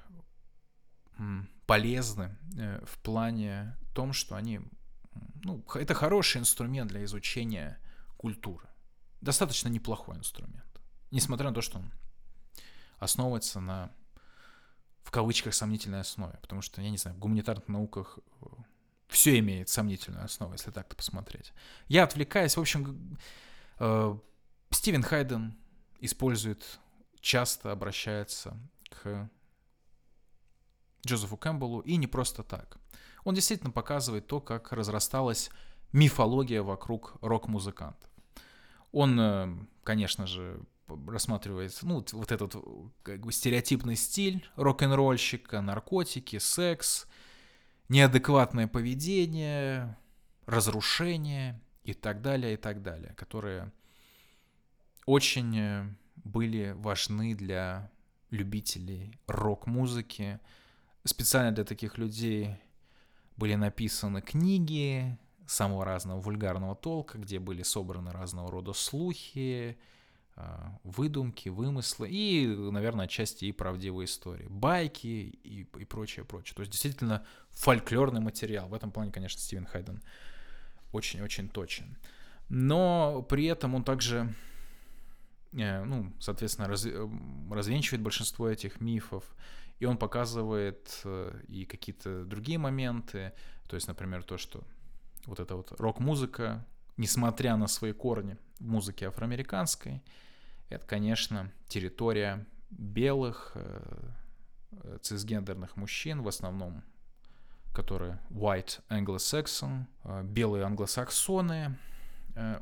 полезны 1.66 2.38
э, 2.58 2.84
в 2.86 2.98
плане 3.00 3.76
том, 3.94 4.14
что 4.14 4.36
они, 4.36 4.62
ну, 5.44 5.64
это 5.76 5.94
хороший 5.94 6.40
инструмент 6.40 6.90
для 6.90 7.04
изучения 7.04 7.80
культуры. 8.18 8.68
Достаточно 9.22 9.68
неплохой 9.68 10.18
инструмент. 10.18 10.82
Несмотря 11.12 11.50
на 11.50 11.56
то, 11.56 11.62
что 11.62 11.80
он 11.80 11.92
основывается 13.00 13.60
на 13.60 13.92
в 15.08 15.12
кавычках 15.12 15.54
сомнительной 15.54 16.02
основе, 16.02 16.38
потому 16.42 16.62
что, 16.62 16.82
я 16.82 16.90
не 16.90 16.98
знаю, 16.98 17.16
в 17.16 17.20
гуманитарных 17.22 17.70
науках 17.70 18.20
э, 18.42 18.46
все 19.08 19.40
имеет 19.40 19.70
сомнительную 19.70 20.26
основу, 20.26 20.52
если 20.52 20.70
так-то 20.70 20.98
посмотреть. 20.98 21.54
Я 21.88 22.04
отвлекаюсь, 22.04 22.58
в 22.58 22.60
общем, 22.60 23.18
э, 23.80 24.18
Стивен 24.72 25.04
Хайден 25.04 25.58
использует, 26.02 26.82
часто 27.22 27.72
обращается 27.72 28.58
к 28.90 29.30
Джозефу 31.06 31.38
Кэмпбеллу, 31.38 31.80
и 31.80 31.96
не 31.96 32.08
просто 32.08 32.44
так. 32.44 32.78
Он 33.24 33.34
действительно 33.34 33.72
показывает 33.72 34.28
то, 34.28 34.42
как 34.42 34.74
разрасталась 34.74 35.50
мифология 35.94 36.62
вокруг 36.62 37.16
рок-музыкантов. 37.22 38.10
Он, 38.92 39.18
э, 39.18 39.58
конечно 39.86 40.28
же, 40.28 40.60
рассматривает, 40.88 41.78
ну, 41.82 42.06
вот 42.12 42.32
этот 42.32 42.56
как 43.04 43.22
бы 43.22 43.32
стереотипный 43.32 43.96
стиль 43.96 44.48
рок-н-ролльщика, 44.56 45.62
наркотики, 45.62 46.40
секс, 46.40 47.08
неадекватное 47.90 48.68
поведение, 48.68 49.98
разрушение 50.46 51.62
и 51.84 51.94
так 51.94 52.22
далее, 52.22 52.54
и 52.54 52.58
так 52.58 52.82
далее, 52.82 53.14
которые 53.16 53.72
очень 55.06 55.58
э, 55.58 55.96
были 56.16 56.74
важны 56.78 57.36
для 57.36 57.92
любителей 58.30 59.18
рок-музыки. 59.28 60.40
Специально 61.04 61.52
для 61.54 61.64
таких 61.64 61.98
людей 61.98 62.58
были 63.38 63.56
написаны 63.56 64.22
книги 64.22 65.18
самого 65.48 65.86
разного 65.86 66.20
вульгарного 66.20 66.76
толка, 66.76 67.18
где 67.18 67.40
были 67.40 67.64
собраны 67.64 68.12
разного 68.12 68.52
рода 68.52 68.74
слухи, 68.74 69.78
выдумки, 70.84 71.50
вымыслы 71.50 72.10
и, 72.10 72.48
наверное, 72.48 73.06
отчасти 73.06 73.46
и 73.46 73.52
правдивые 73.52 74.06
истории, 74.06 74.48
байки 74.50 75.08
и, 75.08 75.62
и 75.62 75.86
прочее, 75.86 76.26
прочее. 76.26 76.56
То 76.56 76.62
есть 76.62 76.72
действительно 76.72 77.26
фольклорный 77.50 78.22
материал. 78.22 78.68
В 78.68 78.74
этом 78.74 78.92
плане, 78.92 79.12
конечно, 79.12 79.40
Стивен 79.42 79.66
Хайден 79.66 80.02
очень-очень 80.92 81.50
точен. 81.50 81.98
Но 82.50 83.26
при 83.30 83.46
этом 83.46 83.76
он 83.76 83.84
также, 83.84 84.34
э, 85.54 85.84
ну, 85.84 86.14
соответственно, 86.20 86.68
раз, 86.68 86.86
э, 86.86 87.10
развенчивает 87.52 88.02
большинство 88.02 88.48
этих 88.48 88.80
мифов, 88.80 89.36
и 89.80 89.86
он 89.86 89.98
показывает 89.98 91.02
э, 91.04 91.42
и 91.48 91.66
какие-то 91.66 92.24
другие 92.26 92.58
моменты, 92.58 93.34
то 93.68 93.76
есть, 93.76 93.88
например, 93.88 94.24
то, 94.24 94.38
что 94.38 94.64
вот 95.26 95.40
эта 95.40 95.56
вот 95.56 95.74
рок-музыка, 95.80 96.66
несмотря 96.96 97.58
на 97.58 97.68
свои 97.68 97.92
корни 97.92 98.38
в 98.60 98.66
музыке 98.66 99.08
афроамериканской, 99.08 100.02
это, 100.70 100.86
конечно, 100.86 101.52
территория 101.68 102.46
белых 102.70 103.52
э, 103.56 104.10
э, 104.72 104.98
цисгендерных 105.02 105.76
мужчин, 105.78 106.22
в 106.22 106.28
основном, 106.28 106.84
которые 107.74 108.20
white 108.30 108.82
anglo-saxon, 108.90 109.86
э, 110.04 110.24
белые 110.24 110.66
англосаксоны. 110.66 111.78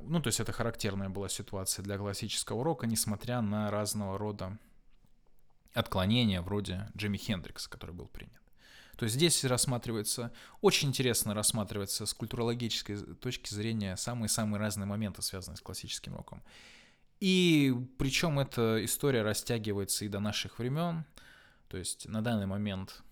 Ну, 0.03 0.21
то 0.21 0.27
есть 0.27 0.39
это 0.39 0.53
характерная 0.53 1.09
была 1.09 1.27
ситуация 1.27 1.83
для 1.83 1.97
классического 1.97 2.63
рока, 2.63 2.87
несмотря 2.87 3.41
на 3.41 3.69
разного 3.69 4.17
рода 4.17 4.57
отклонения, 5.73 6.41
вроде 6.41 6.87
Джимми 6.95 7.17
Хендрикса, 7.17 7.69
который 7.69 7.93
был 7.93 8.07
принят. 8.07 8.41
То 8.95 9.03
есть 9.03 9.15
здесь 9.15 9.43
рассматривается, 9.43 10.31
очень 10.61 10.89
интересно 10.89 11.33
рассматривается 11.33 12.05
с 12.05 12.13
культурологической 12.13 12.97
точки 13.15 13.53
зрения 13.53 13.97
самые-самые 13.97 14.59
разные 14.59 14.85
моменты, 14.85 15.21
связанные 15.21 15.57
с 15.57 15.61
классическим 15.61 16.15
роком. 16.15 16.41
И 17.19 17.73
причем 17.97 18.39
эта 18.39 18.83
история 18.83 19.21
растягивается 19.21 20.05
и 20.05 20.09
до 20.09 20.19
наших 20.19 20.59
времен. 20.59 21.05
То 21.67 21.77
есть 21.77 22.07
на 22.07 22.21
данный 22.21 22.45
момент 22.45 23.03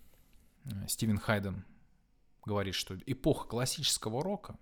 э, 0.66 0.88
Стивен 0.88 1.18
Хайден 1.18 1.66
говорит, 2.46 2.76
что 2.76 2.96
эпоха 3.06 3.48
классического 3.48 4.24
рока, 4.24 4.58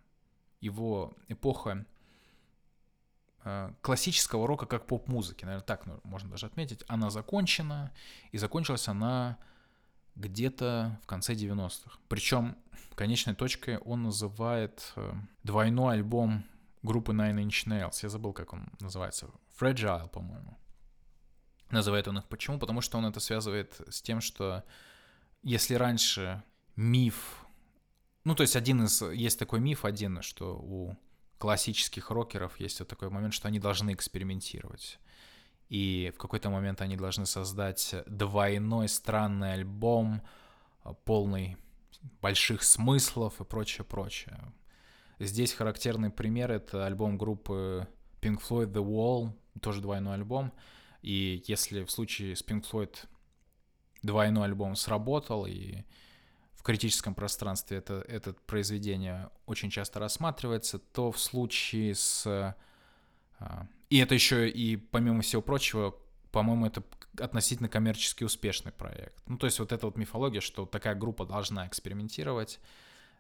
его 0.60 1.14
эпоха 1.28 1.86
э, 3.44 3.74
классического 3.82 4.48
рока 4.48 4.66
как 4.66 4.86
поп-музыки, 4.86 5.46
наверное, 5.46 5.66
так 5.66 5.86
можно 6.04 6.30
даже 6.30 6.46
отметить, 6.46 6.84
она 6.88 7.10
закончена, 7.10 7.92
и 8.32 8.38
закончилась 8.38 8.88
она 8.88 9.38
где-то 10.16 11.00
в 11.04 11.08
конце 11.08 11.34
90-х. 11.34 11.98
Причем 12.08 12.56
конечной 13.02 13.34
точкой 13.34 13.80
он 13.80 14.04
называет 14.04 14.94
э, 14.96 15.12
двойной 15.42 15.96
альбом 15.96 16.44
группы 16.84 17.14
Nine 17.14 17.46
Inch 17.46 17.68
Nails. 17.68 18.00
Я 18.04 18.10
забыл, 18.10 18.34
как 18.34 18.54
он 18.54 18.70
называется. 18.80 19.30
Fragile, 19.60 20.10
по-моему. 20.10 20.58
Называет 21.70 22.08
он 22.08 22.18
их 22.18 22.28
почему? 22.28 22.60
Потому 22.60 22.82
что 22.82 22.98
он 22.98 23.06
это 23.06 23.20
связывает 23.20 23.80
с 23.90 24.02
тем, 24.02 24.22
что 24.22 24.64
если 25.44 25.76
раньше 25.76 26.44
миф... 26.76 27.46
Ну, 28.24 28.36
то 28.36 28.44
есть 28.44 28.56
один 28.56 28.84
из... 28.84 29.02
Есть 29.02 29.40
такой 29.40 29.60
миф 29.60 29.86
один, 29.86 30.22
что 30.22 30.58
у 30.58 30.98
классических 31.38 32.12
рокеров 32.12 32.60
есть 32.60 32.80
вот 32.80 32.90
такой 32.90 33.10
момент, 33.10 33.34
что 33.34 33.48
они 33.48 33.60
должны 33.60 33.94
экспериментировать. 33.94 35.00
И 35.70 36.12
в 36.14 36.20
какой-то 36.20 36.50
момент 36.50 36.82
они 36.82 36.98
должны 36.98 37.26
создать 37.26 37.96
двойной 38.06 38.90
странный 38.90 39.54
альбом, 39.54 40.22
полный 41.06 41.58
больших 42.22 42.64
смыслов 42.64 43.40
и 43.40 43.46
прочее, 43.46 43.86
прочее. 43.86 44.54
Здесь 45.24 45.54
характерный 45.54 46.10
пример— 46.10 46.52
это 46.52 46.88
альбом 46.88 47.16
группы 47.16 47.88
Pink 48.22 48.42
Floyd 48.42 48.72
The 48.72 48.84
Wall, 48.84 49.32
тоже 49.62 49.80
двойной 49.80 50.16
альбом. 50.16 50.52
И 51.04 51.44
если 51.46 51.84
в 51.84 51.92
случае 51.92 52.36
с 52.36 52.44
Pink 52.44 52.66
Floyd 52.70 52.96
двойной 54.02 54.46
альбом 54.46 54.76
сработал, 54.76 55.46
и 55.46 55.84
в 56.54 56.64
критическом 56.64 57.14
пространстве 57.14 57.78
это, 57.78 58.04
это 58.08 58.34
произведение 58.48 59.30
очень 59.46 59.70
часто 59.70 60.00
рассматривается, 60.00 60.80
то 60.80 61.12
в 61.12 61.20
случае 61.20 61.94
с... 61.94 62.56
А, 63.38 63.68
и 63.92 64.00
это 64.00 64.16
еще 64.16 64.50
и, 64.50 64.76
помимо 64.76 65.22
всего 65.22 65.44
прочего, 65.44 65.96
по-моему, 66.32 66.66
это 66.66 66.84
относительно 67.20 67.70
коммерчески 67.70 68.24
успешный 68.24 68.72
проект. 68.72 69.22
Ну, 69.28 69.38
то 69.38 69.46
есть 69.46 69.60
вот 69.60 69.72
эта 69.72 69.86
вот 69.86 69.98
мифология, 69.98 70.42
что 70.42 70.66
такая 70.66 70.96
группа 70.96 71.26
должна 71.26 71.68
экспериментировать, 71.68 72.60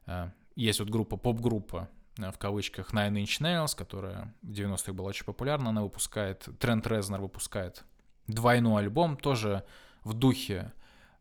а, 0.07 0.31
есть 0.55 0.79
вот 0.79 0.89
группа, 0.89 1.17
поп-группа, 1.17 1.89
э, 2.17 2.31
в 2.31 2.37
кавычках, 2.37 2.93
Nine 2.93 3.23
Inch 3.23 3.41
Nails, 3.41 3.75
которая 3.75 4.33
в 4.41 4.51
90-х 4.51 4.93
была 4.93 5.09
очень 5.09 5.25
популярна, 5.25 5.69
она 5.69 5.83
выпускает, 5.83 6.47
Трент 6.59 6.87
Резнер 6.87 7.21
выпускает 7.21 7.83
двойной 8.27 8.83
альбом, 8.83 9.17
тоже 9.17 9.63
в 10.03 10.13
духе 10.13 10.71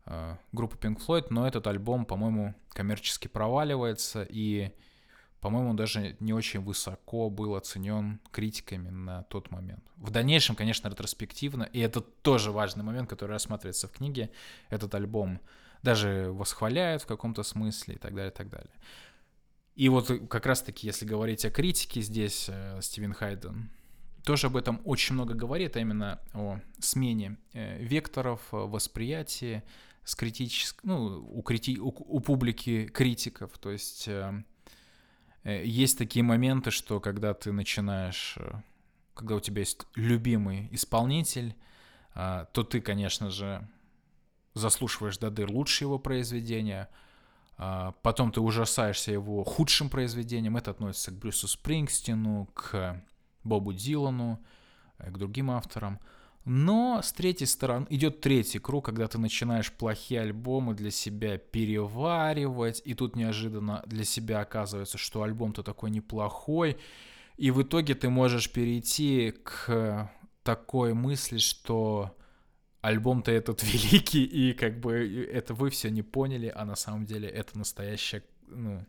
э, 0.05 0.35
группы 0.51 0.77
Pink 0.77 0.99
Floyd, 1.05 1.27
но 1.29 1.47
этот 1.47 1.67
альбом, 1.67 2.05
по-моему, 2.05 2.55
коммерчески 2.69 3.27
проваливается, 3.27 4.25
и, 4.29 4.71
по-моему, 5.39 5.73
даже 5.73 6.15
не 6.19 6.33
очень 6.33 6.61
высоко 6.61 7.29
был 7.29 7.55
оценен 7.55 8.19
критиками 8.31 8.89
на 8.89 9.23
тот 9.23 9.51
момент. 9.51 9.83
В 9.97 10.09
дальнейшем, 10.09 10.55
конечно, 10.55 10.87
ретроспективно, 10.87 11.63
и 11.63 11.79
это 11.79 12.01
тоже 12.01 12.51
важный 12.51 12.83
момент, 12.83 13.09
который 13.09 13.31
рассматривается 13.31 13.87
в 13.87 13.91
книге, 13.91 14.31
этот 14.69 14.93
альбом 14.95 15.39
даже 15.83 16.31
восхваляют 16.31 17.01
в 17.01 17.07
каком-то 17.07 17.43
смысле 17.43 17.95
и 17.95 17.97
так 17.97 18.13
далее, 18.13 18.31
и 18.31 18.35
так 18.35 18.49
далее. 18.49 18.71
И 19.81 19.89
вот 19.89 20.11
как 20.29 20.45
раз-таки, 20.45 20.85
если 20.85 21.05
говорить 21.05 21.43
о 21.43 21.49
критике 21.49 22.01
здесь, 22.01 22.45
э, 22.49 22.79
Стивен 22.83 23.13
Хайден 23.13 23.71
тоже 24.23 24.45
об 24.45 24.55
этом 24.55 24.79
очень 24.85 25.15
много 25.15 25.33
говорит, 25.33 25.75
а 25.75 25.79
именно 25.79 26.19
о 26.35 26.59
смене 26.77 27.39
э, 27.53 27.83
векторов 27.83 28.41
э, 28.51 28.57
восприятия 28.57 29.63
с 30.03 30.13
критическ... 30.13 30.83
ну, 30.83 31.27
у, 31.27 31.41
крити... 31.41 31.79
у, 31.79 31.87
у 31.87 32.19
публики 32.19 32.89
критиков. 32.93 33.57
То 33.57 33.71
есть 33.71 34.07
есть 35.43 35.97
такие 35.97 36.21
моменты, 36.21 36.69
что 36.69 36.99
когда 36.99 37.33
ты 37.33 37.51
начинаешь, 37.51 38.37
когда 39.15 39.33
у 39.33 39.39
тебя 39.39 39.61
есть 39.61 39.81
любимый 39.95 40.69
исполнитель, 40.71 41.55
а, 42.13 42.45
то 42.53 42.63
ты, 42.63 42.81
конечно 42.81 43.31
же, 43.31 43.67
заслушиваешь 44.53 45.17
до 45.17 45.31
дыр 45.31 45.49
лучшие 45.49 45.87
его 45.87 45.97
произведения, 45.97 46.87
потом 48.01 48.31
ты 48.31 48.41
ужасаешься 48.41 49.11
его 49.11 49.43
худшим 49.43 49.89
произведением. 49.89 50.57
Это 50.57 50.71
относится 50.71 51.11
к 51.11 51.19
Брюсу 51.19 51.47
Спрингстину, 51.47 52.49
к 52.53 53.01
Бобу 53.43 53.73
Дилану, 53.73 54.39
э, 54.97 55.11
к 55.11 55.17
другим 55.17 55.51
авторам. 55.51 55.99
Но 56.43 57.01
с 57.03 57.13
третьей 57.13 57.45
стороны 57.45 57.85
идет 57.91 58.21
третий 58.21 58.57
круг, 58.57 58.85
когда 58.85 59.07
ты 59.07 59.19
начинаешь 59.19 59.71
плохие 59.71 60.21
альбомы 60.21 60.73
для 60.73 60.89
себя 60.89 61.37
переваривать, 61.37 62.81
и 62.83 62.95
тут 62.95 63.15
неожиданно 63.15 63.83
для 63.85 64.03
себя 64.03 64.39
оказывается, 64.39 64.97
что 64.97 65.21
альбом-то 65.21 65.61
такой 65.61 65.91
неплохой, 65.91 66.77
и 67.37 67.51
в 67.51 67.61
итоге 67.61 67.93
ты 67.93 68.09
можешь 68.09 68.51
перейти 68.51 69.35
к 69.43 70.09
такой 70.41 70.95
мысли, 70.95 71.37
что 71.37 72.15
альбом-то 72.81 73.31
этот 73.31 73.63
великий, 73.73 74.23
и 74.23 74.53
как 74.53 74.79
бы 74.79 75.25
это 75.31 75.53
вы 75.53 75.69
все 75.69 75.89
не 75.89 76.01
поняли, 76.01 76.51
а 76.53 76.65
на 76.65 76.75
самом 76.75 77.05
деле 77.05 77.29
это 77.29 77.57
настоящая, 77.57 78.23
ну, 78.47 78.85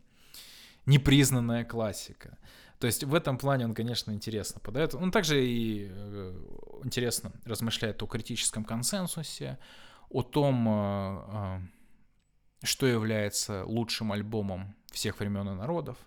непризнанная 0.85 1.63
классика. 1.63 2.37
То 2.79 2.87
есть 2.87 3.03
в 3.05 3.13
этом 3.13 3.37
плане 3.37 3.65
он, 3.65 3.73
конечно, 3.73 4.11
интересно 4.11 4.59
подает. 4.59 4.93
Он 4.93 5.09
также 5.09 5.45
и 5.45 5.87
э, 5.89 6.33
интересно 6.83 7.31
размышляет 7.45 8.03
о 8.03 8.07
критическом 8.07 8.65
консенсусе, 8.65 9.57
о 10.09 10.21
том, 10.21 10.67
э, 10.67 11.21
э, 11.27 11.59
что 12.63 12.85
является 12.85 13.63
лучшим 13.63 14.11
альбомом 14.11 14.75
всех 14.91 15.19
времен 15.19 15.47
и 15.47 15.53
народов. 15.53 15.97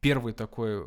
Первый 0.00 0.32
такой 0.32 0.84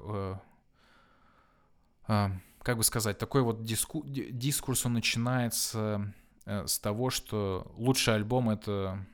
как 2.66 2.78
бы 2.78 2.84
сказать, 2.84 3.20
такой 3.20 3.44
вот 3.44 3.64
диску, 3.64 4.04
дискурс, 4.08 4.88
он 4.88 4.94
начинается 4.94 6.12
э, 6.46 6.66
с 6.66 6.80
того, 6.80 7.12
что 7.12 7.72
лучший 7.78 8.16
альбом— 8.16 8.50
это... 8.52 9.06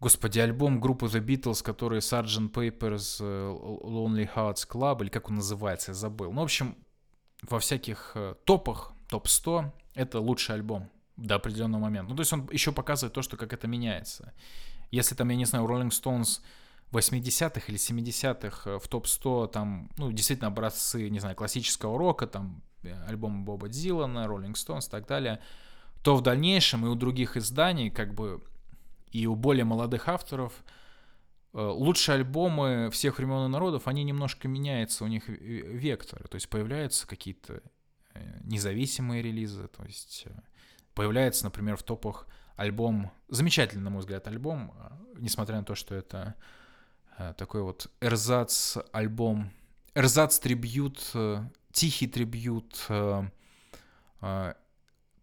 Господи, 0.00 0.38
альбом 0.38 0.80
группы 0.80 1.06
The 1.06 1.24
Beatles, 1.24 1.64
который 1.64 2.00
Sgt. 2.00 2.52
Papers 2.52 3.16
э, 3.20 3.50
Lonely 3.84 4.30
Hearts 4.34 4.68
Club, 4.68 5.02
или 5.02 5.08
как 5.08 5.30
он 5.30 5.36
называется, 5.36 5.92
я 5.92 5.94
забыл. 5.94 6.30
Ну, 6.30 6.42
в 6.42 6.44
общем, 6.44 6.76
во 7.40 7.58
всяких 7.58 8.12
э, 8.14 8.34
топах, 8.44 8.92
топ-100, 9.08 9.70
это 9.94 10.20
лучший 10.20 10.56
альбом 10.56 10.90
до 11.16 11.36
определенного 11.36 11.80
момента. 11.80 12.10
Ну, 12.10 12.16
то 12.16 12.20
есть 12.20 12.32
он 12.34 12.50
еще 12.52 12.70
показывает 12.70 13.14
то, 13.14 13.22
что 13.22 13.38
как 13.38 13.54
это 13.54 13.66
меняется. 13.66 14.34
Если 14.90 15.14
там, 15.14 15.30
я 15.30 15.36
не 15.36 15.46
знаю, 15.46 15.64
Rolling 15.64 15.88
Stones 15.88 16.42
80-х 16.92 17.62
или 17.68 17.78
70-х 17.78 18.70
э, 18.70 18.78
в 18.78 18.88
топ-100 18.88 19.48
там, 19.48 19.90
ну, 19.96 20.10
действительно 20.12 20.48
образцы, 20.48 21.08
не 21.08 21.20
знаю, 21.20 21.36
классического 21.36 21.98
рока, 21.98 22.26
там, 22.26 22.62
э, 22.82 22.92
альбомы 23.06 23.44
Боба 23.44 23.68
Дилана, 23.68 24.26
Rolling 24.26 24.54
Stones 24.54 24.88
и 24.88 24.90
так 24.90 25.06
далее, 25.06 25.40
то 26.02 26.16
в 26.16 26.22
дальнейшем 26.22 26.84
и 26.86 26.88
у 26.88 26.94
других 26.94 27.36
изданий, 27.36 27.90
как 27.90 28.14
бы, 28.14 28.42
и 29.12 29.26
у 29.26 29.36
более 29.36 29.64
молодых 29.64 30.08
авторов, 30.08 30.64
э, 31.52 31.60
лучшие 31.60 32.16
альбомы 32.16 32.90
всех 32.90 33.18
времен 33.18 33.46
и 33.46 33.48
народов, 33.48 33.86
они 33.86 34.02
немножко 34.02 34.48
меняются, 34.48 35.04
у 35.04 35.08
них 35.08 35.28
векторы, 35.28 36.26
то 36.28 36.34
есть 36.34 36.48
появляются 36.48 37.06
какие-то 37.06 37.62
независимые 38.42 39.22
релизы, 39.22 39.68
то 39.68 39.84
есть 39.84 40.26
появляется, 40.94 41.44
например, 41.44 41.76
в 41.76 41.84
топах 41.84 42.26
альбом, 42.56 43.12
замечательный, 43.28 43.84
на 43.84 43.90
мой 43.90 44.00
взгляд, 44.00 44.26
альбом, 44.26 44.74
несмотря 45.16 45.56
на 45.58 45.64
то, 45.64 45.76
что 45.76 45.94
это 45.94 46.34
такой 47.36 47.62
вот 47.62 47.90
эрзац 48.00 48.76
альбом, 48.92 49.50
эрзац 49.94 50.38
трибют, 50.38 51.10
э, 51.14 51.44
тихий 51.72 52.06
трибют, 52.06 52.86
э, 52.88 54.54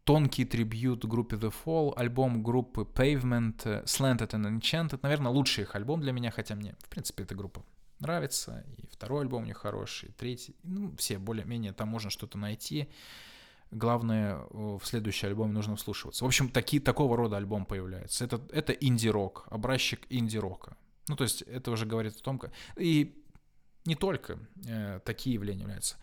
тонкий 0.03 0.45
трибют 0.45 1.05
группе 1.05 1.35
The 1.35 1.53
Fall, 1.65 1.93
альбом 1.95 2.43
группы 2.43 2.81
Pavement, 2.81 3.83
Slanted 3.83 4.29
and 4.29 4.59
Enchanted, 4.59 4.99
наверное, 5.01 5.31
лучший 5.31 5.63
их 5.63 5.75
альбом 5.75 6.01
для 6.01 6.11
меня, 6.13 6.31
хотя 6.31 6.55
мне, 6.55 6.75
в 6.79 6.89
принципе, 6.89 7.23
эта 7.23 7.35
группа 7.35 7.63
нравится, 7.99 8.63
и 8.77 8.87
второй 8.87 9.23
альбом 9.23 9.43
у 9.43 9.45
них 9.45 9.57
хороший, 9.57 10.09
и 10.09 10.11
третий, 10.13 10.55
ну, 10.63 10.95
все 10.97 11.17
более-менее, 11.17 11.73
там 11.73 11.89
можно 11.89 12.09
что-то 12.09 12.37
найти, 12.37 12.87
главное, 13.71 14.39
в 14.51 14.81
следующий 14.83 15.27
альбом 15.27 15.53
нужно 15.53 15.75
вслушиваться. 15.75 16.23
В 16.23 16.27
общем, 16.27 16.49
такие, 16.49 16.81
такого 16.81 17.17
рода 17.17 17.37
альбом 17.37 17.65
появляется. 17.65 18.23
Это, 18.23 18.41
это 18.51 18.71
инди-рок, 18.73 19.47
образчик 19.49 20.05
инди-рока. 20.09 20.77
Ну, 21.07 21.15
то 21.15 21.23
есть 21.23 21.41
это 21.43 21.71
уже 21.71 21.85
говорит 21.85 22.15
о 22.15 22.23
том, 22.23 22.39
как... 22.39 22.51
И 22.75 23.23
не 23.85 23.95
только 23.95 24.39
э, 24.65 24.99
такие 25.05 25.35
явления 25.35 25.61
являются. 25.61 25.95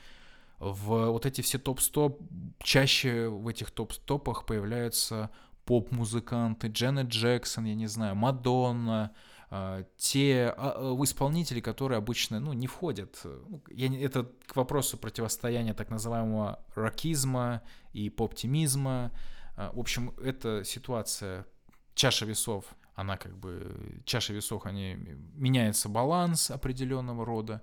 В 0.59 1.11
вот 1.11 1.26
эти 1.26 1.42
все 1.42 1.59
топ-100, 1.59 2.57
чаще 2.62 3.28
в 3.28 3.46
этих 3.48 3.70
топ-топах 3.70 4.46
появляются 4.46 5.30
поп-музыканты, 5.64 6.68
Дженнет 6.68 7.09
Джексон, 7.09 7.64
я 7.64 7.74
не 7.74 7.86
знаю, 7.86 8.14
Мадонна, 8.14 9.14
э, 9.50 9.84
те 9.96 10.55
э, 10.57 10.96
исполнители, 11.02 11.61
которые 11.61 11.98
обычно 11.98 12.40
ну, 12.40 12.52
не 12.52 12.66
входят. 12.66 13.20
Ну, 13.24 13.62
я, 13.70 13.88
это 14.00 14.30
к 14.46 14.57
вопросу 14.57 14.96
противостояния 14.96 15.74
так 15.74 15.90
называемого 15.90 16.64
рокизма 16.74 17.62
и 17.92 18.09
поптимизма. 18.09 19.12
Э, 19.57 19.70
в 19.72 19.80
общем, 19.80 20.14
эта 20.22 20.64
ситуация, 20.64 21.46
чаша 21.94 22.24
весов 22.24 22.64
она 22.95 23.16
как 23.16 23.36
бы, 23.36 24.03
чаша 24.05 24.32
весов, 24.32 24.66
они, 24.66 24.95
меняется 25.34 25.88
баланс 25.88 26.51
определенного 26.51 27.24
рода, 27.24 27.62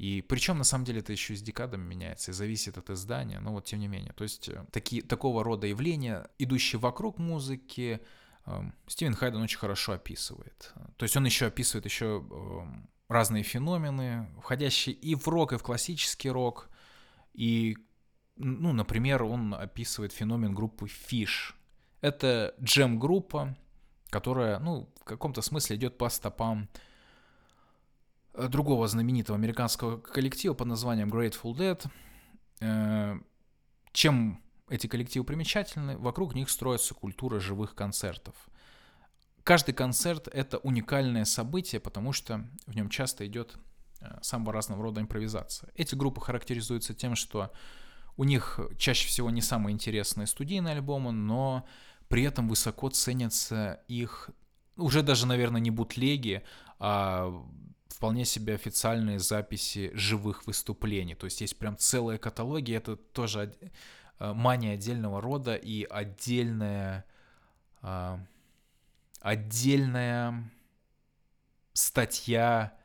и 0.00 0.22
причем, 0.22 0.56
на 0.56 0.64
самом 0.64 0.86
деле, 0.86 1.00
это 1.00 1.12
еще 1.12 1.36
с 1.36 1.42
декадами 1.42 1.86
меняется 1.86 2.30
и 2.30 2.34
зависит 2.34 2.78
от 2.78 2.88
издания, 2.88 3.38
но 3.38 3.52
вот 3.52 3.66
тем 3.66 3.80
не 3.80 3.86
менее. 3.86 4.14
То 4.14 4.24
есть 4.24 4.48
э, 4.48 4.64
такие, 4.72 5.02
такого 5.02 5.44
рода 5.44 5.66
явления, 5.66 6.26
идущие 6.38 6.80
вокруг 6.80 7.18
музыки, 7.18 8.00
эм, 8.46 8.74
Стивен 8.86 9.14
Хайден 9.14 9.42
очень 9.42 9.58
хорошо 9.58 9.92
описывает. 9.92 10.72
То 10.96 11.02
есть 11.02 11.18
он 11.18 11.26
еще 11.26 11.48
описывает 11.48 11.84
еще 11.84 12.24
эм, 12.30 12.88
разные 13.08 13.42
феномены, 13.42 14.30
входящие 14.40 14.94
и 14.94 15.14
в 15.14 15.28
рок, 15.28 15.52
и 15.52 15.58
в 15.58 15.62
классический 15.62 16.30
рок. 16.30 16.70
И, 17.34 17.76
ну, 18.36 18.72
например, 18.72 19.22
он 19.22 19.52
описывает 19.52 20.12
феномен 20.12 20.54
группы 20.54 20.86
Fish. 20.86 21.52
Это 22.00 22.54
джем-группа, 22.62 23.54
которая, 24.10 24.58
ну, 24.58 24.88
в 25.00 25.04
каком-то 25.04 25.42
смысле 25.42 25.76
идет 25.76 25.96
по 25.96 26.08
стопам 26.08 26.68
э, 28.34 28.48
другого 28.48 28.88
знаменитого 28.88 29.38
американского 29.38 29.98
коллектива 29.98 30.54
под 30.54 30.68
названием 30.68 31.10
Grateful 31.10 31.54
Dead. 31.54 31.86
Э, 32.60 33.18
чем 33.92 34.42
эти 34.68 34.86
коллективы 34.86 35.24
примечательны? 35.24 35.96
Вокруг 35.96 36.34
них 36.34 36.50
строится 36.50 36.94
культура 36.94 37.40
живых 37.40 37.74
концертов. 37.74 38.34
Каждый 39.44 39.72
концерт— 39.72 40.28
это 40.32 40.58
уникальное 40.58 41.24
событие, 41.24 41.80
потому 41.80 42.12
что 42.12 42.46
в 42.66 42.74
нем 42.74 42.90
часто 42.90 43.26
идет 43.26 43.56
э, 44.00 44.18
самого 44.22 44.52
разного 44.52 44.82
рода 44.82 45.00
импровизация. 45.00 45.70
Эти 45.74 45.94
группы 45.94 46.20
характеризуются 46.20 46.94
тем, 46.94 47.16
что 47.16 47.50
у 48.16 48.24
них 48.24 48.60
чаще 48.76 49.08
всего 49.08 49.30
не 49.30 49.40
самые 49.40 49.72
интересные 49.72 50.26
студийные 50.26 50.74
альбомы, 50.74 51.10
но 51.10 51.66
при 52.10 52.24
этом 52.24 52.48
высоко 52.48 52.90
ценятся 52.90 53.84
их, 53.86 54.30
уже 54.76 55.02
даже, 55.02 55.26
наверное, 55.26 55.60
не 55.60 55.70
бутлеги, 55.70 56.42
а 56.80 57.32
вполне 57.86 58.24
себе 58.24 58.54
официальные 58.54 59.20
записи 59.20 59.92
живых 59.94 60.44
выступлений. 60.48 61.14
То 61.14 61.26
есть 61.26 61.40
есть 61.40 61.56
прям 61.56 61.78
целые 61.78 62.18
каталоги, 62.18 62.74
это 62.74 62.96
тоже 62.96 63.54
э, 64.18 64.32
мания 64.32 64.74
отдельного 64.74 65.20
рода 65.20 65.54
и 65.54 65.84
отдельная, 65.84 67.04
а, 67.80 68.18
отдельная 69.20 70.50
статья, 71.74 72.76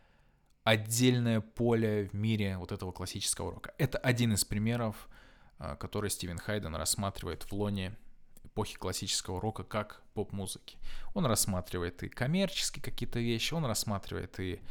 отдельное 0.63 1.41
поле 1.41 2.09
в 2.11 2.13
мире 2.13 2.59
вот 2.59 2.71
этого 2.71 2.91
классического 2.91 3.53
рока. 3.53 3.73
Это 3.79 3.97
один 3.97 4.33
из 4.33 4.45
примеров, 4.45 5.09
а, 5.57 5.75
который 5.75 6.11
Стивен 6.11 6.37
Хайден 6.37 6.75
рассматривает 6.75 7.41
в 7.41 7.53
лоне 7.53 7.97
эпохи 8.55 8.77
классического 8.77 9.41
рока 9.41 9.63
как 9.63 10.01
поп-музыки. 10.13 10.77
Он 11.13 11.25
рассматривает 11.25 12.01
и 12.03 12.09
коммерческие 12.09 12.81
какие-то 12.81 13.19
вещи, 13.19 13.53
он 13.53 13.65
рассматривает 13.65 14.39
и 14.39 14.61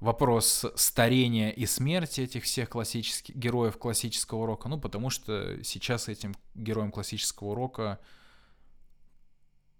вопрос 0.00 0.64
старения 0.76 1.50
и 1.50 1.66
смерти 1.66 2.22
этих 2.22 2.44
всех 2.44 2.70
классических 2.70 3.36
героев 3.36 3.76
классического 3.76 4.46
рока, 4.46 4.68
ну 4.70 4.80
потому 4.80 5.10
что 5.10 5.62
сейчас 5.62 6.08
этим 6.08 6.34
героям 6.54 6.90
классического 6.90 7.54
рока 7.54 8.00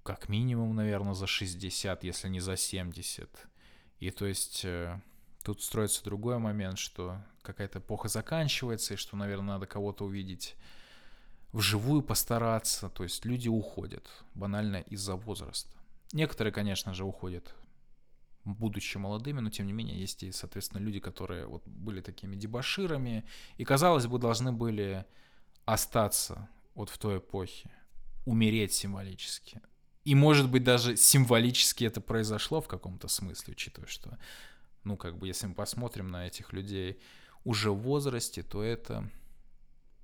как 0.03 0.29
минимум, 0.29 0.75
наверное, 0.77 1.15
за 1.15 1.27
60, 1.27 2.05
если 2.05 2.29
не 2.29 2.41
за 2.41 2.57
70. 2.57 3.31
И 4.01 4.11
то 4.11 4.27
есть 4.27 4.63
э, 4.65 5.01
тут 5.43 5.63
строится 5.63 6.05
другой 6.05 6.39
момент, 6.39 6.79
что 6.79 7.23
какая-то 7.41 7.79
эпоха 7.79 8.09
заканчивается, 8.09 8.95
и 8.95 8.97
что, 8.99 9.17
наверное, 9.17 9.55
надо 9.55 9.67
кого-то 9.67 10.05
увидеть 10.05 10.57
вживую 11.53 12.03
постараться. 12.03 12.89
То 12.89 13.05
есть 13.05 13.25
люди 13.25 13.49
уходят 13.49 14.09
банально 14.35 14.77
из-за 14.91 15.17
возраста. 15.17 15.71
Некоторые, 16.13 16.53
конечно 16.53 16.95
же, 16.95 17.05
уходят 17.05 17.55
будучи 18.45 18.99
молодыми, 18.99 19.41
но 19.41 19.51
тем 19.51 19.67
не 19.67 19.73
менее 19.73 20.01
есть 20.01 20.23
и, 20.23 20.33
соответственно, 20.33 20.81
люди, 20.81 20.99
которые 21.01 21.47
вот 21.47 21.63
были 21.67 22.01
такими 22.01 22.35
дебаширами 22.35 23.25
и, 23.57 23.65
казалось 23.65 24.07
бы, 24.07 24.19
должны 24.19 24.53
были 24.53 25.05
остаться 25.65 26.49
вот 26.75 26.91
в 26.91 26.99
той 26.99 27.19
эпохе 27.19 27.71
умереть 28.25 28.73
символически. 28.73 29.61
И, 30.05 30.15
может 30.15 30.51
быть, 30.51 30.65
даже 30.65 30.97
символически 30.97 31.85
это 31.85 32.01
произошло 32.01 32.61
в 32.61 32.69
каком-то 32.69 33.07
смысле, 33.07 33.53
учитывая, 33.53 33.89
что, 33.89 34.19
ну, 34.83 34.97
как 34.97 35.19
бы, 35.19 35.29
если 35.29 35.47
мы 35.47 35.55
посмотрим 35.55 36.09
на 36.09 36.27
этих 36.27 36.53
людей 36.53 37.01
уже 37.45 37.71
в 37.71 37.79
возрасте, 37.79 38.43
то 38.43 38.63
это, 38.63 39.09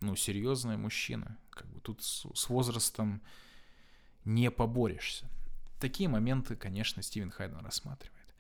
ну, 0.00 0.16
серьезные 0.16 0.78
мужчины. 0.78 1.36
Как 1.50 1.66
бы 1.68 1.80
тут 1.80 2.02
с, 2.02 2.26
с 2.34 2.48
возрастом 2.48 3.22
не 4.24 4.50
поборешься. 4.50 5.28
Такие 5.80 6.08
моменты, 6.08 6.56
конечно, 6.56 7.02
Стивен 7.02 7.30
Хайден 7.30 7.64
рассматривает. 7.64 8.34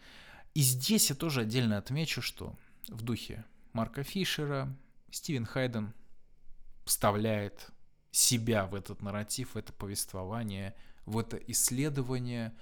И 0.54 0.60
здесь 0.60 1.10
я 1.10 1.16
тоже 1.16 1.42
отдельно 1.42 1.78
отмечу, 1.78 2.20
что 2.22 2.56
в 2.88 3.02
духе 3.02 3.44
Марка 3.72 4.02
Фишера 4.02 4.74
Стивен 5.10 5.46
Хайден 5.46 5.94
вставляет 6.84 7.70
себя 8.10 8.66
в 8.66 8.74
этот 8.74 9.02
нарратив, 9.02 9.54
в 9.54 9.58
это 9.58 9.72
повествование, 9.72 10.74
в 11.06 11.18
это 11.18 11.36
исследование, 11.36 12.54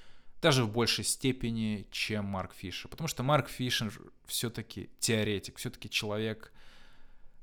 даже 0.43 0.65
в 0.65 0.73
большей 0.73 1.05
степени, 1.05 1.87
чем 1.91 2.27
Марк 2.27 2.53
Фишер. 2.55 2.91
Потому 2.91 3.09
что 3.09 3.23
Марк 3.23 3.49
Фишер 3.49 3.93
все-таки 4.27 4.91
теоретик, 4.99 5.57
все-таки 5.57 5.89
человек 5.89 6.53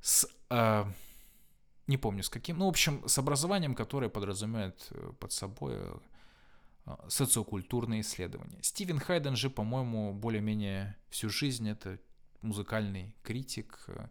с... 0.02 0.28
Э, 0.50 0.86
не 1.88 1.98
помню 1.98 2.24
с 2.24 2.30
каким, 2.30 2.58
ну, 2.58 2.66
в 2.66 2.70
общем, 2.70 3.08
с 3.08 3.18
образованием, 3.18 3.76
которое 3.76 4.10
подразумевает 4.10 4.88
э, 4.92 5.12
под 5.20 5.32
собой 5.32 5.76
э, 6.86 6.96
социокультурные 7.10 8.02
исследования. 8.02 8.60
Стивен 8.62 9.00
Хайден 9.00 9.36
же, 9.36 9.50
по-моему, 9.50 10.14
более-менее 10.14 10.96
всю 11.10 11.30
жизнь 11.30 11.70
это 11.70 12.00
музыкальный 12.42 13.16
критик, 13.24 13.84
э, 13.88 14.08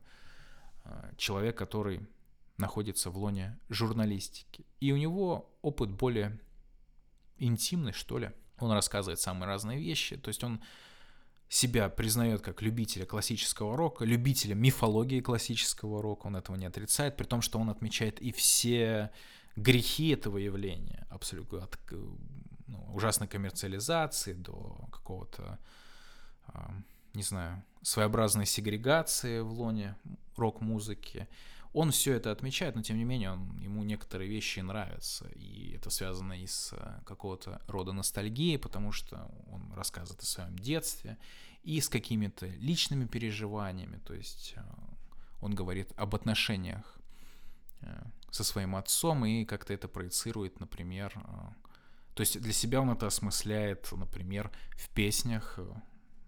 человек, 1.16 1.56
который 1.56 2.06
находится 2.58 3.10
в 3.10 3.16
лоне 3.16 3.58
журналистики. 3.68 4.66
И 4.80 4.92
у 4.92 4.96
него 4.96 5.50
опыт 5.62 5.90
более 5.90 6.38
интимный, 7.38 7.92
что 7.92 8.18
ли. 8.18 8.30
Он 8.58 8.70
рассказывает 8.72 9.20
самые 9.20 9.46
разные 9.46 9.78
вещи. 9.78 10.16
То 10.16 10.28
есть 10.28 10.44
он 10.44 10.62
себя 11.52 11.90
признает 11.90 12.40
как 12.40 12.62
любителя 12.62 13.04
классического 13.04 13.76
рока, 13.76 14.06
любителя 14.06 14.54
мифологии 14.54 15.20
классического 15.20 16.00
рока, 16.00 16.28
он 16.28 16.36
этого 16.36 16.56
не 16.56 16.64
отрицает, 16.64 17.14
при 17.18 17.24
том, 17.24 17.42
что 17.42 17.58
он 17.58 17.68
отмечает 17.68 18.22
и 18.22 18.32
все 18.32 19.10
грехи 19.54 20.08
этого 20.08 20.38
явления, 20.38 21.06
абсолютно 21.10 21.64
от 21.64 21.78
ну, 22.68 22.94
ужасной 22.94 23.28
коммерциализации 23.28 24.32
до 24.32 24.88
какого-то, 24.90 25.58
а, 26.46 26.72
не 27.12 27.22
знаю, 27.22 27.62
своеобразной 27.82 28.46
сегрегации 28.46 29.40
в 29.40 29.52
лоне 29.52 29.94
рок-музыки. 30.36 31.28
Он 31.72 31.90
все 31.90 32.14
это 32.14 32.30
отмечает, 32.30 32.76
но 32.76 32.82
тем 32.82 32.98
не 32.98 33.04
менее 33.04 33.32
он, 33.32 33.56
ему 33.56 33.82
некоторые 33.82 34.28
вещи 34.28 34.60
нравятся. 34.60 35.28
И 35.34 35.72
это 35.74 35.88
связано 35.88 36.34
и 36.34 36.46
с 36.46 36.74
э, 36.74 37.00
какого-то 37.06 37.62
рода 37.66 37.92
ностальгией, 37.92 38.58
потому 38.58 38.92
что 38.92 39.30
он 39.50 39.72
рассказывает 39.72 40.22
о 40.22 40.26
своем 40.26 40.58
детстве, 40.58 41.16
и 41.62 41.80
с 41.80 41.88
какими-то 41.88 42.46
личными 42.46 43.06
переживаниями. 43.06 43.98
То 44.04 44.12
есть 44.12 44.52
э, 44.56 44.62
он 45.40 45.54
говорит 45.54 45.92
об 45.96 46.14
отношениях 46.14 46.98
э, 47.80 48.02
со 48.30 48.44
своим 48.44 48.76
отцом 48.76 49.24
и 49.24 49.46
как-то 49.46 49.72
это 49.72 49.88
проецирует, 49.88 50.60
например. 50.60 51.14
То 52.14 52.20
есть 52.20 52.38
для 52.38 52.52
себя 52.52 52.82
он 52.82 52.90
это 52.90 53.06
осмысляет, 53.06 53.90
например, 53.92 54.50
в 54.76 54.90
песнях, 54.90 55.58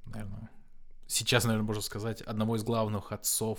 наверное, 0.06 0.48
сейчас, 1.06 1.44
наверное, 1.44 1.66
можно 1.66 1.82
сказать, 1.82 2.22
одного 2.22 2.56
из 2.56 2.62
главных 2.62 3.12
отцов 3.12 3.58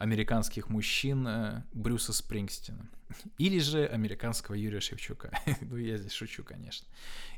американских 0.00 0.70
мужчин 0.70 1.26
э, 1.28 1.62
Брюса 1.72 2.14
Спрингстина. 2.14 2.88
Или 3.36 3.58
же 3.58 3.86
американского 3.86 4.54
Юрия 4.54 4.80
Шевчука. 4.80 5.30
ну, 5.60 5.76
я 5.76 5.98
здесь 5.98 6.12
шучу, 6.12 6.42
конечно. 6.42 6.88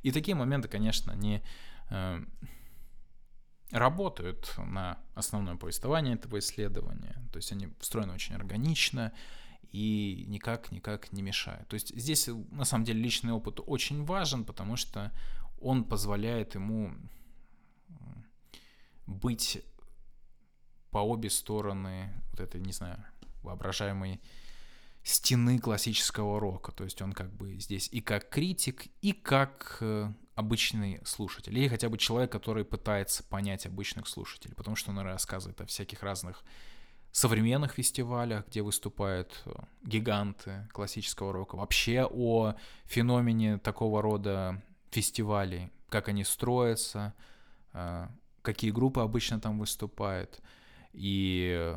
И 0.04 0.12
такие 0.12 0.36
моменты, 0.36 0.68
конечно, 0.68 1.12
они 1.12 1.42
э, 1.90 2.24
работают 3.72 4.54
на 4.58 5.00
основное 5.16 5.56
повествование 5.56 6.14
этого 6.14 6.38
исследования. 6.38 7.16
То 7.32 7.38
есть 7.38 7.50
они 7.50 7.68
встроены 7.80 8.12
очень 8.12 8.36
органично 8.36 9.12
и 9.72 10.24
никак-никак 10.28 11.12
не 11.12 11.22
мешают. 11.22 11.66
То 11.66 11.74
есть 11.74 11.92
здесь, 11.98 12.28
на 12.52 12.64
самом 12.64 12.84
деле, 12.84 13.02
личный 13.02 13.32
опыт 13.32 13.58
очень 13.66 14.04
важен, 14.04 14.44
потому 14.44 14.76
что 14.76 15.10
он 15.60 15.82
позволяет 15.82 16.54
ему 16.54 16.94
быть 19.06 19.64
по 20.92 20.98
обе 20.98 21.30
стороны 21.30 22.12
вот 22.30 22.40
этой, 22.40 22.60
не 22.60 22.72
знаю, 22.72 23.02
воображаемой 23.42 24.20
стены 25.02 25.58
классического 25.58 26.38
рока. 26.38 26.70
То 26.70 26.84
есть 26.84 27.00
он 27.02 27.12
как 27.12 27.32
бы 27.32 27.58
здесь 27.58 27.88
и 27.90 28.00
как 28.00 28.28
критик, 28.28 28.86
и 29.00 29.12
как 29.12 29.78
э, 29.80 30.12
обычный 30.34 31.00
слушатель. 31.04 31.58
Или 31.58 31.66
хотя 31.66 31.88
бы 31.88 31.98
человек, 31.98 32.30
который 32.30 32.64
пытается 32.64 33.24
понять 33.24 33.66
обычных 33.66 34.06
слушателей. 34.06 34.54
Потому 34.54 34.76
что 34.76 34.90
он 34.90 34.98
рассказывает 35.00 35.60
о 35.62 35.66
всяких 35.66 36.02
разных 36.02 36.44
современных 37.10 37.72
фестивалях, 37.72 38.46
где 38.48 38.60
выступают 38.60 39.42
э, 39.46 39.50
гиганты 39.82 40.68
классического 40.72 41.32
рока. 41.32 41.56
Вообще 41.56 42.06
о 42.08 42.54
феномене 42.84 43.58
такого 43.58 44.02
рода 44.02 44.62
фестивалей, 44.90 45.72
как 45.88 46.08
они 46.08 46.22
строятся, 46.22 47.14
э, 47.72 48.08
какие 48.42 48.70
группы 48.70 49.00
обычно 49.00 49.40
там 49.40 49.58
выступают– 49.58 50.38
и 50.92 51.76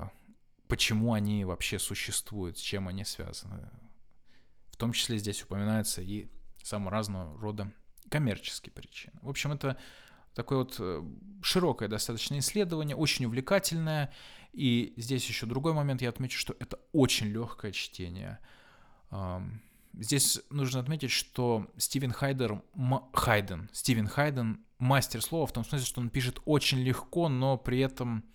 почему 0.68 1.14
они 1.14 1.46
вообще 1.46 1.80
существуют, 1.80 2.58
с 2.58 2.62
чем 2.62 2.88
они 2.88 3.04
связаны. 3.06 3.70
В 4.72 4.78
том 4.78 4.92
числе 4.92 5.18
здесь 5.18 5.44
упоминаются 5.44 6.02
и 6.02 6.28
самого 6.64 6.92
разного 6.92 7.40
рода 7.40 7.72
коммерческие 8.10 8.74
причины. 8.74 9.14
В 9.22 9.30
общем, 9.30 9.52
это 9.52 9.78
такое 10.34 10.60
вот 10.60 10.76
э, 10.80 11.04
широкое 11.42 11.88
достаточно 11.88 12.38
исследование, 12.40 12.96
очень 12.96 13.26
увлекательное. 13.26 14.14
И 14.52 14.94
здесь 14.98 15.28
еще 15.28 15.46
другой 15.46 15.74
момент, 15.74 16.02
я 16.02 16.10
отмечу, 16.10 16.38
что 16.38 16.56
это 16.60 16.80
очень 16.92 17.28
легкое 17.28 17.72
чтение. 17.72 18.40
Здесь 19.94 20.42
нужно 20.50 20.82
отметить, 20.82 21.12
что 21.12 21.68
Стивен 21.78 22.12
Хайдер, 22.12 22.62
Хайден, 23.14 23.70
Стивен 23.72 24.08
Хайден 24.08 24.66
мастер 24.78 25.22
слова 25.22 25.46
в 25.46 25.54
том 25.54 25.64
смысле, 25.64 25.86
что 25.86 26.02
он 26.02 26.10
пишет 26.10 26.40
очень 26.46 26.80
легко, 26.80 27.30
но 27.30 27.58
при 27.58 27.80
этом 27.80 28.26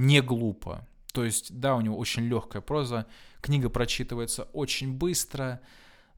не 0.00 0.22
глупо. 0.22 0.86
То 1.12 1.24
есть, 1.24 1.58
да, 1.58 1.76
у 1.76 1.80
него 1.80 1.98
очень 1.98 2.22
легкая 2.22 2.62
проза, 2.62 3.06
книга 3.42 3.68
прочитывается 3.68 4.44
очень 4.52 4.94
быстро, 4.94 5.60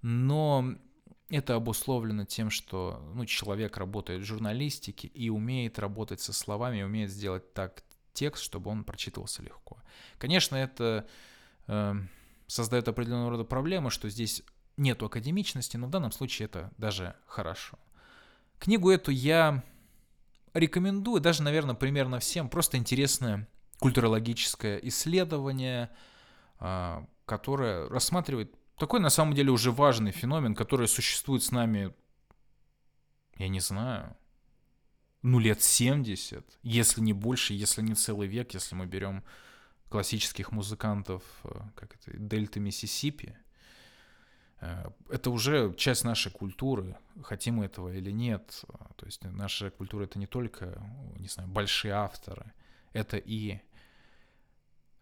но 0.03 0.76
это 1.28 1.57
обусловлено 1.57 2.24
тем, 2.24 2.51
что 2.51 3.03
ну, 3.14 3.26
человек 3.26 3.76
работает 3.78 4.22
в 4.22 4.26
журналистике 4.26 5.09
и 5.09 5.30
умеет 5.30 5.78
работать 5.78 6.20
со 6.20 6.33
словами, 6.33 6.83
умеет 6.83 7.11
сделать 7.11 7.55
так 7.55 7.83
текст, 8.12 8.45
чтобы 8.45 8.70
он 8.70 8.85
прочитывался 8.85 9.43
легко. 9.43 9.78
Конечно, 10.18 10.55
это 10.55 11.09
э, 11.66 11.95
создает 12.47 12.87
определенного 12.87 13.30
рода 13.30 13.45
проблемы, 13.45 13.91
что 13.91 14.09
здесь 14.09 14.45
нету 14.76 15.07
академичности, 15.07 15.76
но 15.76 15.87
в 15.87 15.91
данном 15.91 16.12
случае 16.12 16.47
это 16.47 16.70
даже 16.76 17.16
хорошо. 17.26 17.78
Книгу 18.59 18.91
эту 18.91 19.11
я 19.11 19.64
рекомендую, 20.55 21.20
даже, 21.20 21.43
наверное, 21.43 21.74
примерно 21.74 22.20
всем. 22.20 22.49
Просто 22.49 22.76
интересная 22.76 23.49
культурологическое 23.83 24.78
исследование, 24.78 25.91
а, 26.59 27.05
которое 27.26 27.89
рассматривает 27.89 28.55
такой 28.78 29.01
на 29.01 29.11
самом 29.11 29.35
деле 29.35 29.51
уже 29.51 29.72
важный 29.72 30.12
феномен, 30.12 30.55
который 30.55 30.87
существует 30.87 31.43
с 31.43 31.51
нами, 31.51 31.93
я 33.39 33.49
не 33.49 33.59
знаю, 33.59 34.16
ну 35.22 35.41
лет 35.41 35.62
70, 35.62 36.59
если 36.62 37.01
не 37.01 37.12
больше, 37.12 37.55
если 37.55 37.83
не 37.83 37.95
целый 37.95 38.28
век, 38.28 38.55
если 38.55 38.76
мы 38.76 38.87
берем 38.87 39.24
классических 39.89 40.53
музыкантов, 40.53 41.22
а, 41.43 41.68
как 41.74 41.97
это, 41.97 42.16
Дельта 42.16 42.61
Миссисипи, 42.61 43.37
а, 44.61 44.93
это 45.11 45.30
уже 45.30 45.74
часть 45.76 46.05
нашей 46.05 46.30
культуры, 46.30 46.97
хотим 47.24 47.57
мы 47.57 47.64
этого 47.64 47.93
или 47.93 48.12
нет. 48.12 48.64
То 48.97 49.07
есть 49.07 49.24
наша 49.24 49.70
культура 49.70 50.05
это 50.05 50.20
не 50.20 50.28
только, 50.28 50.80
не 51.18 51.26
знаю, 51.26 51.49
большие 51.49 51.95
авторы, 51.95 52.53
это 52.93 53.16
и 53.16 53.61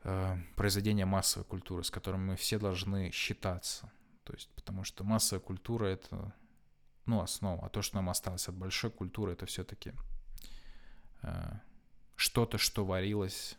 э, 0.05 0.37
произведения 0.57 1.07
массовой 1.07 1.45
культуры, 1.45 1.85
с 1.85 1.91
которыми 1.91 2.31
мы 2.31 2.37
все 2.37 2.59
должны 2.59 3.11
считаться. 3.11 3.91
То 4.25 4.33
есть, 4.33 4.51
потому 4.55 4.85
что 4.85 5.05
массовая 5.05 5.41
культура 5.41 5.87
это 5.87 6.35
ну, 7.07 7.21
основа. 7.21 7.67
А 7.67 7.69
то, 7.69 7.83
что 7.83 7.97
нам 7.97 8.09
осталось 8.11 8.49
от 8.49 8.55
большой 8.55 8.91
культуры, 8.91 9.33
это 9.33 9.47
все-таки 9.47 9.93
э, 11.23 11.53
что-то, 12.17 12.59
что 12.59 12.85
варилось 12.85 13.57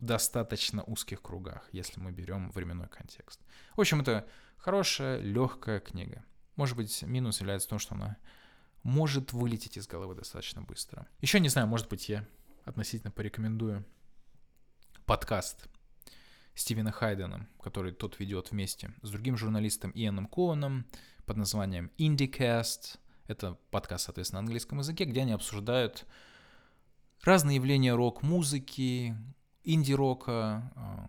в 0.00 0.04
достаточно 0.04 0.82
узких 0.82 1.22
кругах, 1.22 1.68
если 1.72 2.00
мы 2.00 2.12
берем 2.12 2.50
временной 2.50 2.88
контекст. 2.88 3.40
В 3.76 3.80
общем, 3.80 4.00
это 4.00 4.26
хорошая, 4.56 5.20
легкая 5.20 5.80
книга. 5.80 6.24
Может 6.56 6.76
быть, 6.76 7.02
минус 7.02 7.40
является 7.40 7.68
в 7.68 7.70
том, 7.70 7.78
что 7.78 7.94
она 7.94 8.16
может 8.82 9.32
вылететь 9.32 9.76
из 9.76 9.86
головы 9.86 10.14
достаточно 10.14 10.62
быстро. 10.62 11.06
Еще 11.20 11.40
не 11.40 11.48
знаю, 11.48 11.66
может 11.66 11.88
быть, 11.88 12.08
я 12.08 12.26
относительно 12.64 13.10
порекомендую 13.10 13.84
подкаст 15.06 15.68
Стивена 16.54 16.90
Хайдена, 16.90 17.46
который 17.60 17.92
тот 17.92 18.18
ведет 18.18 18.50
вместе 18.50 18.94
с 19.02 19.10
другим 19.10 19.36
журналистом 19.36 19.92
Иэном 19.94 20.26
Коуном 20.26 20.86
под 21.26 21.36
названием 21.36 21.90
IndieCast. 21.98 22.98
Это 23.26 23.58
подкаст, 23.70 24.06
соответственно, 24.06 24.40
на 24.40 24.46
английском 24.46 24.78
языке, 24.78 25.04
где 25.04 25.22
они 25.22 25.32
обсуждают 25.32 26.06
разные 27.22 27.56
явления 27.56 27.94
рок-музыки, 27.94 29.14
инди-рока, 29.62 30.72
а, 30.74 31.08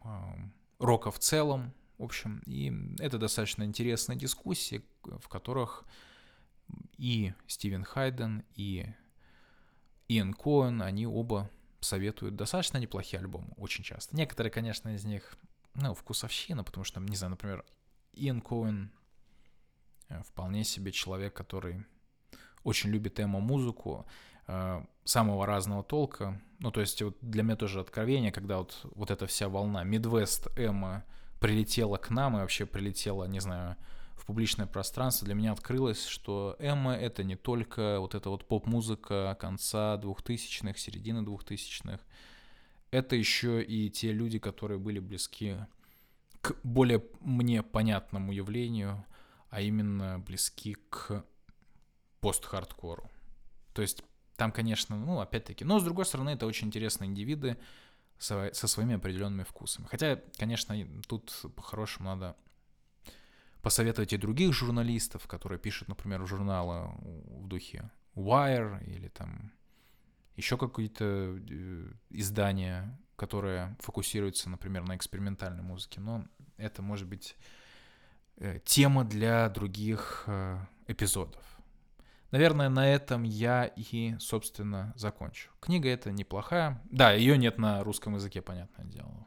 а, 0.00 0.36
рока 0.78 1.10
в 1.10 1.18
целом, 1.18 1.74
в 1.98 2.04
общем. 2.04 2.42
И 2.46 2.72
это 2.98 3.18
достаточно 3.18 3.64
интересные 3.64 4.16
дискуссии, 4.16 4.82
в 5.02 5.28
которых 5.28 5.84
и 6.96 7.34
Стивен 7.46 7.84
Хайден, 7.84 8.42
и 8.54 8.86
Иэн 10.08 10.32
Коэн, 10.32 10.80
они 10.82 11.06
оба 11.06 11.50
советуют 11.80 12.36
достаточно 12.36 12.78
неплохие 12.78 13.20
альбомы, 13.20 13.52
очень 13.56 13.84
часто. 13.84 14.16
Некоторые, 14.16 14.50
конечно, 14.50 14.94
из 14.94 15.04
них, 15.04 15.36
ну, 15.74 15.94
вкусовщина, 15.94 16.64
потому 16.64 16.84
что, 16.84 17.00
не 17.00 17.16
знаю, 17.16 17.30
например, 17.30 17.64
Иэн 18.12 18.40
Коэн 18.40 18.90
вполне 20.24 20.64
себе 20.64 20.92
человек, 20.92 21.34
который 21.34 21.84
очень 22.64 22.90
любит 22.90 23.20
эмо-музыку 23.20 24.06
э, 24.46 24.84
самого 25.04 25.46
разного 25.46 25.82
толка. 25.82 26.40
Ну, 26.58 26.70
то 26.70 26.80
есть 26.80 27.02
вот 27.02 27.16
для 27.20 27.42
меня 27.42 27.56
тоже 27.56 27.80
откровение, 27.80 28.32
когда 28.32 28.58
вот, 28.58 28.80
вот 28.94 29.10
эта 29.10 29.26
вся 29.26 29.48
волна 29.48 29.84
Midwest 29.84 30.52
эмо 30.56 31.04
прилетела 31.40 31.96
к 31.96 32.10
нам 32.10 32.36
и 32.36 32.40
вообще 32.40 32.66
прилетела, 32.66 33.24
не 33.24 33.40
знаю, 33.40 33.76
в 34.16 34.26
публичное 34.26 34.66
пространство, 34.66 35.26
для 35.26 35.34
меня 35.34 35.52
открылось, 35.52 36.06
что 36.06 36.56
эмо— 36.58 36.94
это 36.94 37.22
не 37.22 37.36
только 37.36 38.00
вот 38.00 38.14
эта 38.14 38.30
вот 38.30 38.46
поп-музыка 38.48 39.36
конца 39.38 39.96
двухтысячных, 39.98 40.78
середины 40.78 41.22
двухтысячных, 41.22 42.00
это 42.90 43.14
еще 43.14 43.62
и 43.62 43.90
те 43.90 44.12
люди, 44.12 44.38
которые 44.38 44.78
были 44.78 44.98
близки 44.98 45.56
к 46.40 46.56
более 46.62 47.04
мне 47.20 47.62
понятному 47.62 48.32
явлению, 48.32 49.04
а 49.50 49.60
именно 49.60 50.18
близки 50.18 50.76
к 50.88 51.24
пост-хардкору. 52.20 53.10
То 53.74 53.82
есть 53.82 54.02
там, 54.36 54.52
конечно, 54.52 54.96
ну, 54.96 55.20
опять-таки, 55.20 55.64
но 55.64 55.78
с 55.78 55.84
другой 55.84 56.04
стороны, 56.06 56.30
это 56.30 56.46
очень 56.46 56.68
интересные 56.68 57.08
индивиды 57.08 57.58
со, 58.18 58.50
со 58.52 58.66
своими 58.66 58.94
определенными 58.94 59.44
вкусами. 59.44 59.86
Хотя, 59.86 60.20
конечно, 60.38 60.76
тут 61.06 61.32
по-хорошему 61.54 62.08
надо 62.10 62.36
посоветовать 63.62 64.12
и 64.12 64.16
других 64.16 64.52
журналистов, 64.52 65.26
которые 65.26 65.58
пишут, 65.58 65.88
например, 65.88 66.26
журналы 66.26 66.90
в 67.00 67.46
духе 67.48 67.90
Wire 68.14 68.84
или 68.84 69.08
там 69.08 69.52
еще 70.36 70.56
какие-то 70.56 71.04
э, 71.04 71.90
издания, 72.10 72.98
которые 73.16 73.76
фокусируются, 73.80 74.50
например, 74.50 74.82
на 74.84 74.96
экспериментальной 74.96 75.62
музыке. 75.62 76.00
Но 76.00 76.24
это 76.56 76.82
может 76.82 77.08
быть 77.08 77.36
э, 78.36 78.60
тема 78.64 79.04
для 79.04 79.48
других 79.48 80.24
э, 80.26 80.58
эпизодов. 80.86 81.42
Наверное, 82.32 82.68
на 82.68 82.86
этом 82.88 83.22
я 83.22 83.64
и, 83.64 84.16
собственно, 84.18 84.92
закончу. 84.96 85.50
Книга 85.60 85.88
эта 85.88 86.10
неплохая. 86.10 86.82
Да, 86.90 87.12
ее 87.12 87.38
нет 87.38 87.56
на 87.56 87.82
русском 87.84 88.14
языке, 88.16 88.42
понятное 88.42 88.84
дело. 88.84 89.26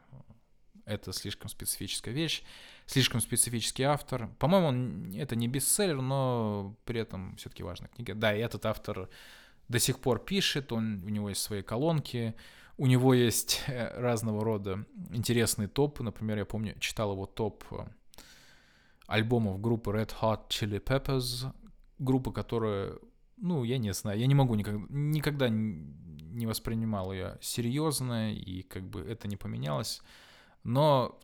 Это 0.89 1.13
слишком 1.13 1.49
специфическая 1.49 2.13
вещь 2.13 2.43
слишком 2.89 3.21
специфический 3.21 3.83
автор. 3.83 4.29
По-моему, 4.39 5.13
это 5.15 5.35
не 5.35 5.47
бестселлер, 5.47 6.01
но 6.01 6.75
при 6.85 6.99
этом 6.99 7.35
все-таки 7.35 7.61
важная 7.61 7.89
книга. 7.89 8.15
Да, 8.15 8.35
и 8.35 8.39
этот 8.39 8.65
автор 8.65 9.09
до 9.67 9.79
сих 9.79 9.99
пор 9.99 10.19
пишет, 10.19 10.71
он, 10.71 11.03
у 11.05 11.09
него 11.09 11.29
есть 11.29 11.41
свои 11.41 11.61
колонки, 11.61 12.33
у 12.77 12.87
него 12.87 13.13
есть 13.13 13.61
э, 13.67 13.99
разного 13.99 14.43
рода 14.43 14.85
интересные 15.11 15.67
топы. 15.67 16.01
Например, 16.03 16.39
я 16.39 16.45
помню, 16.45 16.75
читал 16.79 17.11
его 17.11 17.27
топ 17.27 17.63
э, 17.71 17.85
альбомов 19.05 19.61
группы 19.61 19.91
Red 19.91 20.11
Hot 20.21 20.47
Chili 20.49 20.83
Peppers, 20.83 21.53
группа, 21.99 22.31
которая, 22.31 22.93
ну, 23.37 23.63
я 23.63 23.77
не 23.77 23.93
знаю, 23.93 24.19
я 24.19 24.25
не 24.25 24.35
могу 24.35 24.55
никогда, 24.55 24.83
никогда 24.89 25.49
не 25.49 26.47
воспринимал 26.47 27.13
ее 27.13 27.37
серьезно, 27.39 28.33
и 28.33 28.63
как 28.63 28.89
бы 28.89 29.01
это 29.01 29.27
не 29.27 29.37
поменялось. 29.37 30.01
Но 30.63 31.19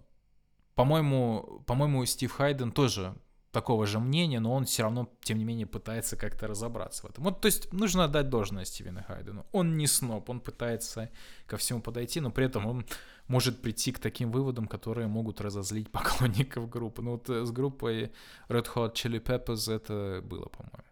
по-моему, 0.75 1.63
по-моему, 1.65 2.05
Стив 2.05 2.31
Хайден 2.31 2.71
тоже 2.71 3.15
такого 3.51 3.85
же 3.85 3.99
мнения, 3.99 4.41
но 4.41 4.53
он 4.53 4.65
все 4.65 4.83
равно, 4.83 5.09
тем 5.21 5.37
не 5.37 5.45
менее, 5.45 5.65
пытается 5.65 6.17
как-то 6.17 6.47
разобраться 6.47 7.07
в 7.07 7.09
этом. 7.09 7.23
Вот, 7.23 7.39
то 7.39 7.45
есть, 7.45 7.71
нужно 7.71 8.03
отдать 8.03 8.27
должное 8.27 8.65
Стивену 8.65 9.01
Хайдену. 9.07 9.45
Он 9.53 9.77
не 9.77 9.87
сноб, 9.87 10.29
он 10.29 10.41
пытается 10.41 11.09
ко 11.47 11.55
всему 11.55 11.81
подойти, 11.81 12.19
но 12.19 12.31
при 12.31 12.47
этом 12.47 12.65
он 12.65 12.85
может 13.29 13.61
прийти 13.61 13.93
к 13.93 13.99
таким 13.99 14.29
выводам, 14.29 14.67
которые 14.67 15.07
могут 15.07 15.39
разозлить 15.39 15.89
поклонников 15.91 16.69
группы. 16.69 17.01
Ну 17.01 17.11
вот 17.11 17.29
э, 17.29 17.45
с 17.45 17.51
группой 17.51 18.11
Red 18.49 18.67
Hot 18.75 18.93
Chili 18.93 19.23
Peppers 19.23 19.73
это 19.73 20.21
было, 20.21 20.49
по-моему. 20.49 20.83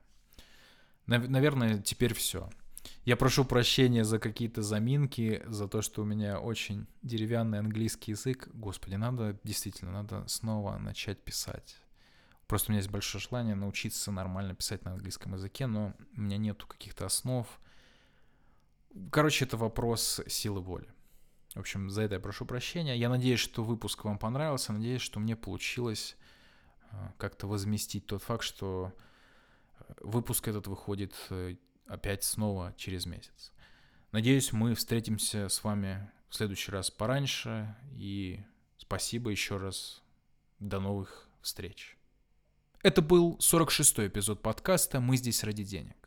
Наверное, 1.05 1.79
теперь 1.79 2.13
все. 2.13 2.49
Я 3.05 3.17
прошу 3.17 3.43
прощения 3.43 4.05
за 4.05 4.17
какие-то 4.17 4.61
заминки, 4.61 5.43
за 5.45 5.67
то, 5.67 5.81
что 5.81 6.03
у 6.03 6.05
меня 6.05 6.39
очень 6.39 6.87
деревянный 7.01 7.59
английский 7.59 8.11
язык. 8.11 8.47
Господи, 8.53 8.95
надо, 8.95 9.37
действительно, 9.43 9.91
надо 9.91 10.25
снова 10.29 10.77
начать 10.77 11.21
писать. 11.21 11.75
Просто 12.47 12.69
у 12.69 12.71
меня 12.71 12.79
есть 12.79 12.91
большое 12.91 13.21
желание 13.21 13.55
научиться 13.55 14.11
нормально 14.11 14.55
писать 14.55 14.85
на 14.85 14.91
английском 14.91 15.33
языке, 15.33 15.67
но 15.67 15.93
у 16.15 16.21
меня 16.21 16.37
нету 16.37 16.65
каких-то 16.65 17.05
основ. 17.05 17.45
Короче, 19.11 19.43
это 19.43 19.57
вопрос 19.57 20.21
силы 20.27 20.61
воли. 20.61 20.87
В 21.55 21.59
общем, 21.59 21.89
за 21.89 22.03
это 22.03 22.15
я 22.15 22.21
прошу 22.21 22.45
прощения. 22.45 22.95
Я 22.95 23.09
надеюсь, 23.09 23.39
что 23.39 23.65
выпуск 23.65 24.05
вам 24.05 24.17
понравился. 24.17 24.71
Надеюсь, 24.71 25.01
что 25.01 25.19
мне 25.19 25.35
получилось 25.35 26.15
э, 26.91 26.95
как-то 27.17 27.47
возместить 27.47 28.05
тот 28.05 28.23
факт, 28.23 28.43
что 28.43 28.93
э, 29.79 29.93
выпуск 30.01 30.47
этот 30.47 30.67
выходит 30.67 31.13
э, 31.29 31.57
опять 31.87 32.23
снова 32.23 32.73
через 32.77 33.05
месяц. 33.05 33.51
Надеюсь, 34.11 34.53
мы 34.53 34.75
встретимся 34.75 35.49
с 35.49 35.63
вами 35.63 36.09
в 36.29 36.35
следующий 36.35 36.71
раз 36.71 36.91
пораньше. 36.91 37.75
И 37.95 38.43
спасибо 38.77 39.29
еще 39.29 39.57
раз. 39.57 40.01
До 40.59 40.79
новых 40.79 41.27
встреч. 41.41 41.97
Это 42.83 43.01
был 43.01 43.37
46-й 43.37 44.07
эпизод 44.07 44.41
подкаста 44.41 44.99
«Мы 44.99 45.17
здесь 45.17 45.43
ради 45.43 45.63
денег». 45.63 45.97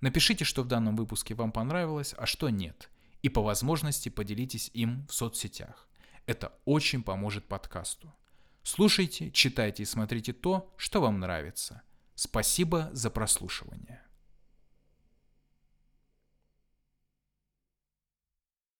Напишите, 0.00 0.44
что 0.44 0.62
в 0.62 0.66
данном 0.66 0.96
выпуске 0.96 1.34
вам 1.34 1.52
понравилось, 1.52 2.14
а 2.18 2.26
что 2.26 2.50
нет. 2.50 2.90
И 3.22 3.28
по 3.28 3.42
возможности 3.42 4.08
поделитесь 4.08 4.70
им 4.74 5.06
в 5.08 5.14
соцсетях. 5.14 5.88
Это 6.26 6.52
очень 6.64 7.02
поможет 7.02 7.46
подкасту. 7.46 8.12
Слушайте, 8.62 9.30
читайте 9.30 9.84
и 9.84 9.86
смотрите 9.86 10.32
то, 10.32 10.72
что 10.76 11.00
вам 11.00 11.20
нравится. 11.20 11.82
Спасибо 12.14 12.90
за 12.92 13.10
прослушивание. 13.10 14.01